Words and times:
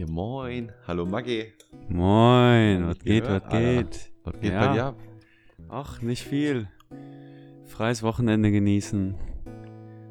Ja, 0.00 0.06
moin. 0.06 0.72
Hallo 0.86 1.04
Maggi. 1.04 1.52
Moin, 1.90 2.86
was 2.86 3.00
geht, 3.00 3.22
was 3.28 3.46
geht? 3.50 4.10
Was 4.24 4.40
geht 4.40 4.50
Ja. 4.50 4.66
bei 4.66 4.72
dir 4.72 4.84
ab? 4.86 4.96
Ach, 5.68 6.00
nicht 6.00 6.22
viel. 6.22 6.68
Freies 7.66 8.02
Wochenende 8.02 8.50
genießen. 8.50 9.14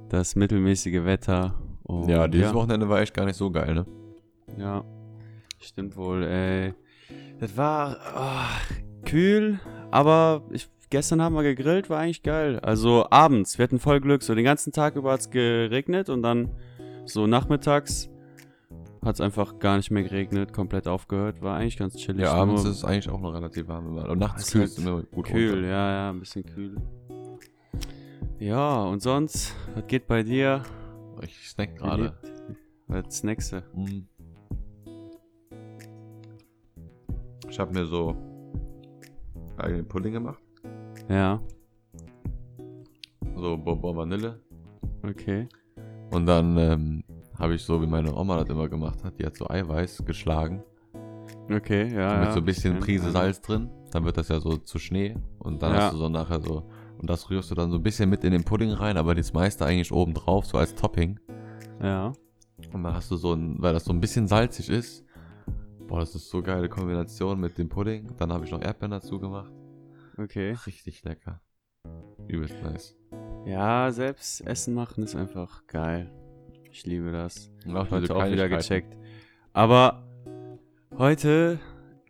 Das 0.09 0.35
mittelmäßige 0.35 1.05
Wetter. 1.05 1.55
Und 1.81 2.07
Ja, 2.07 2.27
dieses 2.27 2.49
ja, 2.49 2.53
Wochenende 2.53 2.87
war 2.87 3.01
echt 3.01 3.15
gar 3.15 3.25
nicht 3.25 3.35
so 3.35 3.49
geil, 3.49 3.73
ne? 3.73 3.85
Ja, 4.59 4.83
stimmt 5.57 5.97
wohl, 5.97 6.21
ey. 6.21 6.75
Das 7.39 7.57
war 7.57 7.97
ah, 8.13 8.45
kühl, 9.05 9.59
aber 9.89 10.43
ich, 10.51 10.69
gestern 10.91 11.19
haben 11.19 11.33
wir 11.33 11.41
gegrillt, 11.41 11.89
war 11.89 11.97
eigentlich 11.97 12.21
geil. 12.21 12.59
Also 12.59 13.07
abends, 13.09 13.57
wir 13.57 13.63
hatten 13.63 13.79
voll 13.79 14.01
Glück. 14.01 14.21
So 14.21 14.35
den 14.35 14.45
ganzen 14.45 14.71
Tag 14.71 14.95
über 14.95 15.13
hat 15.13 15.21
es 15.21 15.31
geregnet 15.31 16.09
und 16.09 16.21
dann 16.21 16.51
so 17.05 17.25
nachmittags 17.25 18.11
hat 19.03 19.15
es 19.15 19.21
einfach 19.21 19.59
gar 19.59 19.77
nicht 19.77 19.91
mehr 19.91 20.03
geregnet, 20.03 20.51
komplett 20.53 20.87
aufgehört. 20.87 21.41
War 21.41 21.57
eigentlich 21.57 21.77
ganz 21.77 21.95
chillig. 21.95 22.21
Ja, 22.23 22.33
abends 22.33 22.63
ist 22.63 22.69
es 22.77 22.83
eigentlich 22.83 23.09
auch 23.09 23.19
noch 23.21 23.33
relativ 23.33 23.67
warm. 23.67 23.87
immer. 23.87 24.09
Und 24.09 24.19
nachts 24.19 24.43
Ist 24.43 24.51
kühl 24.51 24.61
es 24.63 24.77
immer 24.77 25.01
gut 25.03 25.25
Kühl, 25.27 25.53
runter. 25.53 25.67
ja, 25.67 25.91
ja, 25.91 26.09
ein 26.11 26.19
bisschen 26.19 26.43
kühl. 26.45 26.75
Ja, 28.39 28.83
und 28.83 29.01
sonst, 29.01 29.55
was 29.75 29.85
geht 29.87 30.07
bei 30.07 30.23
dir? 30.23 30.63
Ich 31.21 31.49
snack 31.49 31.75
gerade. 31.77 32.13
Was 32.87 33.17
snackst 33.17 33.53
du? 33.53 33.57
Mm. 33.75 34.07
Ich 37.49 37.59
habe 37.59 37.73
mir 37.73 37.85
so 37.85 38.15
eigenen 39.57 39.87
Pudding 39.87 40.13
gemacht. 40.13 40.39
Ja, 41.09 41.41
So 43.35 43.57
Bonbon 43.57 43.95
Vanille. 43.97 44.39
okay. 45.03 45.47
Und 46.11 46.25
dann 46.25 46.57
ähm, 46.57 47.03
habe 47.39 47.55
ich 47.55 47.63
so, 47.63 47.81
wie 47.81 47.87
meine 47.87 48.13
Oma 48.13 48.37
das 48.37 48.49
immer 48.49 48.67
gemacht 48.67 49.03
hat, 49.03 49.17
die 49.17 49.25
hat 49.25 49.37
so 49.37 49.49
Eiweiß 49.49 50.03
geschlagen. 50.05 50.63
Okay, 51.49 51.83
ja. 51.93 52.17
mit 52.17 52.27
ja. 52.27 52.31
so 52.33 52.39
ein 52.39 52.45
bisschen 52.45 52.79
Prise. 52.79 53.11
Salz 53.11 53.41
drin. 53.41 53.69
Dann 53.91 54.05
wird 54.05 54.17
das 54.17 54.27
ja 54.27 54.39
so 54.39 54.57
zu 54.57 54.77
Schnee. 54.77 55.15
Und 55.39 55.63
dann 55.63 55.73
Ja. 55.73 55.81
hast 55.83 55.93
du 55.93 55.97
so 55.97 56.09
nachher 56.09 56.41
so. 56.41 56.69
Und 56.99 57.09
das 57.09 57.29
rührst 57.29 57.49
du 57.49 57.55
dann 57.55 57.71
so 57.71 57.77
ein 57.77 57.83
bisschen 57.83 58.09
mit 58.09 58.23
in 58.23 58.31
den 58.33 58.43
Pudding 58.43 58.71
rein, 58.71 58.97
aber 58.97 59.15
das 59.15 59.33
meiste 59.33 59.65
eigentlich 59.65 59.91
oben 59.91 60.13
drauf, 60.13 60.45
so 60.45 60.57
als 60.57 60.75
Topping. 60.75 61.19
Ja. 61.81 62.13
Und 62.73 62.83
dann 62.83 62.93
hast 62.93 63.09
du 63.09 63.15
so 63.15 63.33
ein, 63.33 63.55
weil 63.59 63.73
das 63.73 63.85
so 63.85 63.93
ein 63.93 64.01
bisschen 64.01 64.27
salzig 64.27 64.69
ist. 64.69 65.05
Boah, 65.87 66.01
das 66.01 66.13
ist 66.13 66.29
so 66.29 66.41
geile 66.41 66.67
Kombination 66.69 67.39
mit 67.39 67.57
dem 67.57 67.69
Pudding. 67.69 68.11
Dann 68.17 68.31
habe 68.33 68.45
ich 68.45 68.51
noch 68.51 68.61
Erdbeeren 68.61 68.91
dazu 68.91 69.17
gemacht. 69.17 69.51
Okay. 70.17 70.55
Richtig 70.67 71.03
lecker. 71.03 71.41
Übelst 72.27 72.61
nice. 72.61 72.95
Ja, 73.45 73.89
selbst 73.91 74.41
Essen 74.45 74.75
machen 74.75 75.03
ist 75.03 75.15
einfach 75.15 75.65
geil. 75.65 76.11
Ich 76.71 76.85
liebe 76.85 77.11
das. 77.11 77.51
Und 77.65 77.75
auch 77.75 77.89
Heute 77.89 78.15
auch 78.15 78.31
wieder 78.31 78.47
gecheckt. 78.49 78.95
Aber 79.53 80.03
heute, 80.97 81.59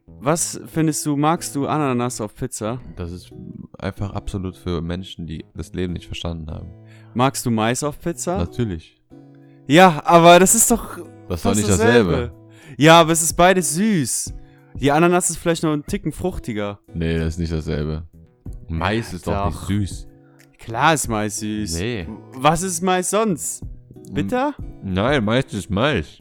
was 0.05 0.59
findest 0.67 1.05
du, 1.05 1.15
magst 1.15 1.55
du 1.55 1.67
Ananas 1.67 2.19
auf 2.21 2.35
Pizza? 2.35 2.81
Das 2.95 3.11
ist 3.11 3.31
einfach 3.77 4.11
absolut 4.11 4.57
für 4.57 4.81
Menschen, 4.81 5.25
die 5.25 5.45
das 5.55 5.73
Leben 5.73 5.93
nicht 5.93 6.07
verstanden 6.07 6.51
haben. 6.51 6.69
Magst 7.13 7.45
du 7.45 7.51
Mais 7.51 7.83
auf 7.83 7.99
Pizza? 7.99 8.37
Natürlich. 8.37 9.01
Ja, 9.67 10.01
aber 10.05 10.39
das 10.39 10.55
ist 10.55 10.69
doch 10.71 10.97
Das 11.27 11.39
ist 11.39 11.45
doch 11.45 11.55
nicht 11.55 11.69
dasselbe. 11.69 12.33
Ja, 12.77 12.99
aber 12.99 13.11
es 13.11 13.21
ist 13.21 13.33
beides 13.33 13.75
süß. 13.75 14.33
Die 14.75 14.91
Ananas 14.91 15.29
ist 15.29 15.37
vielleicht 15.37 15.63
noch 15.63 15.73
einen 15.73 15.85
Ticken 15.85 16.11
fruchtiger. 16.11 16.79
Nee, 16.93 17.17
das 17.17 17.29
ist 17.35 17.39
nicht 17.39 17.51
dasselbe. 17.51 18.07
Mais 18.67 19.13
ist 19.13 19.27
doch, 19.27 19.45
nicht 19.45 19.57
Doch. 19.57 19.67
süß. 19.67 20.07
Klar 20.59 20.93
ist 20.93 21.07
Mais 21.07 21.39
süß. 21.39 21.79
Nee. 21.79 22.07
Was 22.33 22.61
ist 22.61 22.81
Mais 22.81 23.09
sonst? 23.09 23.63
Bitter? 24.13 24.53
Nein, 24.83 25.23
Mais 25.23 25.53
ist 25.53 25.69
Mais. 25.69 26.17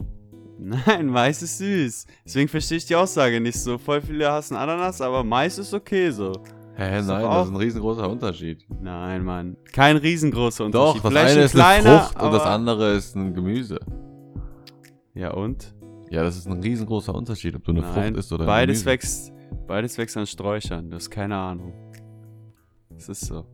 Nein, 0.59 1.07
Mais 1.07 1.41
ist 1.41 1.57
süß. 1.57 2.05
Deswegen 2.25 2.47
verstehe 2.47 2.77
ich 2.77 2.85
die 2.85 2.95
Aussage 2.95 3.39
nicht 3.39 3.59
so. 3.59 3.77
Voll 3.77 4.01
viele 4.01 4.31
hassen 4.31 4.55
Ananas, 4.55 5.01
aber 5.01 5.23
Mais 5.23 5.57
ist 5.57 5.73
okay 5.73 6.11
so. 6.11 6.33
Hä, 6.75 7.01
nein, 7.01 7.07
das 7.07 7.47
ist 7.47 7.51
ein 7.53 7.55
riesengroßer 7.57 8.09
Unterschied. 8.09 8.65
Nein, 8.81 9.23
Mann. 9.25 9.57
Kein 9.73 9.97
riesengroßer 9.97 10.65
Unterschied. 10.65 10.95
Doch, 10.97 11.01
das 11.01 11.11
Vielleicht 11.11 11.31
eine 11.31 11.39
ein 11.41 11.45
ist 11.45 11.51
kleiner, 11.51 11.89
eine 11.89 11.99
Frucht 12.01 12.21
und 12.21 12.31
das 12.31 12.43
andere 12.43 12.93
ist 12.93 13.15
ein 13.15 13.33
Gemüse. 13.33 13.79
Ja 15.13 15.31
und? 15.31 15.73
Ja, 16.09 16.23
das 16.23 16.37
ist 16.37 16.47
ein 16.47 16.61
riesengroßer 16.61 17.13
Unterschied, 17.13 17.55
ob 17.55 17.63
du 17.65 17.71
eine 17.71 17.81
Nein, 17.81 17.93
Frucht 17.93 18.17
isst 18.17 18.31
oder 18.31 18.45
ein 18.45 18.47
beides 18.47 18.79
Gemüse. 18.79 18.85
wächst, 18.85 19.33
beides 19.67 19.97
wächst 19.97 20.15
an 20.17 20.25
Sträuchern. 20.25 20.89
Du 20.89 20.95
hast 20.95 21.09
keine 21.09 21.35
Ahnung. 21.35 21.73
Das 22.91 23.09
ist 23.09 23.25
so. 23.25 23.45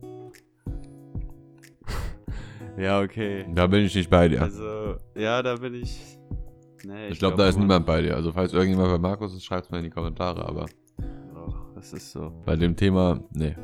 Ja, 2.78 3.00
okay. 3.00 3.46
Da 3.54 3.66
bin 3.66 3.84
ich 3.84 3.94
nicht 3.94 4.10
bei 4.10 4.28
dir. 4.28 4.42
Also, 4.42 4.96
ja, 5.14 5.42
da 5.42 5.56
bin 5.56 5.74
ich. 5.74 6.18
Nee, 6.84 7.08
ich 7.08 7.18
glaube, 7.18 7.36
da 7.36 7.48
ist 7.48 7.56
man- 7.56 7.66
niemand 7.66 7.86
bei 7.86 8.02
dir. 8.02 8.14
Also, 8.14 8.32
falls 8.32 8.52
irgendjemand 8.52 8.90
bei 8.90 8.98
Markus 8.98 9.34
ist, 9.34 9.44
schreibt 9.44 9.64
es 9.66 9.70
mal 9.70 9.78
in 9.78 9.84
die 9.84 9.90
Kommentare. 9.90 10.44
Aber 10.46 10.66
Doch, 11.34 11.74
das 11.74 11.92
ist 11.92 12.12
so. 12.12 12.32
bei 12.44 12.54
dem 12.56 12.76
Thema, 12.76 13.20
nee. 13.32 13.56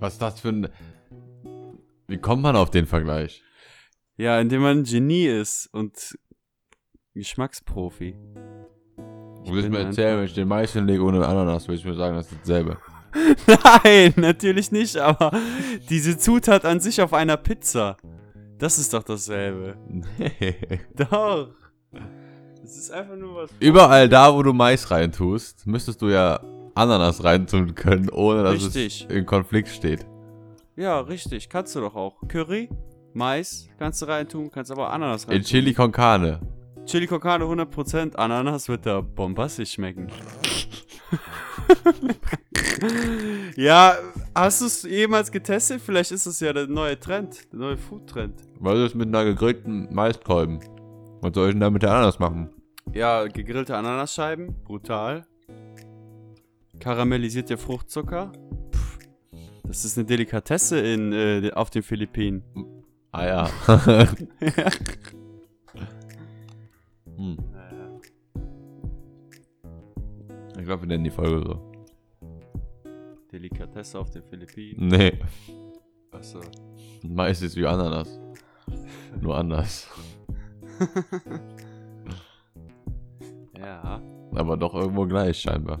Was 0.00 0.14
ist 0.14 0.22
das 0.22 0.40
für 0.40 0.48
ein. 0.48 0.68
Wie 2.08 2.18
kommt 2.18 2.42
man 2.42 2.56
auf 2.56 2.70
den 2.70 2.86
Vergleich? 2.86 3.42
Ja, 4.16 4.38
indem 4.40 4.62
man 4.62 4.78
ein 4.78 4.84
Genie 4.84 5.26
ist 5.26 5.68
und 5.72 6.16
Geschmacksprofi. 7.14 8.14
Du 9.44 9.52
willst 9.52 9.68
mir 9.70 9.78
erzählen, 9.80 10.18
wenn 10.18 10.24
ich 10.26 10.34
den 10.34 10.48
Mais 10.48 10.72
hinlege 10.72 11.02
ohne 11.02 11.26
Ananas, 11.26 11.68
will 11.68 11.74
ich 11.76 11.84
mir 11.84 11.94
sagen, 11.94 12.16
das 12.16 12.30
ist 12.30 12.40
dasselbe. 12.42 12.78
Nein, 13.84 14.12
natürlich 14.16 14.72
nicht, 14.72 14.96
aber 14.96 15.30
diese 15.88 16.18
Zutat 16.18 16.64
an 16.64 16.80
sich 16.80 17.00
auf 17.00 17.12
einer 17.12 17.36
Pizza, 17.36 17.96
das 18.58 18.78
ist 18.78 18.92
doch 18.92 19.02
dasselbe. 19.02 19.76
Nee. 19.88 20.80
Doch. 21.10 21.48
Das 22.60 22.76
ist 22.76 22.90
einfach 22.90 23.16
nur 23.16 23.34
was. 23.36 23.50
Überall 23.60 24.08
da, 24.08 24.34
wo 24.34 24.42
du 24.42 24.52
Mais 24.52 24.90
reintust, 24.90 25.66
müsstest 25.66 26.00
du 26.02 26.08
ja 26.08 26.40
Ananas 26.74 27.22
reintun 27.22 27.74
können, 27.74 28.08
ohne 28.10 28.42
dass 28.42 28.54
Richtig. 28.54 29.06
es 29.08 29.14
in 29.14 29.26
Konflikt 29.26 29.68
steht. 29.68 30.06
Ja, 30.76 30.98
richtig, 31.00 31.48
kannst 31.48 31.76
du 31.76 31.80
doch 31.80 31.94
auch. 31.94 32.16
Curry, 32.26 32.68
Mais 33.12 33.68
kannst 33.78 34.02
du 34.02 34.06
reintun, 34.06 34.50
kannst 34.50 34.72
aber 34.72 34.92
Ananas 34.92 35.24
In 35.24 35.30
reintun. 35.30 35.46
Chili 35.46 35.72
con 35.72 35.92
Carne. 35.92 36.40
Chili 36.86 37.06
con 37.06 37.18
Carne 37.18 37.44
100%, 37.44 38.16
Ananas 38.16 38.68
wird 38.68 38.84
da 38.84 39.00
bombastisch 39.00 39.72
schmecken. 39.72 40.06
ja, 43.56 43.94
hast 44.34 44.60
du 44.60 44.66
es 44.66 44.82
jemals 44.82 45.32
getestet? 45.32 45.80
Vielleicht 45.80 46.12
ist 46.12 46.26
es 46.26 46.40
ja 46.40 46.52
der 46.52 46.66
neue 46.66 47.00
Trend, 47.00 47.50
der 47.52 47.58
neue 47.58 47.78
Food-Trend. 47.78 48.34
Was 48.60 48.78
ist 48.78 48.94
mit 48.94 49.08
einer 49.08 49.24
gegrillten 49.24 49.88
Maiskolben? 49.94 50.60
Was 51.22 51.32
soll 51.34 51.48
ich 51.48 51.54
denn 51.54 51.60
da 51.60 51.70
mit 51.70 51.82
der 51.82 51.92
Ananas 51.92 52.18
machen? 52.18 52.50
Ja, 52.92 53.26
gegrillte 53.26 53.74
Ananasscheiben, 53.76 54.54
brutal. 54.64 55.24
Karamellisierte 56.80 57.56
Fruchtzucker. 57.56 58.30
Pff, 58.72 58.98
das 59.64 59.86
ist 59.86 59.96
eine 59.96 60.06
Delikatesse 60.06 60.80
in, 60.80 61.12
äh, 61.12 61.50
auf 61.54 61.70
den 61.70 61.82
Philippinen. 61.82 62.42
Ah 63.10 63.26
ja. 63.26 63.48
hm. 67.16 67.36
Ich 70.58 70.64
glaube, 70.64 70.82
wir 70.82 70.88
nennen 70.88 71.04
die 71.04 71.10
Folge 71.10 71.44
so. 71.46 71.72
Delikatesse 73.32 73.98
auf 73.98 74.10
den 74.10 74.22
Philippinen. 74.22 74.88
Nee. 74.88 75.18
Achso. 76.12 76.40
Mais 77.02 77.42
ist 77.42 77.56
wie 77.56 77.66
Ananas. 77.66 78.20
Nur 79.20 79.36
anders. 79.36 79.88
Ja. 83.64 84.02
Aber 84.34 84.56
doch 84.56 84.74
irgendwo 84.74 85.06
gleich, 85.06 85.38
scheinbar. 85.38 85.80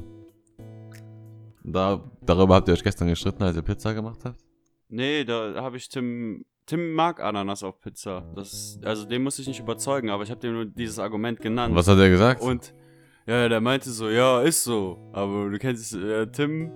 Da, 1.62 2.02
darüber 2.22 2.54
habt 2.54 2.68
ihr 2.68 2.74
euch 2.74 2.82
gestern 2.82 3.08
gestritten, 3.08 3.42
als 3.42 3.56
ihr 3.56 3.62
Pizza 3.62 3.92
gemacht 3.94 4.20
habt? 4.24 4.38
Nee, 4.88 5.24
da 5.24 5.54
habe 5.56 5.76
ich 5.76 5.88
Tim. 5.88 6.44
Tim 6.66 6.92
mag 6.94 7.20
Ananas 7.22 7.62
auf 7.62 7.80
Pizza. 7.80 8.24
Das, 8.34 8.78
also 8.82 9.04
den 9.04 9.22
muss 9.22 9.38
ich 9.38 9.46
nicht 9.46 9.60
überzeugen, 9.60 10.08
aber 10.10 10.22
ich 10.22 10.30
habe 10.30 10.40
dem 10.40 10.54
nur 10.54 10.64
dieses 10.64 10.98
Argument 10.98 11.38
genannt. 11.40 11.74
Was 11.74 11.88
hat 11.88 11.98
er 11.98 12.08
gesagt? 12.08 12.40
Und 12.40 12.72
ja, 13.26 13.42
ja, 13.42 13.48
der 13.48 13.60
meinte 13.60 13.90
so, 13.90 14.08
ja, 14.08 14.40
ist 14.40 14.64
so. 14.64 15.10
Aber 15.12 15.50
du 15.50 15.58
kennst 15.58 15.94
äh, 15.94 16.26
Tim. 16.28 16.70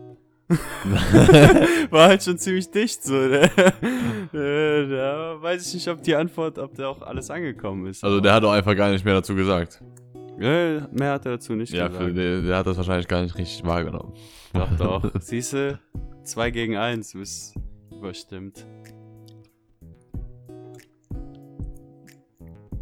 war 1.91 2.09
halt 2.09 2.23
schon 2.23 2.39
ziemlich 2.39 2.71
dicht 2.71 3.03
so. 3.03 3.15
Ne? 3.15 3.43
äh, 4.33 4.89
da 4.89 5.37
weiß 5.41 5.67
ich 5.69 5.75
nicht, 5.75 5.89
ob 5.89 6.03
die 6.03 6.15
Antwort, 6.15 6.59
ob 6.59 6.75
der 6.75 6.89
auch 6.89 7.03
alles 7.03 7.31
angekommen 7.31 7.87
ist. 7.87 8.03
also 8.03 8.21
der 8.21 8.33
hat 8.33 8.43
doch 8.43 8.53
einfach 8.53 8.75
gar 8.75 8.91
nicht 8.91 9.05
mehr 9.05 9.15
dazu 9.15 9.35
gesagt. 9.35 9.83
Ja, 10.39 10.89
mehr 10.93 11.13
hat 11.13 11.27
er 11.27 11.33
dazu 11.33 11.55
nicht 11.55 11.73
Ja, 11.73 11.89
gesagt. 11.89 12.05
für, 12.05 12.13
der, 12.15 12.43
der 12.43 12.57
hat 12.57 12.67
das 12.67 12.77
wahrscheinlich 12.77 13.09
gar 13.09 13.23
nicht 13.23 13.37
richtig 13.37 13.67
wahrgenommen. 13.67 14.15
Doch, 14.55 14.77
doch. 14.77 15.11
Siehste, 15.21 15.81
zwei 16.25 16.51
gegen 16.51 16.77
eins, 16.77 17.13
du 17.13 17.19
bist 17.19 17.55
überstimmt. 17.91 18.65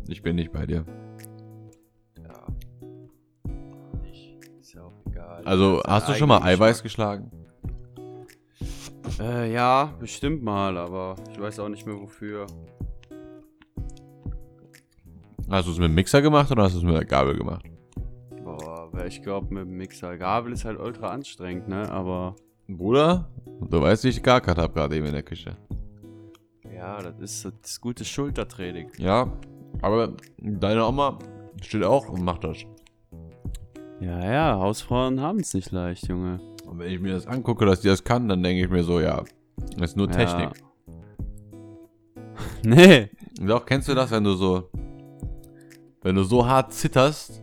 Ich 0.09 0.23
bin 0.23 0.37
nicht 0.37 0.53
bei 0.53 0.67
dir. 0.67 0.85
Ja. 2.23 2.47
Ich, 4.11 4.37
ist 4.61 4.75
ja 4.75 4.83
auch 4.83 4.93
egal. 5.07 5.43
Also, 5.45 5.83
hast 5.87 6.09
du 6.09 6.15
schon 6.15 6.29
mal 6.29 6.43
Eiweiß 6.43 6.83
geschlagen? 6.83 7.31
Äh, 9.19 9.53
ja, 9.53 9.95
bestimmt 9.99 10.43
mal, 10.43 10.77
aber 10.77 11.17
ich 11.33 11.41
weiß 11.41 11.59
auch 11.61 11.69
nicht 11.69 11.87
mehr 11.87 11.99
wofür. 11.99 12.47
Hast 15.49 15.67
du 15.69 15.73
es 15.73 15.79
mit 15.79 15.89
dem 15.89 15.95
Mixer 15.95 16.21
gemacht 16.23 16.51
oder 16.51 16.65
hast 16.65 16.75
du 16.75 16.79
es 16.79 16.85
mit 16.85 16.95
der 16.95 17.05
Gabel 17.05 17.37
gemacht? 17.37 17.65
Boah, 18.45 18.91
ich 19.07 19.23
glaube 19.23 19.55
mit 19.55 19.65
dem 19.65 19.77
Mixer. 19.77 20.19
Gabel 20.19 20.53
ist 20.53 20.65
halt 20.65 20.79
ultra 20.79 21.09
anstrengend, 21.09 21.69
ne? 21.69 21.89
Aber 21.91 22.35
Bruder, 22.69 23.29
du 23.71 23.81
weißt, 23.81 24.05
wie 24.05 24.09
ich 24.09 24.23
geackert 24.23 24.59
habe 24.59 24.73
gerade 24.75 24.97
eben 24.97 25.07
in 25.07 25.13
der 25.13 25.23
Küche. 25.23 25.57
ja, 26.75 27.01
das 27.01 27.19
ist 27.21 27.45
das 27.45 27.53
ist 27.71 27.81
gutes 27.81 28.09
Schultertraining. 28.09 28.91
Ja, 28.99 29.33
aber 29.87 30.13
deine 30.39 30.87
Oma 30.87 31.19
steht 31.63 31.85
auch 31.85 32.09
und 32.09 32.23
macht 32.23 32.45
das. 32.45 32.59
Ja, 34.01 34.31
ja, 34.31 34.59
Hausfrauen 34.59 35.21
haben 35.21 35.39
es 35.41 35.55
nicht 35.55 35.71
leicht, 35.73 36.07
Junge. 36.09 36.39
Und 36.67 36.79
wenn 36.79 36.93
ich 36.93 37.01
mir 37.01 37.15
das 37.15 37.27
angucke, 37.27 37.65
dass 37.65 37.81
die 37.81 37.89
das 37.89 38.05
kann, 38.05 38.29
dann 38.29 38.43
denke 38.43 38.65
ich 38.65 38.71
mir 38.71 38.83
so, 38.85 39.01
ja, 39.01 39.23
das 39.79 39.91
ist 39.91 39.97
nur 39.97 40.11
Technik. 40.11 40.51
Ja. 40.57 40.95
nee. 42.65 43.11
Doch, 43.41 43.65
kennst 43.65 43.89
du 43.89 43.95
das, 43.95 44.11
wenn 44.11 44.25
du 44.25 44.33
so, 44.35 44.69
wenn 46.03 46.15
du 46.15 46.25
so 46.25 46.47
hart 46.47 46.73
zitterst, 46.73 47.43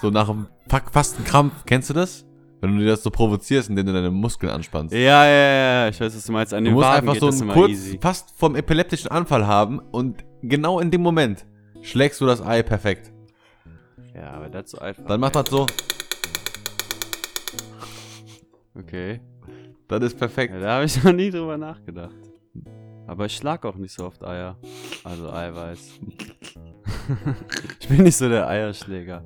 so 0.00 0.10
nach 0.10 0.28
einem 0.28 0.46
fa- 0.68 0.82
fast 0.90 1.16
einem 1.16 1.24
Krampf, 1.24 1.64
kennst 1.66 1.90
du 1.90 1.94
das? 1.94 2.26
Wenn 2.60 2.76
du 2.76 2.80
dir 2.82 2.90
das 2.90 3.02
so 3.02 3.10
provozierst, 3.10 3.70
indem 3.70 3.86
du 3.86 3.92
deine 3.94 4.10
Muskeln 4.10 4.52
anspannst. 4.52 4.94
Ja, 4.94 5.24
ja, 5.24 5.30
ja, 5.84 5.88
ich 5.88 5.98
weiß, 6.00 6.14
was 6.14 6.26
du 6.26 6.32
meinst. 6.32 6.52
An 6.52 6.64
Du 6.64 6.72
musst 6.72 6.86
Waden 6.86 7.08
einfach 7.08 7.20
so 7.20 7.28
einen 7.44 7.50
kurz, 7.52 7.70
easy. 7.70 7.98
fast 8.00 8.32
vom 8.36 8.54
epileptischen 8.54 9.10
Anfall 9.10 9.46
haben 9.46 9.78
und 9.78 10.24
genau 10.42 10.78
in 10.80 10.90
dem 10.90 11.00
Moment 11.00 11.46
schlägst 11.82 12.20
du 12.20 12.26
das 12.26 12.40
Ei 12.42 12.62
perfekt. 12.62 13.12
Ja, 14.14 14.30
aber 14.32 14.48
das 14.48 14.66
ist 14.66 14.70
so 14.72 14.78
einfach. 14.78 15.04
Dann 15.06 15.20
macht 15.20 15.36
das 15.36 15.48
so, 15.48 15.66
Okay. 18.74 19.20
das 19.88 20.02
ist 20.04 20.18
perfekt. 20.18 20.54
Ja, 20.54 20.60
da 20.60 20.72
habe 20.74 20.84
ich 20.84 21.02
noch 21.02 21.12
nie 21.12 21.30
drüber 21.30 21.56
nachgedacht. 21.58 22.14
Aber 23.06 23.26
ich 23.26 23.36
schlag 23.36 23.64
auch 23.64 23.74
nicht 23.76 23.92
so 23.92 24.06
oft 24.06 24.24
Eier. 24.24 24.56
Also 25.04 25.30
Eiweiß. 25.30 26.00
ich 27.80 27.88
bin 27.88 28.02
nicht 28.04 28.16
so 28.16 28.28
der 28.28 28.48
Eierschläger. 28.48 29.24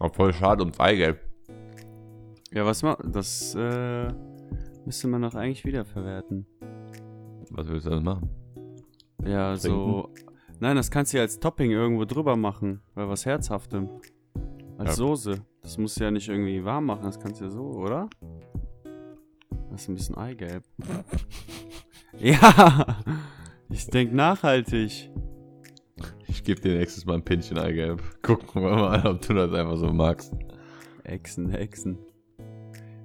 Auch 0.00 0.14
voll 0.14 0.32
schade 0.32 0.62
ums 0.62 0.78
Eigelb. 0.80 1.20
Ja, 2.52 2.64
was 2.64 2.82
ma 2.82 2.96
Das 3.04 3.54
äh, 3.54 4.08
müsste 4.84 5.08
man 5.08 5.22
doch 5.22 5.34
eigentlich 5.34 5.64
wiederverwerten. 5.64 6.46
Was 7.50 7.68
willst 7.68 7.86
du 7.86 7.90
denn 7.90 8.02
machen? 8.02 8.28
Ja, 9.26 9.56
so. 9.56 10.10
Nein, 10.60 10.76
das 10.76 10.90
kannst 10.90 11.12
du 11.12 11.16
ja 11.18 11.22
als 11.22 11.38
Topping 11.40 11.70
irgendwo 11.70 12.04
drüber 12.04 12.36
machen. 12.36 12.82
Bei 12.94 13.08
was 13.08 13.26
Herzhaftem. 13.26 13.88
Als 14.78 14.90
Ja. 14.90 14.94
Soße. 14.96 15.44
Das 15.62 15.78
musst 15.78 15.98
du 15.98 16.04
ja 16.04 16.10
nicht 16.10 16.28
irgendwie 16.28 16.64
warm 16.64 16.86
machen. 16.86 17.04
Das 17.04 17.18
kannst 17.18 17.40
du 17.40 17.44
ja 17.44 17.50
so, 17.50 17.62
oder? 17.62 18.08
Das 19.70 19.82
ist 19.82 19.88
ein 19.88 19.94
bisschen 19.94 20.16
Eigelb. 20.16 20.64
ja! 22.18 22.98
Ich 23.70 23.86
denk 23.88 24.12
nachhaltig. 24.12 25.10
Ich 26.28 26.44
gebe 26.44 26.60
dir 26.60 26.76
nächstes 26.76 27.06
Mal 27.06 27.14
ein 27.14 27.24
Pinchen 27.24 27.58
Eigelb. 27.58 28.02
Gucken 28.22 28.62
wir 28.62 28.70
mal, 28.70 29.06
ob 29.06 29.20
du 29.22 29.34
das 29.34 29.52
einfach 29.52 29.76
so 29.76 29.92
magst. 29.92 30.32
Echsen, 31.04 31.50
Hexen. 31.50 31.98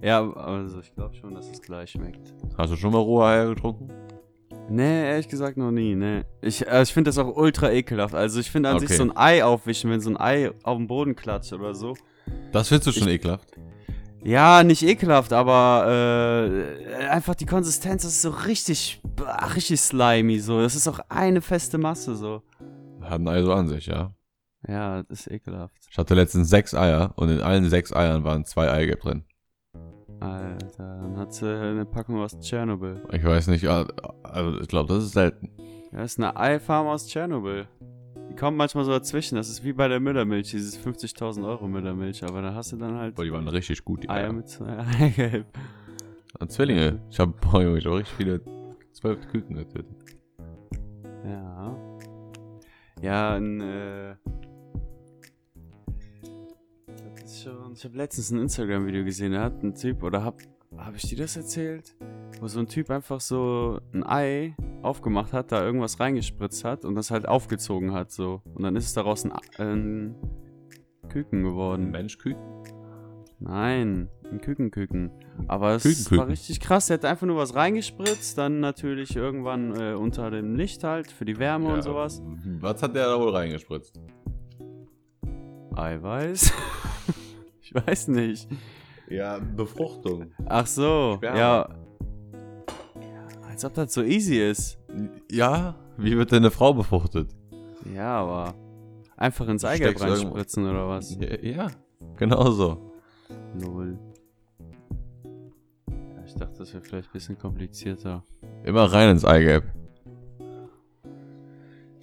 Ja, 0.01 0.29
also 0.33 0.79
ich 0.79 0.93
glaube 0.93 1.15
schon, 1.15 1.33
dass 1.33 1.49
es 1.49 1.61
gleich 1.61 1.91
schmeckt. 1.91 2.33
Hast 2.57 2.71
du 2.71 2.75
schon 2.77 2.91
mal 2.91 2.99
rohe 2.99 3.25
Eier 3.25 3.49
getrunken? 3.49 3.89
Nee, 4.69 5.09
ehrlich 5.09 5.27
gesagt 5.27 5.57
noch 5.57 5.71
nie, 5.71 5.95
nee. 5.95 6.23
Ich, 6.41 6.65
äh, 6.67 6.83
ich 6.83 6.93
finde 6.93 7.09
das 7.09 7.17
auch 7.17 7.35
ultra 7.35 7.71
ekelhaft. 7.71 8.13
Also 8.13 8.39
ich 8.39 8.51
finde 8.51 8.69
an 8.69 8.79
sich 8.79 8.89
Okay. 8.89 8.97
so 8.97 9.03
ein 9.03 9.17
Ei 9.17 9.43
aufwischen, 9.43 9.89
wenn 9.89 9.99
so 9.99 10.09
ein 10.11 10.17
Ei 10.17 10.51
auf 10.63 10.77
den 10.77 10.87
Boden 10.87 11.15
klatscht 11.15 11.53
oder 11.53 11.73
so. 11.73 11.95
Das 12.51 12.67
findest 12.67 12.87
du 12.87 12.91
schon 12.99 13.07
ekelhaft? 13.09 13.49
Ja, 14.23 14.63
nicht 14.63 14.83
ekelhaft, 14.83 15.31
aber 15.33 15.87
äh, 16.91 17.05
einfach 17.07 17.35
die 17.35 17.45
Konsistenz 17.45 18.03
das 18.03 18.11
ist 18.11 18.21
so 18.21 18.29
richtig, 18.31 19.01
richtig 19.55 19.79
slimy 19.79 20.39
so. 20.39 20.61
Das 20.61 20.75
ist 20.75 20.87
auch 20.87 20.99
eine 21.09 21.41
feste 21.41 21.77
Masse 21.77 22.15
so. 22.15 22.43
Hat 23.01 23.19
ein 23.21 23.27
Ei 23.27 23.41
so 23.41 23.53
an 23.53 23.67
sich, 23.69 23.87
ja. 23.87 24.13
Ja, 24.67 25.03
das 25.03 25.21
ist 25.21 25.31
ekelhaft. 25.31 25.73
Ich 25.89 25.97
hatte 25.97 26.15
letztens 26.15 26.49
sechs 26.49 26.75
Eier 26.75 27.13
und 27.15 27.29
in 27.29 27.39
allen 27.39 27.69
sechs 27.69 27.93
Eiern 27.93 28.25
waren 28.25 28.43
zwei 28.45 28.69
Eigelb 28.69 28.99
drin. 28.99 29.23
Alter, 30.19 30.99
dann 31.01 31.17
hat 31.17 31.33
sie 31.33 31.47
eine 31.47 31.85
Packung 31.85 32.19
aus 32.21 32.37
Tschernobyl. 32.39 33.01
Ich 33.11 33.23
weiß 33.23 33.47
nicht, 33.47 33.67
also 33.67 34.59
ich 34.61 34.67
glaube, 34.67 34.93
das 34.93 35.05
ist 35.05 35.13
selten. 35.13 35.49
Ja, 35.91 35.99
das 36.01 36.11
ist 36.13 36.19
eine 36.19 36.35
Eifarm 36.35 36.87
aus 36.87 37.07
Tschernobyl. 37.07 37.67
Die 38.29 38.35
kommt 38.35 38.57
manchmal 38.57 38.85
so 38.85 38.91
dazwischen. 38.91 39.35
Das 39.35 39.49
ist 39.49 39.63
wie 39.63 39.73
bei 39.73 39.87
der 39.87 39.99
Müllermilch, 39.99 40.51
dieses 40.51 40.79
50.000 40.79 41.47
Euro 41.47 41.67
Müllermilch. 41.67 42.23
Aber 42.23 42.41
da 42.41 42.53
hast 42.53 42.71
du 42.71 42.77
dann 42.77 42.95
halt 42.97 43.15
Boah, 43.15 43.23
die 43.23 43.31
waren 43.31 43.47
richtig 43.47 43.83
gut, 43.83 44.03
die 44.03 44.09
Eier 44.09 44.25
Eier. 44.25 44.33
mit 44.33 44.47
zwei 44.49 44.77
Eigelb. 44.99 45.45
Und 46.39 46.51
Zwillinge. 46.51 46.99
Ich 47.09 47.19
habe, 47.19 47.33
boah, 47.41 47.63
Junge, 47.63 47.79
ich 47.79 47.85
hab 47.85 47.93
richtig 47.93 48.15
viele, 48.15 48.41
zwölf 48.91 49.27
Küken 49.31 49.55
getötet. 49.55 49.87
Ja. 51.25 51.75
Ja, 53.01 53.35
ein, 53.35 53.61
äh. 53.61 54.15
Schon- 57.43 57.73
Ich 57.73 57.83
habe 57.85 57.97
letztens 57.97 58.31
ein 58.31 58.39
Instagram-Video 58.39 59.03
gesehen, 59.03 59.33
da 59.33 59.43
hat 59.43 59.61
ein 59.63 59.73
Typ, 59.75 60.03
oder 60.03 60.23
hab, 60.23 60.39
hab 60.77 60.95
ich 60.95 61.03
dir 61.03 61.17
das 61.17 61.35
erzählt? 61.37 61.95
Wo 62.39 62.47
so 62.47 62.59
ein 62.59 62.67
Typ 62.67 62.89
einfach 62.89 63.19
so 63.21 63.79
ein 63.93 64.05
Ei 64.05 64.55
aufgemacht 64.81 65.33
hat, 65.33 65.51
da 65.51 65.63
irgendwas 65.63 65.99
reingespritzt 65.99 66.63
hat 66.63 66.85
und 66.85 66.95
das 66.95 67.11
halt 67.11 67.27
aufgezogen 67.27 67.91
hat, 67.93 68.11
so. 68.11 68.41
Und 68.55 68.63
dann 68.63 68.75
ist 68.75 68.85
es 68.85 68.93
daraus 68.93 69.25
ein, 69.25 69.33
ein 69.57 70.15
Küken 71.09 71.43
geworden. 71.43 71.89
Menschküken? 71.91 72.41
Nein, 73.41 74.09
ein 74.29 74.41
Kükenküken. 74.41 75.11
Aber 75.47 75.71
es 75.75 75.83
Kükenküken. 75.83 76.17
war 76.17 76.27
richtig 76.27 76.59
krass. 76.59 76.89
Er 76.89 76.95
hat 76.95 77.05
einfach 77.05 77.25
nur 77.25 77.37
was 77.37 77.55
reingespritzt, 77.55 78.37
dann 78.37 78.59
natürlich 78.59 79.15
irgendwann 79.15 79.73
äh, 79.79 79.93
unter 79.93 80.29
dem 80.29 80.55
Licht 80.55 80.83
halt 80.83 81.09
für 81.11 81.23
die 81.25 81.39
Wärme 81.39 81.73
und 81.73 81.81
sowas. 81.81 82.21
Was 82.59 82.83
hat 82.83 82.95
der 82.95 83.05
da 83.07 83.19
wohl 83.19 83.29
reingespritzt? 83.29 83.99
Eiweiß? 85.75 86.51
ich 87.69 87.75
weiß 87.75 88.07
nicht. 88.09 88.47
Ja, 89.09 89.39
Befruchtung. 89.39 90.31
Ach 90.45 90.65
so, 90.65 91.15
Sperma. 91.17 91.37
ja. 91.37 91.69
Als 93.47 93.65
ob 93.65 93.73
das 93.73 93.93
so 93.93 94.03
easy 94.03 94.37
ist. 94.39 94.79
Ja? 95.29 95.75
Wie 95.97 96.17
wird 96.17 96.31
denn 96.31 96.39
eine 96.39 96.51
Frau 96.51 96.73
befruchtet? 96.73 97.35
Ja, 97.93 98.21
aber 98.21 98.55
einfach 99.17 99.47
ins 99.47 99.65
Eigelb 99.65 99.99
reinspritzen 99.99 100.67
oder 100.67 100.87
was? 100.87 101.17
Ja, 101.19 101.35
ja 101.41 101.67
genau 102.17 102.49
so. 102.51 102.91
Lol. 103.59 103.99
Ja, 105.89 106.23
ich 106.25 106.35
dachte, 106.35 106.59
das 106.59 106.73
wäre 106.73 106.83
vielleicht 106.83 107.09
ein 107.09 107.13
bisschen 107.13 107.37
komplizierter. 107.37 108.23
Immer 108.63 108.85
rein 108.91 109.11
ins 109.11 109.25
Eigelb. 109.25 109.65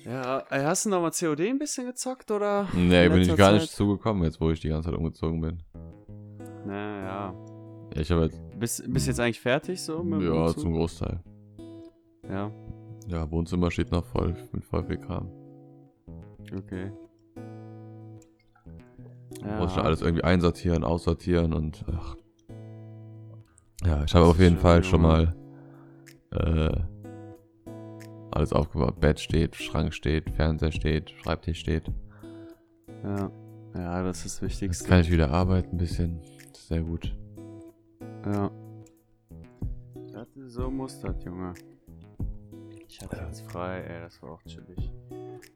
Ja, 0.06 0.44
äh, 0.50 0.64
hast 0.64 0.86
du 0.86 0.90
nochmal 0.90 1.10
COD 1.10 1.40
ein 1.48 1.58
bisschen 1.58 1.86
gezockt 1.86 2.30
oder? 2.30 2.68
Nee, 2.74 3.06
In 3.06 3.12
bin 3.12 3.22
ich 3.22 3.28
gar 3.36 3.50
Zeit? 3.50 3.62
nicht 3.62 3.72
zugekommen, 3.72 4.22
jetzt 4.22 4.40
wo 4.40 4.50
ich 4.50 4.60
die 4.60 4.68
ganze 4.68 4.88
Zeit 4.90 4.98
umgezogen 4.98 5.40
bin. 5.40 5.58
Naja. 6.64 7.34
Ja, 7.94 8.00
ich 8.00 8.10
habe 8.10 8.24
jetzt, 8.24 8.40
Bist, 8.58 8.92
bist 8.92 9.06
jetzt 9.08 9.18
eigentlich 9.20 9.40
fertig 9.40 9.80
so 9.82 10.02
mit 10.04 10.22
ja, 10.22 10.30
Umzug? 10.32 10.60
zum 10.60 10.72
Großteil. 10.74 11.20
Ja, 12.28 12.50
Ja, 13.08 13.30
Wohnzimmer 13.30 13.70
steht 13.70 13.90
noch 13.90 14.04
voll 14.04 14.36
mit 14.52 14.64
voll 14.64 14.84
viel 14.84 14.98
Kram. 14.98 15.28
okay. 16.56 16.90
Muss 19.58 19.72
ich 19.72 19.78
alles 19.78 20.02
irgendwie 20.02 20.24
einsortieren, 20.24 20.82
aussortieren 20.84 21.52
und 21.52 21.84
ach. 21.92 22.16
Ja, 23.84 24.04
ich 24.04 24.14
habe 24.14 24.24
auf 24.26 24.38
jeden 24.38 24.56
Fall 24.56 24.82
schon 24.82 25.02
mal 25.02 25.34
äh, 26.32 26.72
alles 28.36 28.52
aufgebaut. 28.52 29.00
Bett 29.00 29.18
steht, 29.18 29.56
Schrank 29.56 29.92
steht, 29.94 30.30
Fernseher 30.30 30.72
steht, 30.72 31.10
Schreibtisch 31.10 31.60
steht. 31.60 31.90
Ja. 33.02 33.30
Ja, 33.74 34.02
das 34.02 34.18
ist 34.24 34.24
das 34.24 34.40
Jetzt 34.40 34.42
Wichtigste. 34.62 34.88
kann 34.88 35.00
ich 35.00 35.10
wieder 35.10 35.30
arbeiten 35.30 35.72
ein 35.72 35.78
bisschen. 35.78 36.20
Sehr 36.52 36.82
gut. 36.82 37.14
Ja. 38.24 38.50
Das 40.12 40.28
ist 40.36 40.52
so 40.54 40.70
muss 40.70 41.00
das, 41.00 41.22
Junge. 41.24 41.52
Ich 42.88 43.00
hatte 43.02 43.16
jetzt 43.26 43.42
frei, 43.50 43.82
ey, 43.82 44.00
das 44.00 44.22
war 44.22 44.32
auch 44.32 44.42
chillig. 44.44 44.90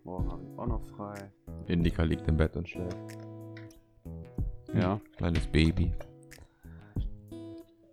Morgen 0.05 0.31
habe 0.31 0.43
ich 0.45 0.59
auch 0.59 0.67
noch 0.67 0.83
frei. 0.97 1.31
Indika 1.67 2.03
liegt 2.03 2.29
im 2.29 2.37
Bett 2.37 2.57
und 2.57 2.69
schläft. 2.69 2.97
Ja. 4.75 5.01
Kleines 5.17 5.47
Baby. 5.47 5.93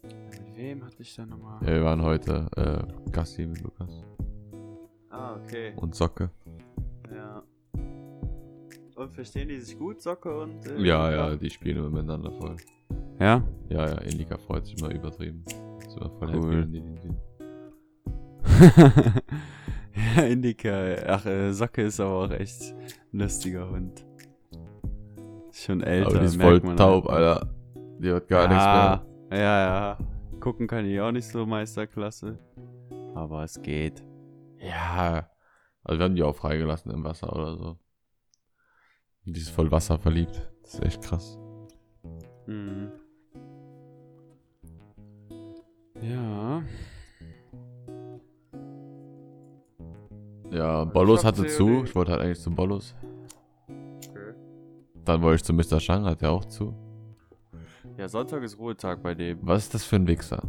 Mit 0.03 0.57
wem 0.57 0.83
hatte 0.85 1.01
ich 1.01 1.15
da 1.15 1.25
nochmal? 1.25 1.61
Ja, 1.61 1.73
wir 1.75 1.85
waren 1.85 2.01
heute 2.01 2.47
äh, 2.57 3.11
Gassi 3.11 3.45
mit 3.45 3.61
Lukas. 3.61 4.03
Ah, 5.17 5.35
okay. 5.43 5.73
Und 5.75 5.95
Socke. 5.95 6.29
Ja. 7.13 7.41
Und 8.95 9.11
verstehen 9.13 9.47
die 9.49 9.59
sich 9.59 9.77
gut, 9.77 10.01
Socke 10.01 10.39
und. 10.39 10.65
äh, 10.67 10.79
Ja, 10.81 11.11
ja, 11.11 11.35
die 11.35 11.49
spielen 11.49 11.77
immer 11.77 11.89
miteinander 11.89 12.31
voll. 12.31 12.55
Ja? 13.19 13.43
Ja, 13.69 13.87
ja, 13.87 13.97
Indika 14.01 14.37
freut 14.37 14.65
sich 14.65 14.77
immer 14.79 14.93
übertrieben. 14.93 15.43
Ist 15.79 15.97
immer 15.97 16.09
voll 16.11 16.29
Cool. 16.35 16.35
happy, 16.35 16.61
wenn 16.61 16.71
die 16.73 16.81
den 16.81 16.97
sehen. 16.97 17.17
ja, 20.15 20.23
Indika. 20.23 20.71
Ach, 21.07 21.25
äh, 21.25 21.51
Socke 21.53 21.81
ist 21.83 21.99
aber 21.99 22.11
auch 22.25 22.31
echt 22.31 22.73
ein 23.13 23.19
lustiger 23.19 23.69
Hund. 23.69 24.05
Ist 25.49 25.63
schon 25.63 25.81
älter. 25.81 26.09
Aber 26.09 26.19
die 26.19 26.25
ist 26.25 26.37
merkt 26.37 26.59
voll 26.61 26.67
man 26.69 26.77
taub, 26.77 27.07
halt. 27.07 27.23
Alter. 27.23 27.49
Die 27.99 28.07
hört 28.09 28.27
gar 28.27 28.43
ja, 28.43 28.47
nichts 28.47 28.65
mehr. 29.31 29.39
Ja, 29.39 29.65
ja. 29.65 29.97
Gucken 30.39 30.67
kann 30.67 30.85
ich 30.85 30.99
auch 31.01 31.11
nicht 31.11 31.27
so 31.27 31.45
Meisterklasse. 31.45 32.37
Aber 33.15 33.43
es 33.43 33.59
geht. 33.61 34.03
Ja, 34.59 35.29
Also 35.83 35.99
wir 35.99 36.05
haben 36.05 36.15
die 36.15 36.23
auch 36.23 36.35
freigelassen 36.35 36.91
im 36.91 37.03
Wasser 37.03 37.33
oder 37.33 37.55
so. 37.55 37.77
Und 39.25 39.35
die 39.35 39.39
ist 39.39 39.49
voll 39.49 39.71
Wasser 39.71 39.97
verliebt. 39.99 40.51
Das 40.63 40.75
ist 40.75 40.83
echt 40.83 41.01
krass. 41.01 41.37
Mhm. 42.45 42.91
Ja. 46.01 46.63
Ja, 50.51 50.85
Bollos 50.85 51.25
hatte 51.25 51.45
zu. 51.47 51.83
Ich 51.83 51.95
wollte 51.95 52.11
halt 52.11 52.21
eigentlich 52.21 52.39
zu 52.39 52.51
Bollos. 52.51 52.95
Dann 55.03 55.21
wollte 55.21 55.35
ich 55.35 55.43
zu 55.43 55.53
Mr. 55.53 55.79
Shang, 55.79 56.05
hat 56.05 56.21
der 56.21 56.31
auch 56.31 56.45
zu. 56.45 56.73
Ja, 57.97 58.07
Sonntag 58.07 58.43
ist 58.43 58.57
Ruhetag 58.59 59.01
bei 59.01 59.15
dem. 59.15 59.39
Was 59.41 59.63
ist 59.63 59.73
das 59.73 59.83
für 59.83 59.95
ein 59.95 60.07
Wichser? 60.07 60.43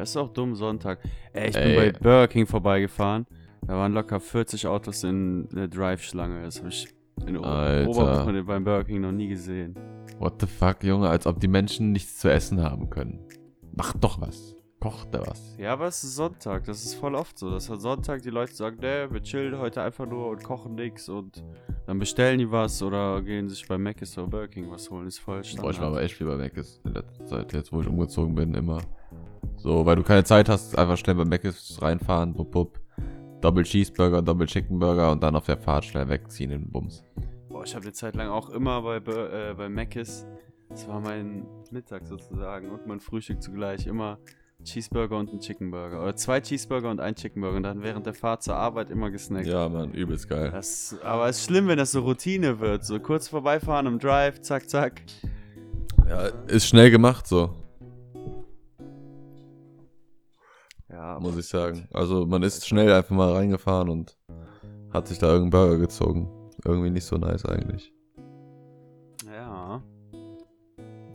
Ja, 0.00 0.04
ist 0.04 0.16
auch 0.16 0.32
dumm, 0.32 0.54
Sonntag. 0.54 0.98
Ey, 1.34 1.50
ich 1.50 1.56
Ey. 1.56 1.76
bin 1.76 1.92
bei 1.92 1.98
Burger 1.98 2.28
King 2.28 2.46
vorbeigefahren. 2.46 3.26
Da 3.66 3.74
waren 3.74 3.92
locker 3.92 4.18
40 4.18 4.66
Autos 4.66 5.04
in 5.04 5.46
der 5.50 5.68
Drive-Schlange. 5.68 6.42
Das 6.42 6.60
habe 6.60 6.70
ich 6.70 6.88
in 7.26 7.36
Alter. 7.36 8.42
Beim 8.44 8.64
Burger 8.64 8.84
King 8.84 9.02
noch 9.02 9.12
nie 9.12 9.28
gesehen. 9.28 9.74
What 10.18 10.40
the 10.40 10.46
fuck, 10.46 10.82
Junge? 10.84 11.10
Als 11.10 11.26
ob 11.26 11.38
die 11.38 11.48
Menschen 11.48 11.92
nichts 11.92 12.16
zu 12.16 12.32
essen 12.32 12.62
haben 12.62 12.88
können. 12.88 13.20
Macht 13.76 14.02
doch 14.02 14.18
was. 14.22 14.56
Kocht 14.80 15.08
da 15.12 15.20
was. 15.26 15.54
Ja, 15.58 15.74
aber 15.74 15.88
es 15.88 16.02
ist 16.02 16.16
Sonntag. 16.16 16.64
Das 16.64 16.82
ist 16.82 16.94
voll 16.94 17.14
oft 17.14 17.38
so. 17.38 17.50
Dass 17.50 17.70
an 17.70 17.78
Sonntag 17.78 18.22
die 18.22 18.30
Leute 18.30 18.54
sagen, 18.54 18.78
ne, 18.80 19.06
wir 19.10 19.22
chillen 19.22 19.58
heute 19.58 19.82
einfach 19.82 20.06
nur 20.06 20.30
und 20.30 20.42
kochen 20.42 20.76
nix 20.76 21.10
und 21.10 21.44
dann 21.86 21.98
bestellen 21.98 22.38
die 22.38 22.50
was 22.50 22.82
oder 22.82 23.20
gehen 23.20 23.50
sich 23.50 23.68
bei 23.68 23.76
Mc's 23.76 24.16
oder 24.16 24.28
Burger 24.28 24.48
King 24.48 24.70
was 24.70 24.90
holen. 24.90 25.06
Ist 25.06 25.18
voll 25.18 25.40
Boah, 25.40 25.44
Standard. 25.44 25.74
ich 25.74 25.80
war 25.82 25.88
aber 25.88 26.00
echt 26.00 26.14
viel 26.14 26.26
bei 26.26 26.36
Mc's 26.36 26.80
in 26.86 26.94
letzter 26.94 27.26
Zeit, 27.26 27.52
jetzt 27.52 27.70
wo 27.70 27.82
ich 27.82 27.86
umgezogen 27.86 28.34
bin, 28.34 28.54
immer. 28.54 28.80
So, 29.62 29.84
weil 29.84 29.96
du 29.96 30.02
keine 30.02 30.24
Zeit 30.24 30.48
hast, 30.48 30.78
einfach 30.78 30.96
schnell 30.96 31.16
bei 31.16 31.24
Mc's 31.24 31.80
reinfahren, 31.82 32.32
bup, 32.32 32.50
bup. 32.50 32.80
Double 33.42 33.64
Cheeseburger, 33.64 34.22
Double 34.22 34.46
Chicken 34.46 34.78
Burger 34.78 35.12
und 35.12 35.22
dann 35.22 35.34
auf 35.34 35.46
der 35.46 35.56
Fahrt 35.56 35.84
schnell 35.84 36.08
wegziehen 36.08 36.50
in 36.50 36.62
den 36.62 36.70
Bums. 36.70 37.02
Boah, 37.48 37.64
ich 37.64 37.74
habe 37.74 37.84
eine 37.84 37.92
Zeit 37.92 38.14
lang 38.14 38.28
auch 38.28 38.50
immer 38.50 38.82
bei, 38.82 38.96
äh, 38.96 39.54
bei 39.54 39.68
Mc's, 39.68 40.26
das 40.68 40.86
war 40.88 41.00
mein 41.00 41.46
Mittag 41.70 42.06
sozusagen 42.06 42.70
und 42.70 42.86
mein 42.86 43.00
Frühstück 43.00 43.42
zugleich, 43.42 43.86
immer 43.86 44.18
Cheeseburger 44.64 45.18
und 45.18 45.32
ein 45.32 45.40
Chickenburger. 45.40 46.02
Oder 46.02 46.16
zwei 46.16 46.40
Cheeseburger 46.40 46.90
und 46.90 47.00
ein 47.00 47.14
Chickenburger 47.14 47.56
und 47.56 47.62
dann 47.62 47.82
während 47.82 48.06
der 48.06 48.14
Fahrt 48.14 48.42
zur 48.42 48.56
Arbeit 48.56 48.90
immer 48.90 49.10
gesnackt. 49.10 49.46
Ja, 49.46 49.68
Mann, 49.68 49.92
übelst 49.92 50.28
geil. 50.28 50.50
Das, 50.50 50.96
aber 51.02 51.28
es 51.28 51.38
ist 51.38 51.46
schlimm, 51.46 51.66
wenn 51.68 51.78
das 51.78 51.92
so 51.92 52.00
Routine 52.00 52.60
wird. 52.60 52.84
So 52.84 53.00
kurz 53.00 53.28
vorbeifahren 53.28 53.86
im 53.86 53.98
Drive, 53.98 54.42
zack, 54.42 54.68
zack. 54.68 55.02
Ja, 56.08 56.26
ist 56.46 56.66
schnell 56.66 56.90
gemacht 56.90 57.26
so, 57.26 57.54
Ja, 61.00 61.18
muss 61.18 61.34
ich 61.38 61.48
sagen. 61.48 61.88
Also 61.94 62.26
man 62.26 62.42
ist 62.42 62.68
schnell 62.68 62.92
einfach 62.92 63.16
mal 63.16 63.32
reingefahren 63.32 63.88
und 63.88 64.18
hat 64.92 65.08
sich 65.08 65.16
da 65.18 65.28
irgendeinen 65.28 65.68
Burger 65.68 65.78
gezogen. 65.78 66.28
Irgendwie 66.62 66.90
nicht 66.90 67.06
so 67.06 67.16
nice 67.16 67.46
eigentlich. 67.46 67.90
Ja. 69.26 69.82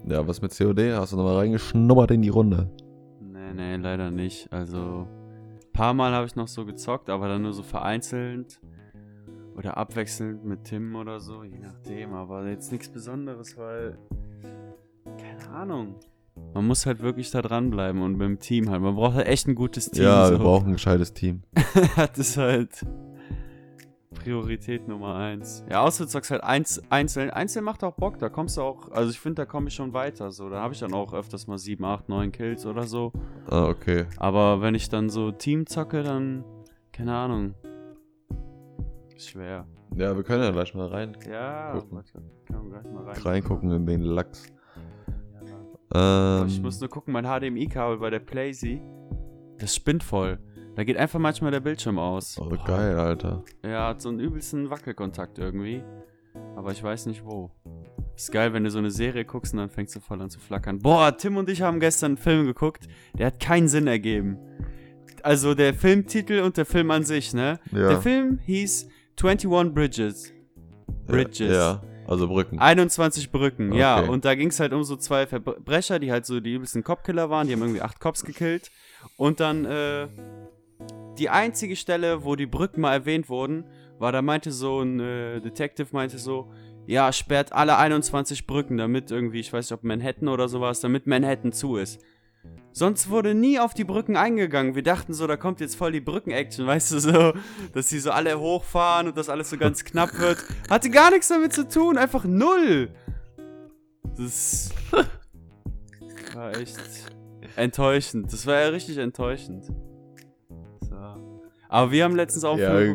Ja, 0.07 0.27
was 0.27 0.41
mit 0.41 0.57
COD? 0.57 0.95
Hast 0.95 1.13
du 1.13 1.17
nochmal 1.17 1.35
reingeschnuppert 1.35 2.09
in 2.09 2.23
die 2.23 2.29
Runde? 2.29 2.67
Nee, 3.21 3.53
nee, 3.53 3.75
leider 3.75 4.09
nicht. 4.09 4.51
Also, 4.51 5.07
ein 5.07 5.71
paar 5.71 5.93
Mal 5.93 6.13
habe 6.13 6.25
ich 6.25 6.35
noch 6.35 6.47
so 6.47 6.65
gezockt, 6.65 7.11
aber 7.11 7.27
dann 7.27 7.43
nur 7.43 7.53
so 7.53 7.61
vereinzelt. 7.61 8.59
Oder 9.55 9.77
abwechselnd 9.77 10.43
mit 10.45 10.63
Tim 10.63 10.95
oder 10.95 11.19
so, 11.19 11.43
je 11.43 11.59
nachdem. 11.59 12.15
Aber 12.15 12.47
jetzt 12.47 12.71
nichts 12.71 12.89
Besonderes, 12.89 13.55
weil. 13.55 13.99
Keine 15.19 15.47
Ahnung. 15.55 15.95
Man 16.53 16.67
muss 16.67 16.85
halt 16.85 17.01
wirklich 17.01 17.31
da 17.31 17.41
dranbleiben 17.41 18.01
und 18.01 18.13
mit 18.13 18.21
dem 18.27 18.39
Team 18.39 18.69
halt. 18.69 18.81
Man 18.81 18.95
braucht 18.95 19.15
halt 19.15 19.27
echt 19.27 19.47
ein 19.47 19.55
gutes 19.55 19.89
Team. 19.91 20.03
ja, 20.03 20.25
so. 20.27 20.33
wir 20.33 20.39
brauchen 20.39 20.67
ein 20.67 20.73
gescheites 20.73 21.13
Team. 21.13 21.43
das 21.95 22.17
ist 22.17 22.37
halt 22.37 22.85
Priorität 24.13 24.87
Nummer 24.87 25.15
eins. 25.15 25.63
Ja, 25.69 25.81
außer 25.83 26.05
du 26.05 26.09
zockst 26.09 26.31
halt 26.31 26.43
eins, 26.43 26.81
einzeln. 26.89 27.29
Einzeln 27.29 27.63
macht 27.65 27.83
auch 27.83 27.93
Bock, 27.93 28.17
da 28.19 28.29
kommst 28.29 28.57
du 28.57 28.61
auch, 28.61 28.89
also 28.91 29.11
ich 29.11 29.19
finde, 29.19 29.41
da 29.41 29.45
komme 29.45 29.67
ich 29.67 29.75
schon 29.75 29.93
weiter. 29.93 30.31
So, 30.31 30.49
da 30.49 30.61
habe 30.61 30.73
ich 30.73 30.79
dann 30.79 30.93
auch 30.93 31.13
öfters 31.13 31.47
mal 31.47 31.57
7, 31.57 31.83
8, 31.83 32.09
9 32.09 32.31
Kills 32.31 32.65
oder 32.65 32.83
so. 32.83 33.11
Ah, 33.47 33.65
okay. 33.67 34.05
Aber 34.17 34.61
wenn 34.61 34.73
ich 34.75 34.89
dann 34.89 35.09
so 35.09 35.31
Team 35.31 35.67
zocke, 35.67 36.01
dann, 36.03 36.43
keine 36.91 37.13
Ahnung. 37.13 37.53
Ist 39.15 39.29
schwer. 39.29 39.67
Ja, 39.95 40.15
wir 40.15 40.23
können 40.23 40.43
ja 40.43 40.51
gleich 40.51 40.73
mal 40.73 40.87
rein 40.87 41.15
Ja, 41.29 41.73
Gucken. 41.73 42.03
kann 42.45 42.57
man 42.57 42.69
gleich 42.69 42.93
mal 42.93 43.03
rein. 43.03 43.21
reingucken 43.21 43.71
in 43.71 43.85
den 43.85 44.01
Lachs. 44.01 44.47
Ja. 45.95 46.41
Ähm, 46.41 46.47
Ich 46.47 46.61
muss 46.61 46.79
nur 46.79 46.89
gucken, 46.89 47.13
mein 47.13 47.25
HDMI-Kabel 47.25 47.97
bei 47.97 48.09
der 48.09 48.19
Playsee, 48.19 48.81
das 49.57 49.75
spinnt 49.75 50.03
voll. 50.03 50.39
Da 50.75 50.83
geht 50.83 50.97
einfach 50.97 51.19
manchmal 51.19 51.51
der 51.51 51.61
Bildschirm 51.61 51.97
aus. 51.97 52.37
oh, 52.39 52.49
geil, 52.65 52.97
Alter. 52.97 53.43
Ja, 53.63 53.87
hat 53.89 54.01
so 54.01 54.09
einen 54.09 54.19
übelsten 54.19 54.69
Wackelkontakt 54.69 55.39
irgendwie. 55.39 55.81
Aber 56.57 56.71
ich 56.73 56.83
weiß 56.83 57.05
nicht 57.05 57.23
wo. 57.23 57.49
Ist 58.17 58.31
geil, 58.31 58.51
wenn 58.53 58.65
du 58.65 58.69
so 58.69 58.79
eine 58.79 58.91
Serie 58.91 59.23
guckst 59.23 59.53
und 59.53 59.59
dann 59.59 59.69
fängst 59.69 59.95
du 59.95 60.01
voll 60.01 60.21
an 60.21 60.29
zu 60.29 60.39
flackern. 60.39 60.79
Boah, 60.79 61.15
Tim 61.15 61.37
und 61.37 61.49
ich 61.49 61.61
haben 61.61 61.79
gestern 61.79 62.11
einen 62.11 62.17
Film 62.17 62.45
geguckt, 62.45 62.87
der 63.17 63.27
hat 63.27 63.39
keinen 63.39 63.69
Sinn 63.69 63.87
ergeben. 63.87 64.37
Also 65.23 65.55
der 65.55 65.73
Filmtitel 65.73 66.41
und 66.41 66.57
der 66.57 66.65
Film 66.65 66.91
an 66.91 67.03
sich, 67.03 67.33
ne? 67.33 67.59
Ja. 67.71 67.89
Der 67.89 68.01
Film 68.01 68.39
hieß 68.45 68.89
21 69.21 69.73
Bridges. 69.73 70.33
Bridges. 71.07 71.53
Ja, 71.55 71.81
also 72.07 72.27
Brücken. 72.27 72.59
21 72.59 73.31
Brücken, 73.31 73.73
ja. 73.73 73.99
Okay. 73.99 74.09
Und 74.09 74.25
da 74.25 74.35
ging 74.35 74.49
es 74.49 74.59
halt 74.59 74.73
um 74.73 74.83
so 74.83 74.95
zwei 74.95 75.27
Verbrecher, 75.27 75.99
die 75.99 76.11
halt 76.11 76.25
so 76.25 76.39
die 76.39 76.53
übelsten 76.53 76.83
Cop-Killer 76.83 77.29
waren. 77.29 77.47
Die 77.47 77.53
haben 77.53 77.61
irgendwie 77.61 77.81
acht 77.81 77.99
Cops 77.99 78.23
gekillt. 78.23 78.71
Und 79.17 79.39
dann, 79.39 79.65
äh, 79.65 80.07
die 81.17 81.29
einzige 81.29 81.75
Stelle, 81.75 82.23
wo 82.25 82.35
die 82.35 82.45
Brücken 82.45 82.81
mal 82.81 82.93
erwähnt 82.93 83.29
wurden, 83.29 83.65
war, 83.97 84.11
da 84.11 84.21
meinte 84.21 84.51
so 84.51 84.81
ein 84.81 84.99
äh, 84.99 85.39
Detective, 85.39 85.87
meinte 85.91 86.17
so, 86.17 86.51
ja, 86.85 87.11
sperrt 87.11 87.53
alle 87.53 87.77
21 87.77 88.45
Brücken, 88.45 88.77
damit 88.77 89.09
irgendwie, 89.09 89.39
ich 89.39 89.51
weiß 89.51 89.69
nicht, 89.69 89.77
ob 89.77 89.83
Manhattan 89.83 90.27
oder 90.27 90.47
sowas, 90.47 90.81
damit 90.81 91.07
Manhattan 91.07 91.51
zu 91.51 91.77
ist. 91.77 92.01
Sonst 92.77 93.09
wurde 93.09 93.33
nie 93.33 93.57
auf 93.57 93.73
die 93.73 93.85
Brücken 93.85 94.17
eingegangen. 94.17 94.75
Wir 94.75 94.83
dachten 94.83 95.13
so, 95.13 95.27
da 95.27 95.37
kommt 95.37 95.61
jetzt 95.61 95.77
voll 95.77 95.93
die 95.93 96.01
Brücken-Action, 96.01 96.67
weißt 96.67 96.91
du, 96.91 96.99
so, 96.99 97.33
dass 97.73 97.87
die 97.87 97.99
so 97.99 98.11
alle 98.11 98.37
hochfahren 98.37 99.07
und 99.07 99.17
das 99.17 99.29
alles 99.29 99.49
so 99.49 99.57
ganz 99.57 99.85
knapp 99.85 100.19
wird. 100.19 100.39
Hatte 100.69 100.89
gar 100.89 101.11
nichts 101.11 101.29
damit 101.29 101.53
zu 101.53 101.67
tun, 101.69 101.97
einfach 101.97 102.25
null. 102.25 102.89
Das 104.17 104.71
war 106.33 106.55
echt 106.57 106.77
enttäuschend. 107.55 108.31
Das 108.31 108.45
war 108.45 108.59
ja 108.59 108.67
richtig 108.67 108.97
enttäuschend. 108.97 109.65
So. 110.81 110.95
Aber 111.69 111.91
wir 111.91 112.03
haben 112.03 112.15
letztens 112.15 112.43
auch. 112.43 112.57
Ja, 112.57 112.93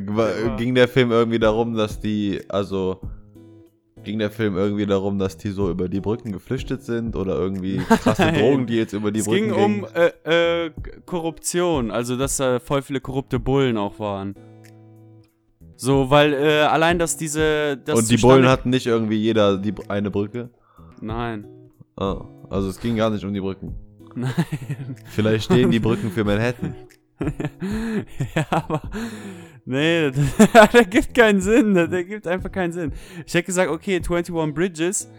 ging 0.56 0.74
der 0.74 0.88
Film 0.88 1.10
irgendwie 1.10 1.38
darum, 1.38 1.74
dass 1.74 2.00
die, 2.00 2.42
also 2.48 3.00
ging 4.04 4.18
der 4.18 4.30
Film 4.30 4.56
irgendwie 4.56 4.86
darum, 4.86 5.18
dass 5.18 5.36
die 5.36 5.50
so 5.50 5.70
über 5.70 5.88
die 5.88 6.00
Brücken 6.00 6.32
geflüchtet 6.32 6.82
sind 6.82 7.16
oder 7.16 7.36
irgendwie 7.36 7.78
krasse. 7.78 8.32
Drogen, 8.38 8.66
die 8.66 8.76
jetzt 8.76 8.92
über 8.92 9.10
die 9.10 9.20
es 9.20 9.26
Brücken 9.26 9.48
ging 9.48 9.54
gingen? 9.54 9.84
um 9.84 9.86
äh, 10.24 10.66
äh, 10.66 10.70
Korruption, 11.06 11.90
also 11.90 12.16
dass 12.16 12.38
da 12.38 12.58
voll 12.58 12.82
viele 12.82 13.00
korrupte 13.00 13.38
Bullen 13.38 13.76
auch 13.76 13.98
waren. 13.98 14.34
So, 15.76 16.10
weil 16.10 16.34
äh, 16.34 16.60
allein, 16.60 16.98
dass 16.98 17.16
diese. 17.16 17.78
Das 17.78 17.98
Und 17.98 18.10
die 18.10 18.18
Bullen 18.18 18.46
hatten 18.46 18.68
nicht 18.68 18.86
irgendwie 18.86 19.16
jeder 19.16 19.56
die 19.56 19.72
eine 19.88 20.10
Brücke? 20.10 20.50
Nein. 21.00 21.46
Ah, 21.96 22.24
also 22.50 22.68
es 22.68 22.78
ging 22.80 22.96
gar 22.96 23.08
nicht 23.08 23.24
um 23.24 23.32
die 23.32 23.40
Brücken. 23.40 23.74
Nein. 24.14 24.34
Vielleicht 25.06 25.44
stehen 25.44 25.70
die 25.70 25.80
Brücken 25.80 26.10
für 26.10 26.24
Manhattan. 26.24 26.74
ja, 28.34 28.46
aber. 28.50 28.82
Nee, 29.64 30.10
das, 30.52 30.70
der 30.72 30.84
gibt 30.84 31.14
keinen 31.14 31.40
Sinn. 31.40 31.74
Der, 31.74 31.86
der 31.86 32.04
gibt 32.04 32.26
einfach 32.26 32.50
keinen 32.50 32.72
Sinn. 32.72 32.92
Ich 33.26 33.34
hätte 33.34 33.46
gesagt, 33.46 33.70
okay, 33.70 33.96
21 33.96 34.34
Bridges. 34.54 35.10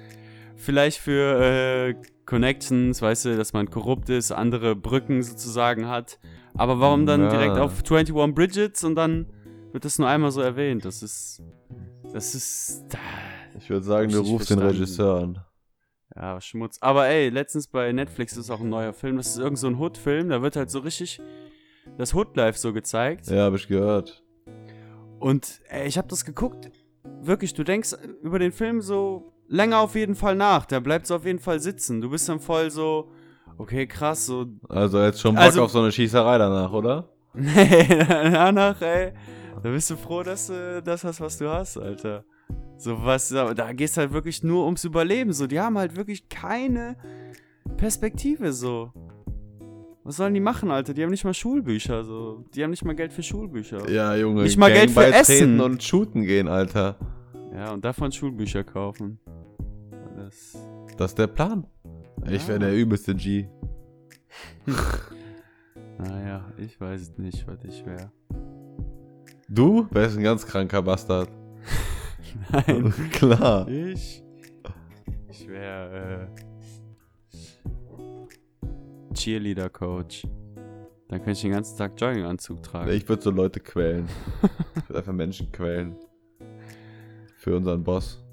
Vielleicht 0.56 1.00
für 1.00 1.40
äh, 1.42 1.96
Connections, 2.26 3.02
weißt 3.02 3.26
du, 3.26 3.38
dass 3.38 3.54
man 3.54 3.70
korrupt 3.70 4.10
ist, 4.10 4.32
andere 4.32 4.76
Brücken 4.76 5.24
sozusagen 5.24 5.88
hat. 5.88 6.20
Aber 6.54 6.80
warum 6.80 7.06
dann 7.06 7.24
Ja. 7.24 7.30
direkt 7.30 7.58
auf 7.58 7.80
21 7.84 8.14
Bridges 8.36 8.84
und 8.84 8.96
dann 8.96 9.28
wird 9.72 9.86
das 9.86 9.98
nur 10.00 10.08
einmal 10.08 10.32
so 10.32 10.42
erwähnt? 10.42 10.86
Das 10.86 11.02
ist. 11.02 11.42
Das 12.14 12.36
ist. 12.36 12.84
Ich 13.58 13.70
würde 13.70 13.86
sagen, 13.86 14.12
du 14.12 14.20
rufst 14.20 14.50
den. 14.50 14.60
Regisseur 14.60 15.22
an. 15.22 15.40
Ja, 16.16 16.42
Schmutz. 16.42 16.78
Aber 16.82 17.08
ey, 17.08 17.30
letztens 17.30 17.68
bei 17.68 17.92
Netflix 17.94 18.36
ist 18.36 18.50
auch 18.50 18.60
ein 18.60 18.70
neuer 18.70 18.92
Film. 18.94 19.16
Das 19.18 19.28
ist 19.28 19.38
irgend 19.38 19.58
so 19.60 19.68
ein 19.68 19.80
Hood-Film. 19.80 20.28
Da 20.30 20.42
wird 20.42 20.58
halt 20.58 20.70
so 20.70 20.80
richtig 20.80 21.22
das 21.98 22.14
Hood-Life 22.14 22.60
so 22.60 22.74
gezeigt. 22.74 23.28
Ja, 23.28 23.44
habe 23.44 23.56
ich 23.56 23.68
gehört. 23.68 24.22
Und 25.22 25.62
ey, 25.70 25.88
ich 25.88 25.98
habe 25.98 26.08
das 26.08 26.26
geguckt. 26.26 26.70
Wirklich, 27.22 27.54
du 27.54 27.64
denkst 27.64 27.96
über 28.24 28.40
den 28.40 28.52
Film 28.52 28.82
so 28.82 29.32
länger 29.48 29.80
auf 29.80 29.96
jeden 29.96 30.16
Fall 30.16 30.36
nach. 30.36 30.66
Der 30.66 30.80
bleibt 30.80 31.06
so 31.08 31.16
auf 31.16 31.26
jeden 31.26 31.40
Fall 31.40 31.60
sitzen. 31.60 32.02
Du 32.02 32.10
bist 32.10 32.28
dann 32.28 32.40
voll 32.40 32.72
so, 32.72 33.12
okay, 33.58 33.86
krass, 33.86 34.26
so. 34.26 34.48
Also 34.68 35.00
jetzt 35.02 35.22
schon 35.22 35.36
Bock 35.36 35.44
Also- 35.44 35.64
auf 35.64 35.72
so 35.72 35.80
eine 35.80 35.92
Schießerei 35.92 36.38
danach, 36.38 36.72
oder? 36.74 37.10
Nee, 37.34 37.88
danach, 37.88 38.82
ey. 38.82 39.14
Da 39.64 39.70
bist 39.70 39.90
du 39.92 39.96
froh, 39.96 40.24
dass 40.24 40.48
du 40.48 40.82
das 40.84 41.04
hast, 41.04 41.22
was 41.22 41.38
du 41.38 41.48
hast, 41.50 41.78
Alter. 41.78 42.26
So 42.78 43.06
was, 43.06 43.30
da 43.30 43.54
da 43.54 43.72
geht's 43.74 43.96
halt 43.98 44.12
wirklich 44.12 44.42
nur 44.44 44.66
ums 44.66 44.84
Überleben. 44.84 45.32
So, 45.34 45.46
die 45.48 45.60
haben 45.60 45.78
halt 45.78 45.96
wirklich 45.96 46.28
keine 46.30 46.98
Perspektive, 47.78 48.52
so. 48.54 48.92
Was 50.12 50.18
sollen 50.18 50.34
die 50.34 50.42
machen, 50.42 50.72
Alter? 50.72 50.94
Die 50.94 51.04
haben 51.04 51.10
nicht 51.12 51.24
mal 51.24 51.34
Schulbücher, 51.34 52.04
so. 52.04 52.44
Die 52.54 52.62
haben 52.62 52.72
nicht 52.72 52.84
mal 52.84 52.94
Geld 52.96 53.14
für 53.14 53.24
Schulbücher. 53.24 53.90
Ja, 53.90 54.14
Junge. 54.14 54.44
Nicht 54.44 54.58
mal 54.58 54.70
Geld 54.70 54.92
für 54.92 55.00
Gang 55.00 55.14
Essen. 55.14 55.62
und 55.62 55.82
shooten 55.82 56.24
gehen, 56.24 56.50
Alter. 56.50 56.98
Ja, 57.54 57.72
und 57.72 57.86
davon 57.86 58.12
Schulbücher 58.12 58.66
kaufen. 58.66 59.20
Das. 60.18 60.58
Das 60.98 61.12
ist 61.12 61.18
der 61.18 61.28
Plan. 61.28 61.66
Ich 62.30 62.42
Ja. 62.42 62.48
wäre 62.50 62.60
der 62.60 62.76
übelste 62.76 63.16
G. 63.16 63.48
Naja, 65.98 66.44
ich 66.58 66.82
weiß 66.82 67.14
nicht, 67.18 67.48
was 67.48 67.64
ich 67.64 67.86
wäre. 67.86 68.12
Du 69.48 69.88
wärst 69.92 70.18
ein 70.18 70.24
ganz 70.24 70.46
kranker 70.46 70.82
Bastard. 70.82 71.30
Nein. 72.52 72.94
Klar. 73.14 73.66
Ich. 73.70 74.22
Ich 75.30 75.48
wäre 75.48 76.28
äh, 76.36 76.51
Cheerleader-Coach. 79.22 80.24
Dann 81.08 81.20
könnte 81.20 81.32
ich 81.32 81.42
den 81.42 81.52
ganzen 81.52 81.78
Tag 81.78 82.00
Jogginganzug 82.00 82.64
tragen. 82.64 82.90
Ich 82.92 83.08
würde 83.08 83.22
so 83.22 83.30
Leute 83.32 83.60
quälen. 83.60 84.08
Ich 84.76 84.90
würde 84.90 85.00
einfach 85.00 85.14
Menschen 85.14 85.52
quälen. 85.52 85.96
Für 87.38 87.56
unseren 87.56 87.84
Boss. 87.84 88.24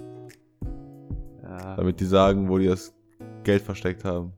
Ja. 1.42 1.76
Damit 1.76 2.00
die 2.00 2.04
sagen, 2.06 2.48
wo 2.48 2.58
die 2.58 2.66
das 2.68 2.94
Geld 3.44 3.62
versteckt 3.62 4.04
haben. 4.04 4.32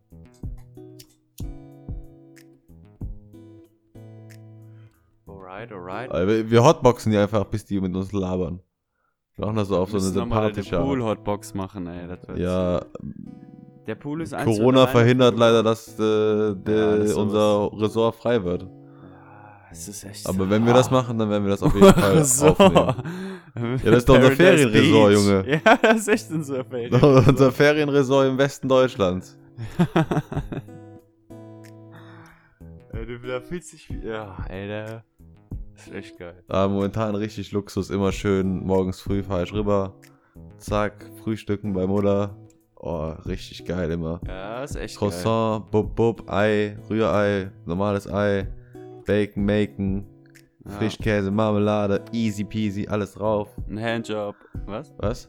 Alright, 5.27 5.73
alright. 5.73 6.11
Wir- 6.29 6.51
wir 6.51 6.65
hotboxen 6.65 7.13
die 7.13 7.19
einfach, 7.19 7.45
bis 7.45 7.65
die 7.65 7.81
mit 7.81 7.95
uns 7.95 8.13
labern. 8.13 8.61
Wir 9.37 9.47
machen 9.47 9.57
das 9.57 9.69
so 9.69 9.77
auf 9.77 9.91
so 9.91 9.99
eine 9.99 10.07
sympathische 10.07 10.77
Art. 10.79 10.87
Pool-Hotbox 10.87 11.55
machen, 11.55 11.87
ey. 11.87 12.09
Ja, 12.37 12.85
Der 13.91 13.97
Pool 13.97 14.23
ist 14.23 14.37
Corona 14.37 14.87
verhindert 14.87 15.37
leider, 15.37 15.65
dass 15.65 15.99
äh, 15.99 16.55
der, 16.55 16.55
Ja, 16.77 16.97
das 16.99 17.15
unser 17.15 17.73
Ressort 17.73 18.15
frei 18.15 18.45
wird. 18.45 18.63
Ja, 18.63 18.69
Es 19.73 19.89
ist 19.89 20.05
echt. 20.05 20.29
Aber 20.29 20.49
wenn 20.49 20.65
wir 20.65 20.73
das 20.73 20.93
machen, 20.93 21.19
dann 21.19 21.29
werden 21.29 21.43
wir 21.43 21.51
das 21.51 21.61
auf 21.65 21.75
jeden 21.81 21.93
Fall 21.93 22.25
so. 22.25 22.47
aufnehmen. 22.51 22.95
Ja, 23.83 23.91
das 23.91 23.99
ist 23.99 24.09
doch 24.09 24.15
unser 24.15 24.31
Ferienresort. 24.31 25.13
Junge. 25.13 25.45
Ja, 25.65 25.77
das 25.83 26.03
ist 26.03 26.09
echt 26.09 26.31
unser 26.31 26.65
Ferienresort. 26.65 27.27
unser 27.31 27.51
Ferienresort 27.51 28.29
im 28.29 28.39
Westen 28.39 28.69
Deutschlands. 28.69 29.37
da 32.93 33.41
fühlst 33.41 33.73
dich 33.73 33.91
wie. 33.91 34.07
Ja, 34.07 34.37
ey, 34.49 34.69
der 34.69 35.03
ist 35.75 35.93
echt 35.93 36.17
geil. 36.17 36.45
Ah, 36.47 36.69
momentan 36.69 37.17
richtig 37.17 37.51
Luxus, 37.51 37.91
immer 37.91 38.13
schön. 38.13 38.65
Morgens 38.65 39.01
früh 39.01 39.25
fahre 39.25 39.43
ich 39.43 39.53
rüber. 39.53 39.95
Zack, 40.59 41.11
frühstücken 41.25 41.73
bei 41.73 41.89
Mutter. 41.89 42.37
Oh, 42.83 43.13
richtig 43.27 43.65
geil 43.67 43.91
immer. 43.91 44.21
Ja, 44.27 44.65
ist 44.65 44.75
echt 44.77 44.99
geil. 44.99 45.11
Croissant, 45.11 45.71
bub, 45.71 45.95
bub, 45.95 46.31
Ei, 46.31 46.79
Rührei, 46.89 47.51
normales 47.67 48.11
Ei, 48.11 48.47
Bacon, 49.05 49.47
Bacon, 49.47 50.07
Ja. 50.65 50.71
Frischkäse, 50.79 51.31
Marmelade, 51.31 52.03
easy 52.13 52.43
peasy, 52.45 52.87
alles 52.89 53.13
drauf. 53.13 53.49
Ein 53.69 53.79
Handjob. 53.81 54.35
Was? 54.67 54.95
Was? 54.99 55.29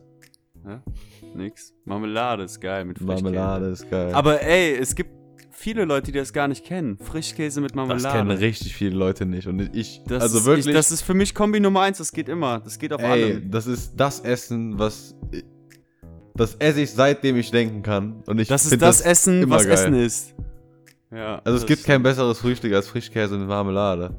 Nix. 1.35 1.73
Marmelade 1.85 2.43
ist 2.43 2.59
geil 2.61 2.85
mit 2.85 2.97
Frischkäse. 2.99 3.23
Marmelade 3.23 3.65
ist 3.67 3.89
geil. 3.89 4.13
Aber 4.13 4.41
ey, 4.41 4.77
es 4.77 4.93
gibt 4.95 5.09
viele 5.49 5.85
Leute, 5.85 6.11
die 6.11 6.17
das 6.19 6.31
gar 6.33 6.47
nicht 6.47 6.63
kennen. 6.65 6.97
Frischkäse 6.99 7.59
mit 7.61 7.75
Marmelade. 7.75 8.03
das 8.03 8.13
kennen 8.13 8.31
richtig 8.31 8.75
viele 8.75 8.95
Leute 8.95 9.25
nicht. 9.25 9.47
Und 9.47 9.75
ich, 9.75 10.01
Das 10.07 10.23
also 10.23 10.37
ist, 10.39 10.45
wirklich, 10.45 10.67
Ich, 10.67 10.73
das 10.73 10.91
ist 10.91 11.01
für 11.01 11.13
mich 11.13 11.33
Kombi 11.33 11.59
Nummer 11.59 11.81
eins. 11.81 11.97
Das 11.97 12.11
geht 12.11 12.29
immer. 12.29 12.59
Das 12.59 12.77
geht 12.79 12.93
auf 12.93 13.01
ey, 13.01 13.09
allem. 13.09 13.51
das 13.51 13.67
ist 13.67 13.93
das 13.95 14.19
Essen, 14.21 14.77
was, 14.77 15.15
das 16.41 16.55
esse 16.55 16.81
ich 16.81 16.91
seitdem 16.91 17.37
ich 17.37 17.51
denken 17.51 17.81
kann. 17.83 18.23
Und 18.25 18.39
ich 18.39 18.47
Das 18.47 18.63
ist 18.63 18.69
find 18.69 18.81
das, 18.81 19.01
Essen, 19.01 19.49
was 19.49 19.63
geil. 19.63 19.73
Essen 19.73 19.93
ist. 19.93 20.35
Ja. 21.11 21.41
Also 21.43 21.55
es 21.57 21.61
das- 21.61 21.67
gibt 21.67 21.83
kein 21.85 22.01
besseres 22.03 22.39
Frühstück 22.39 22.73
als 22.73 22.87
Frischkäse 22.87 23.37
mit 23.37 23.47
Marmelade. 23.47 24.15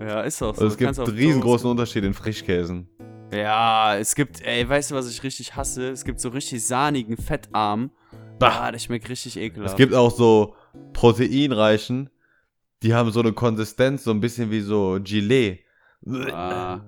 Ja, 0.00 0.20
ist 0.22 0.42
auch 0.42 0.54
so. 0.54 0.62
Also 0.62 0.66
es 0.66 0.76
gibt 0.76 0.98
auf 0.98 1.08
riesengroßen 1.08 1.68
Unterschied 1.70 2.04
in 2.04 2.14
Frischkäsen. 2.14 2.88
Ja, 3.32 3.96
es 3.96 4.14
gibt, 4.14 4.40
ey, 4.42 4.68
weißt 4.68 4.90
du, 4.90 4.94
was 4.94 5.08
ich 5.10 5.22
richtig 5.22 5.56
hasse? 5.56 5.90
Es 5.90 6.04
gibt 6.04 6.20
so 6.20 6.28
richtig 6.28 6.64
sahnigen 6.64 7.16
Fettarm. 7.16 7.90
Bah. 8.38 8.60
Ah, 8.66 8.72
das 8.72 8.84
schmeckt 8.84 9.08
richtig 9.08 9.36
ekelhaft. 9.38 9.72
Es 9.72 9.76
gibt 9.76 9.94
auch 9.94 10.10
so 10.14 10.54
proteinreichen, 10.92 12.10
die 12.82 12.94
haben 12.94 13.10
so 13.10 13.20
eine 13.20 13.32
Konsistenz, 13.32 14.04
so 14.04 14.10
ein 14.10 14.20
bisschen 14.20 14.50
wie 14.50 14.60
so 14.60 14.98
Gilet. 15.02 15.60
Ah, 16.32 16.80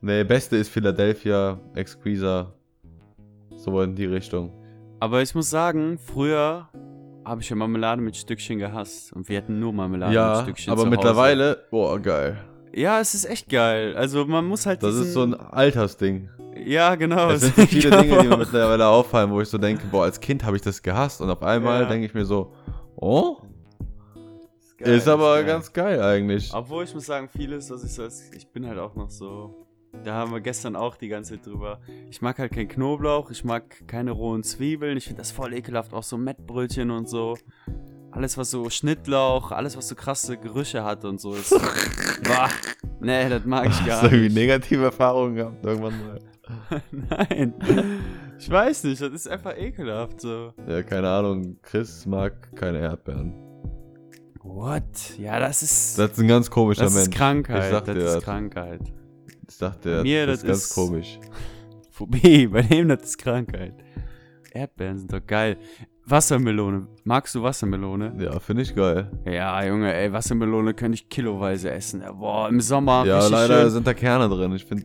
Nee, 0.00 0.24
beste 0.24 0.56
ist 0.56 0.70
Philadelphia, 0.70 1.60
Exquisa. 1.74 2.54
So 3.70 3.80
in 3.82 3.94
die 3.94 4.06
Richtung. 4.06 4.52
aber 5.00 5.22
ich 5.22 5.34
muss 5.34 5.48
sagen, 5.50 5.98
früher 5.98 6.68
habe 7.24 7.40
ich 7.42 7.50
ja 7.50 7.56
Marmelade 7.56 8.00
mit 8.00 8.16
Stückchen 8.16 8.58
gehasst. 8.58 9.12
Und 9.12 9.28
wir 9.28 9.36
hatten 9.38 9.58
nur 9.60 9.72
Marmelade 9.72 10.10
mit 10.10 10.14
ja, 10.16 10.42
Stückchen 10.42 10.72
aber 10.72 10.82
zu 10.84 10.88
mittlerweile, 10.88 11.64
boah, 11.70 11.98
geil. 12.00 12.38
Ja, 12.74 13.00
es 13.00 13.12
ist 13.14 13.24
echt 13.26 13.48
geil. 13.50 13.94
Also 13.96 14.24
man 14.24 14.46
muss 14.46 14.64
halt 14.66 14.82
Das 14.82 14.94
ist 14.94 15.12
so 15.12 15.22
ein 15.24 15.34
Altersding. 15.34 16.30
Ja, 16.64 16.94
genau. 16.94 17.30
Es 17.30 17.42
sind 17.54 17.68
viele 17.68 17.90
Genau. 17.90 18.02
Dinge, 18.02 18.22
die 18.22 18.28
mir 18.28 18.36
mittlerweile 18.38 18.86
auffallen, 18.86 19.30
wo 19.30 19.40
ich 19.40 19.48
so 19.48 19.58
denke, 19.58 19.86
boah, 19.90 20.04
als 20.04 20.18
Kind 20.20 20.42
habe 20.44 20.56
ich 20.56 20.62
das 20.62 20.82
gehasst 20.82 21.20
und 21.20 21.28
auf 21.30 21.42
einmal 21.42 21.82
Ja. 21.82 21.88
denke 21.88 22.06
ich 22.06 22.14
mir 22.14 22.24
so, 22.24 22.52
oh, 22.96 23.36
Geil, 24.78 24.94
ist 24.96 25.08
aber 25.08 25.34
geil. 25.36 25.44
ganz 25.44 25.72
geil 25.72 26.00
eigentlich. 26.00 26.50
Obwohl 26.54 26.84
ich 26.84 26.94
muss 26.94 27.06
sagen, 27.06 27.28
vieles, 27.28 27.68
was 27.70 27.82
ich 27.84 27.92
so 27.92 28.02
als, 28.04 28.30
ich 28.32 28.46
bin 28.52 28.66
halt 28.66 28.78
auch 28.78 28.94
noch 28.94 29.10
so, 29.10 29.66
da 30.04 30.14
haben 30.14 30.32
wir 30.32 30.40
gestern 30.40 30.76
auch 30.76 30.96
die 30.96 31.08
ganze 31.08 31.34
Zeit 31.34 31.46
drüber. 31.46 31.80
Ich 32.10 32.22
mag 32.22 32.38
halt 32.38 32.52
kein 32.52 32.68
Knoblauch, 32.68 33.30
ich 33.30 33.44
mag 33.44 33.86
keine 33.86 34.12
rohen 34.12 34.42
Zwiebeln, 34.42 34.96
ich 34.96 35.04
finde 35.04 35.18
das 35.18 35.30
voll 35.30 35.52
ekelhaft, 35.54 35.92
auch 35.92 36.02
so 36.02 36.16
Mettbrötchen 36.16 36.90
und 36.90 37.08
so. 37.08 37.36
Alles, 38.10 38.38
was 38.38 38.50
so 38.50 38.70
Schnittlauch, 38.70 39.52
alles, 39.52 39.76
was 39.76 39.88
so 39.88 39.94
krasse 39.94 40.38
Gerüche 40.38 40.82
hat 40.82 41.04
und 41.04 41.20
so 41.20 41.34
ist. 41.34 41.50
Boah, 42.24 42.48
nee, 43.00 43.28
das 43.28 43.44
mag 43.44 43.66
ich 43.66 43.72
Hast 43.80 43.86
gar 43.86 44.00
du 44.02 44.06
irgendwie 44.08 44.24
nicht. 44.24 44.34
negative 44.34 44.84
Erfahrungen 44.84 45.34
gehabt 45.36 45.64
irgendwann 45.64 45.94
mal? 46.06 46.18
Nein. 46.90 47.54
Ich 48.38 48.48
weiß 48.48 48.84
nicht, 48.84 49.02
das 49.02 49.12
ist 49.12 49.28
einfach 49.28 49.56
ekelhaft 49.56 50.20
so. 50.22 50.52
Ja, 50.66 50.82
keine 50.82 51.08
Ahnung, 51.08 51.58
Chris 51.62 52.06
mag 52.06 52.54
keine 52.56 52.78
Erdbeeren. 52.78 53.34
What? 54.42 55.18
Ja, 55.18 55.38
das 55.38 55.62
ist. 55.62 55.98
Das 55.98 56.12
ist 56.12 56.18
ein 56.20 56.28
ganz 56.28 56.50
komischer 56.50 56.84
das 56.84 56.94
Mensch. 56.94 57.08
ist 57.08 57.14
Krankheit. 57.14 57.64
Ich 57.64 57.70
sag 57.70 57.84
das 57.84 57.94
dir 57.94 58.04
ist 58.04 58.14
das. 58.14 58.24
Krankheit. 58.24 58.80
Ich 59.48 59.58
dachte, 59.58 60.02
Mir, 60.02 60.26
das, 60.26 60.40
das 60.42 60.42
ist 60.42 60.46
ganz 60.48 60.64
ist- 60.64 60.74
komisch. 60.74 61.18
Phobie, 61.90 62.46
bei 62.46 62.62
dem 62.62 62.88
das 62.88 63.02
ist 63.02 63.18
Krankheit. 63.18 63.74
Erdbeeren 64.52 64.98
sind 64.98 65.12
doch 65.12 65.26
geil. 65.26 65.56
Wassermelone. 66.04 66.86
Magst 67.04 67.34
du 67.34 67.42
Wassermelone? 67.42 68.14
Ja, 68.18 68.38
finde 68.40 68.62
ich 68.62 68.74
geil. 68.74 69.10
Ja, 69.26 69.62
Junge, 69.64 69.92
ey, 69.92 70.10
Wassermelone 70.12 70.72
könnte 70.74 70.94
ich 70.94 71.08
kiloweise 71.08 71.70
essen. 71.70 72.02
Boah, 72.18 72.48
im 72.48 72.60
Sommer. 72.60 73.04
ja, 73.04 73.26
leider 73.28 73.62
Schön. 73.62 73.70
sind 73.70 73.86
da 73.86 73.92
Kerne 73.94 74.28
drin. 74.28 74.52
Ich 74.52 74.64
finde, 74.64 74.84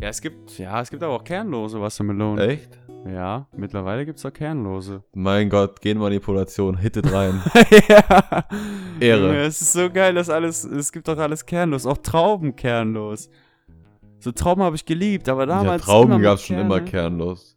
Ja, 0.00 0.08
es 0.08 0.20
gibt, 0.22 0.56
ja, 0.58 0.80
es 0.80 0.90
gibt 0.90 1.02
aber 1.02 1.14
auch 1.14 1.24
kernlose 1.24 1.80
Wassermelonen. 1.80 2.48
echt? 2.48 2.78
Ja, 3.06 3.46
mittlerweile 3.54 4.06
gibt's 4.06 4.24
auch 4.24 4.32
kernlose. 4.32 5.02
Mein 5.12 5.50
Gott, 5.50 5.82
Genmanipulation, 5.82 6.78
hittet 6.78 7.12
rein. 7.12 7.42
ja. 7.88 8.44
Ehre. 9.00 9.26
Junge, 9.26 9.40
es 9.42 9.60
ist 9.60 9.72
so 9.74 9.90
geil, 9.90 10.14
dass 10.14 10.30
alles, 10.30 10.64
es 10.64 10.90
gibt 10.92 11.08
doch 11.08 11.18
alles 11.18 11.44
kernlos. 11.44 11.84
Auch 11.84 11.98
Trauben 11.98 12.56
kernlos. 12.56 13.28
So 14.24 14.32
Trauben 14.32 14.62
habe 14.62 14.74
ich 14.74 14.86
geliebt, 14.86 15.28
aber 15.28 15.42
ja, 15.42 15.46
damals. 15.58 15.82
Trauben 15.84 16.06
immer 16.12 16.16
mit 16.16 16.24
gab 16.24 16.34
es 16.36 16.44
schon 16.44 16.56
immer 16.58 16.80
kernlos. 16.80 17.54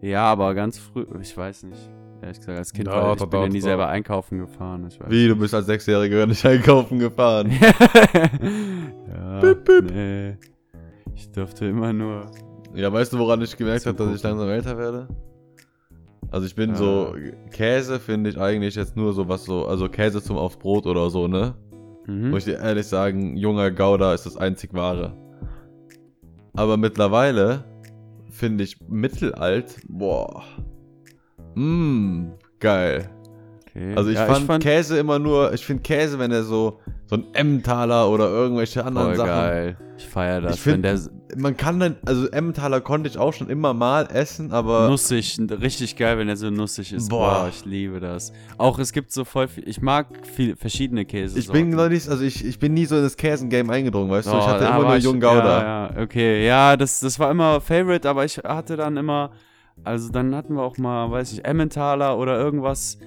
Ja, 0.00 0.26
aber 0.26 0.54
ganz 0.54 0.78
früh, 0.78 1.04
ich 1.20 1.36
weiß 1.36 1.64
nicht. 1.64 1.90
Ehrlich 2.22 2.38
gesagt, 2.38 2.56
als 2.58 2.72
Kind 2.72 2.86
Ja, 2.86 2.94
war 2.94 3.12
ich 3.14 3.18
doch, 3.18 3.26
bin 3.26 3.40
ja 3.40 3.46
doch, 3.46 3.52
nie 3.52 3.58
doch. 3.58 3.64
selber 3.64 3.88
einkaufen 3.88 4.38
gefahren. 4.38 4.88
Wie, 5.08 5.26
du 5.26 5.34
bist 5.34 5.54
als 5.54 5.66
Sechsjähriger 5.66 6.24
nicht 6.26 6.46
einkaufen 6.46 7.00
gefahren? 7.00 7.50
ja, 9.12 9.40
Bip, 9.40 9.64
bip. 9.64 9.90
nee. 9.92 10.36
Ich 11.16 11.28
durfte 11.32 11.66
immer 11.66 11.92
nur. 11.92 12.30
Ja, 12.74 12.92
weißt 12.92 13.12
du, 13.12 13.18
woran 13.18 13.42
ich 13.42 13.56
gemerkt 13.56 13.84
habe, 13.84 13.96
dass 13.98 14.14
ich 14.14 14.22
langsam 14.22 14.48
älter 14.48 14.78
werde? 14.78 15.08
Also 16.30 16.46
ich 16.46 16.54
bin 16.54 16.70
Ja. 16.70 16.76
so, 16.76 17.14
Käse 17.50 17.98
finde 17.98 18.30
ich 18.30 18.38
eigentlich 18.40 18.76
jetzt 18.76 18.96
nur 18.96 19.12
so 19.14 19.28
was 19.28 19.44
so, 19.44 19.66
also 19.66 19.88
Käse 19.88 20.22
zum 20.22 20.36
aufs 20.36 20.56
Brot 20.58 20.86
oder 20.86 21.10
so, 21.10 21.26
ne? 21.26 21.54
Mhm. 22.06 22.30
Muss 22.30 22.46
ich 22.46 22.54
dir 22.54 22.60
ehrlich 22.60 22.86
sagen, 22.86 23.36
junger 23.36 23.72
Gouda 23.72 24.14
ist 24.14 24.26
das 24.26 24.36
einzig 24.36 24.72
wahre. 24.74 25.16
Aber 26.54 26.76
mittlerweile 26.76 27.64
finde 28.30 28.64
ich 28.64 28.76
mittelalt, 28.88 29.76
boah. 29.88 30.42
Mmm, 31.54 32.32
geil. 32.60 33.10
Okay. 33.68 33.94
Also 33.94 34.10
ich, 34.10 34.16
ja, 34.16 34.26
fand 34.26 34.62
Käse 34.62 34.98
immer 34.98 35.18
nur, 35.18 35.52
ich 35.54 35.64
finde 35.64 35.82
Käse, 35.82 36.18
wenn 36.18 36.30
er 36.30 36.42
so, 36.42 36.80
so 37.06 37.16
ein 37.16 37.26
Emmentaler 37.32 38.08
oder 38.10 38.28
irgendwelche 38.28 38.84
anderen 38.84 39.08
voll 39.08 39.16
Sachen. 39.16 39.28
geil. 39.28 39.76
Ich 39.96 40.06
feiere 40.06 40.40
das. 40.42 40.56
Ich 40.56 40.66
wenn 40.66 40.74
finde, 40.74 40.88
der 40.90 40.98
man 41.36 41.56
kann 41.56 41.80
dann, 41.80 41.96
also 42.04 42.28
Emmentaler 42.28 42.80
konnte 42.80 43.08
ich 43.08 43.18
auch 43.18 43.32
schon 43.32 43.48
immer 43.48 43.74
mal 43.74 44.06
essen, 44.12 44.52
aber 44.52 44.88
nussig, 44.88 45.38
richtig 45.60 45.96
geil, 45.96 46.18
wenn 46.18 46.28
er 46.28 46.36
so 46.36 46.50
nussig 46.50 46.92
ist. 46.92 47.08
Boah. 47.08 47.42
Boah. 47.42 47.48
ich 47.48 47.64
liebe 47.64 48.00
das. 48.00 48.32
Auch 48.58 48.78
es 48.78 48.92
gibt 48.92 49.12
so 49.12 49.24
voll 49.24 49.48
viel, 49.48 49.68
ich 49.68 49.80
mag 49.80 50.06
viel, 50.26 50.56
verschiedene 50.56 51.04
Käse. 51.04 51.38
ich 51.38 51.50
bin 51.50 51.70
noch 51.70 51.88
nicht, 51.88 52.08
also 52.08 52.22
ich, 52.22 52.44
ich 52.44 52.58
bin 52.58 52.74
nie 52.74 52.84
so 52.84 52.96
in 52.96 53.02
das 53.02 53.16
Käsengame 53.16 53.72
eingedrungen, 53.72 54.10
weißt 54.10 54.28
du? 54.28 54.36
Ich 54.36 54.46
hatte 54.46 54.64
immer 54.64 54.82
nur 54.82 54.96
Jung 54.96 55.20
Gouda. 55.20 55.62
Ja, 55.62 55.94
ja, 55.94 56.02
okay. 56.02 56.46
Ja, 56.46 56.76
das, 56.76 57.00
das 57.00 57.18
war 57.18 57.30
immer 57.30 57.60
Favorite, 57.60 58.08
aber 58.08 58.24
ich 58.24 58.38
hatte 58.38 58.76
dann 58.76 58.96
immer, 58.96 59.30
also 59.84 60.10
dann 60.10 60.34
hatten 60.34 60.54
wir 60.54 60.62
auch 60.62 60.78
mal, 60.78 61.10
weiß 61.10 61.32
ich, 61.32 61.44
Emmentaler 61.44 62.18
oder 62.18 62.38
irgendwas. 62.38 62.98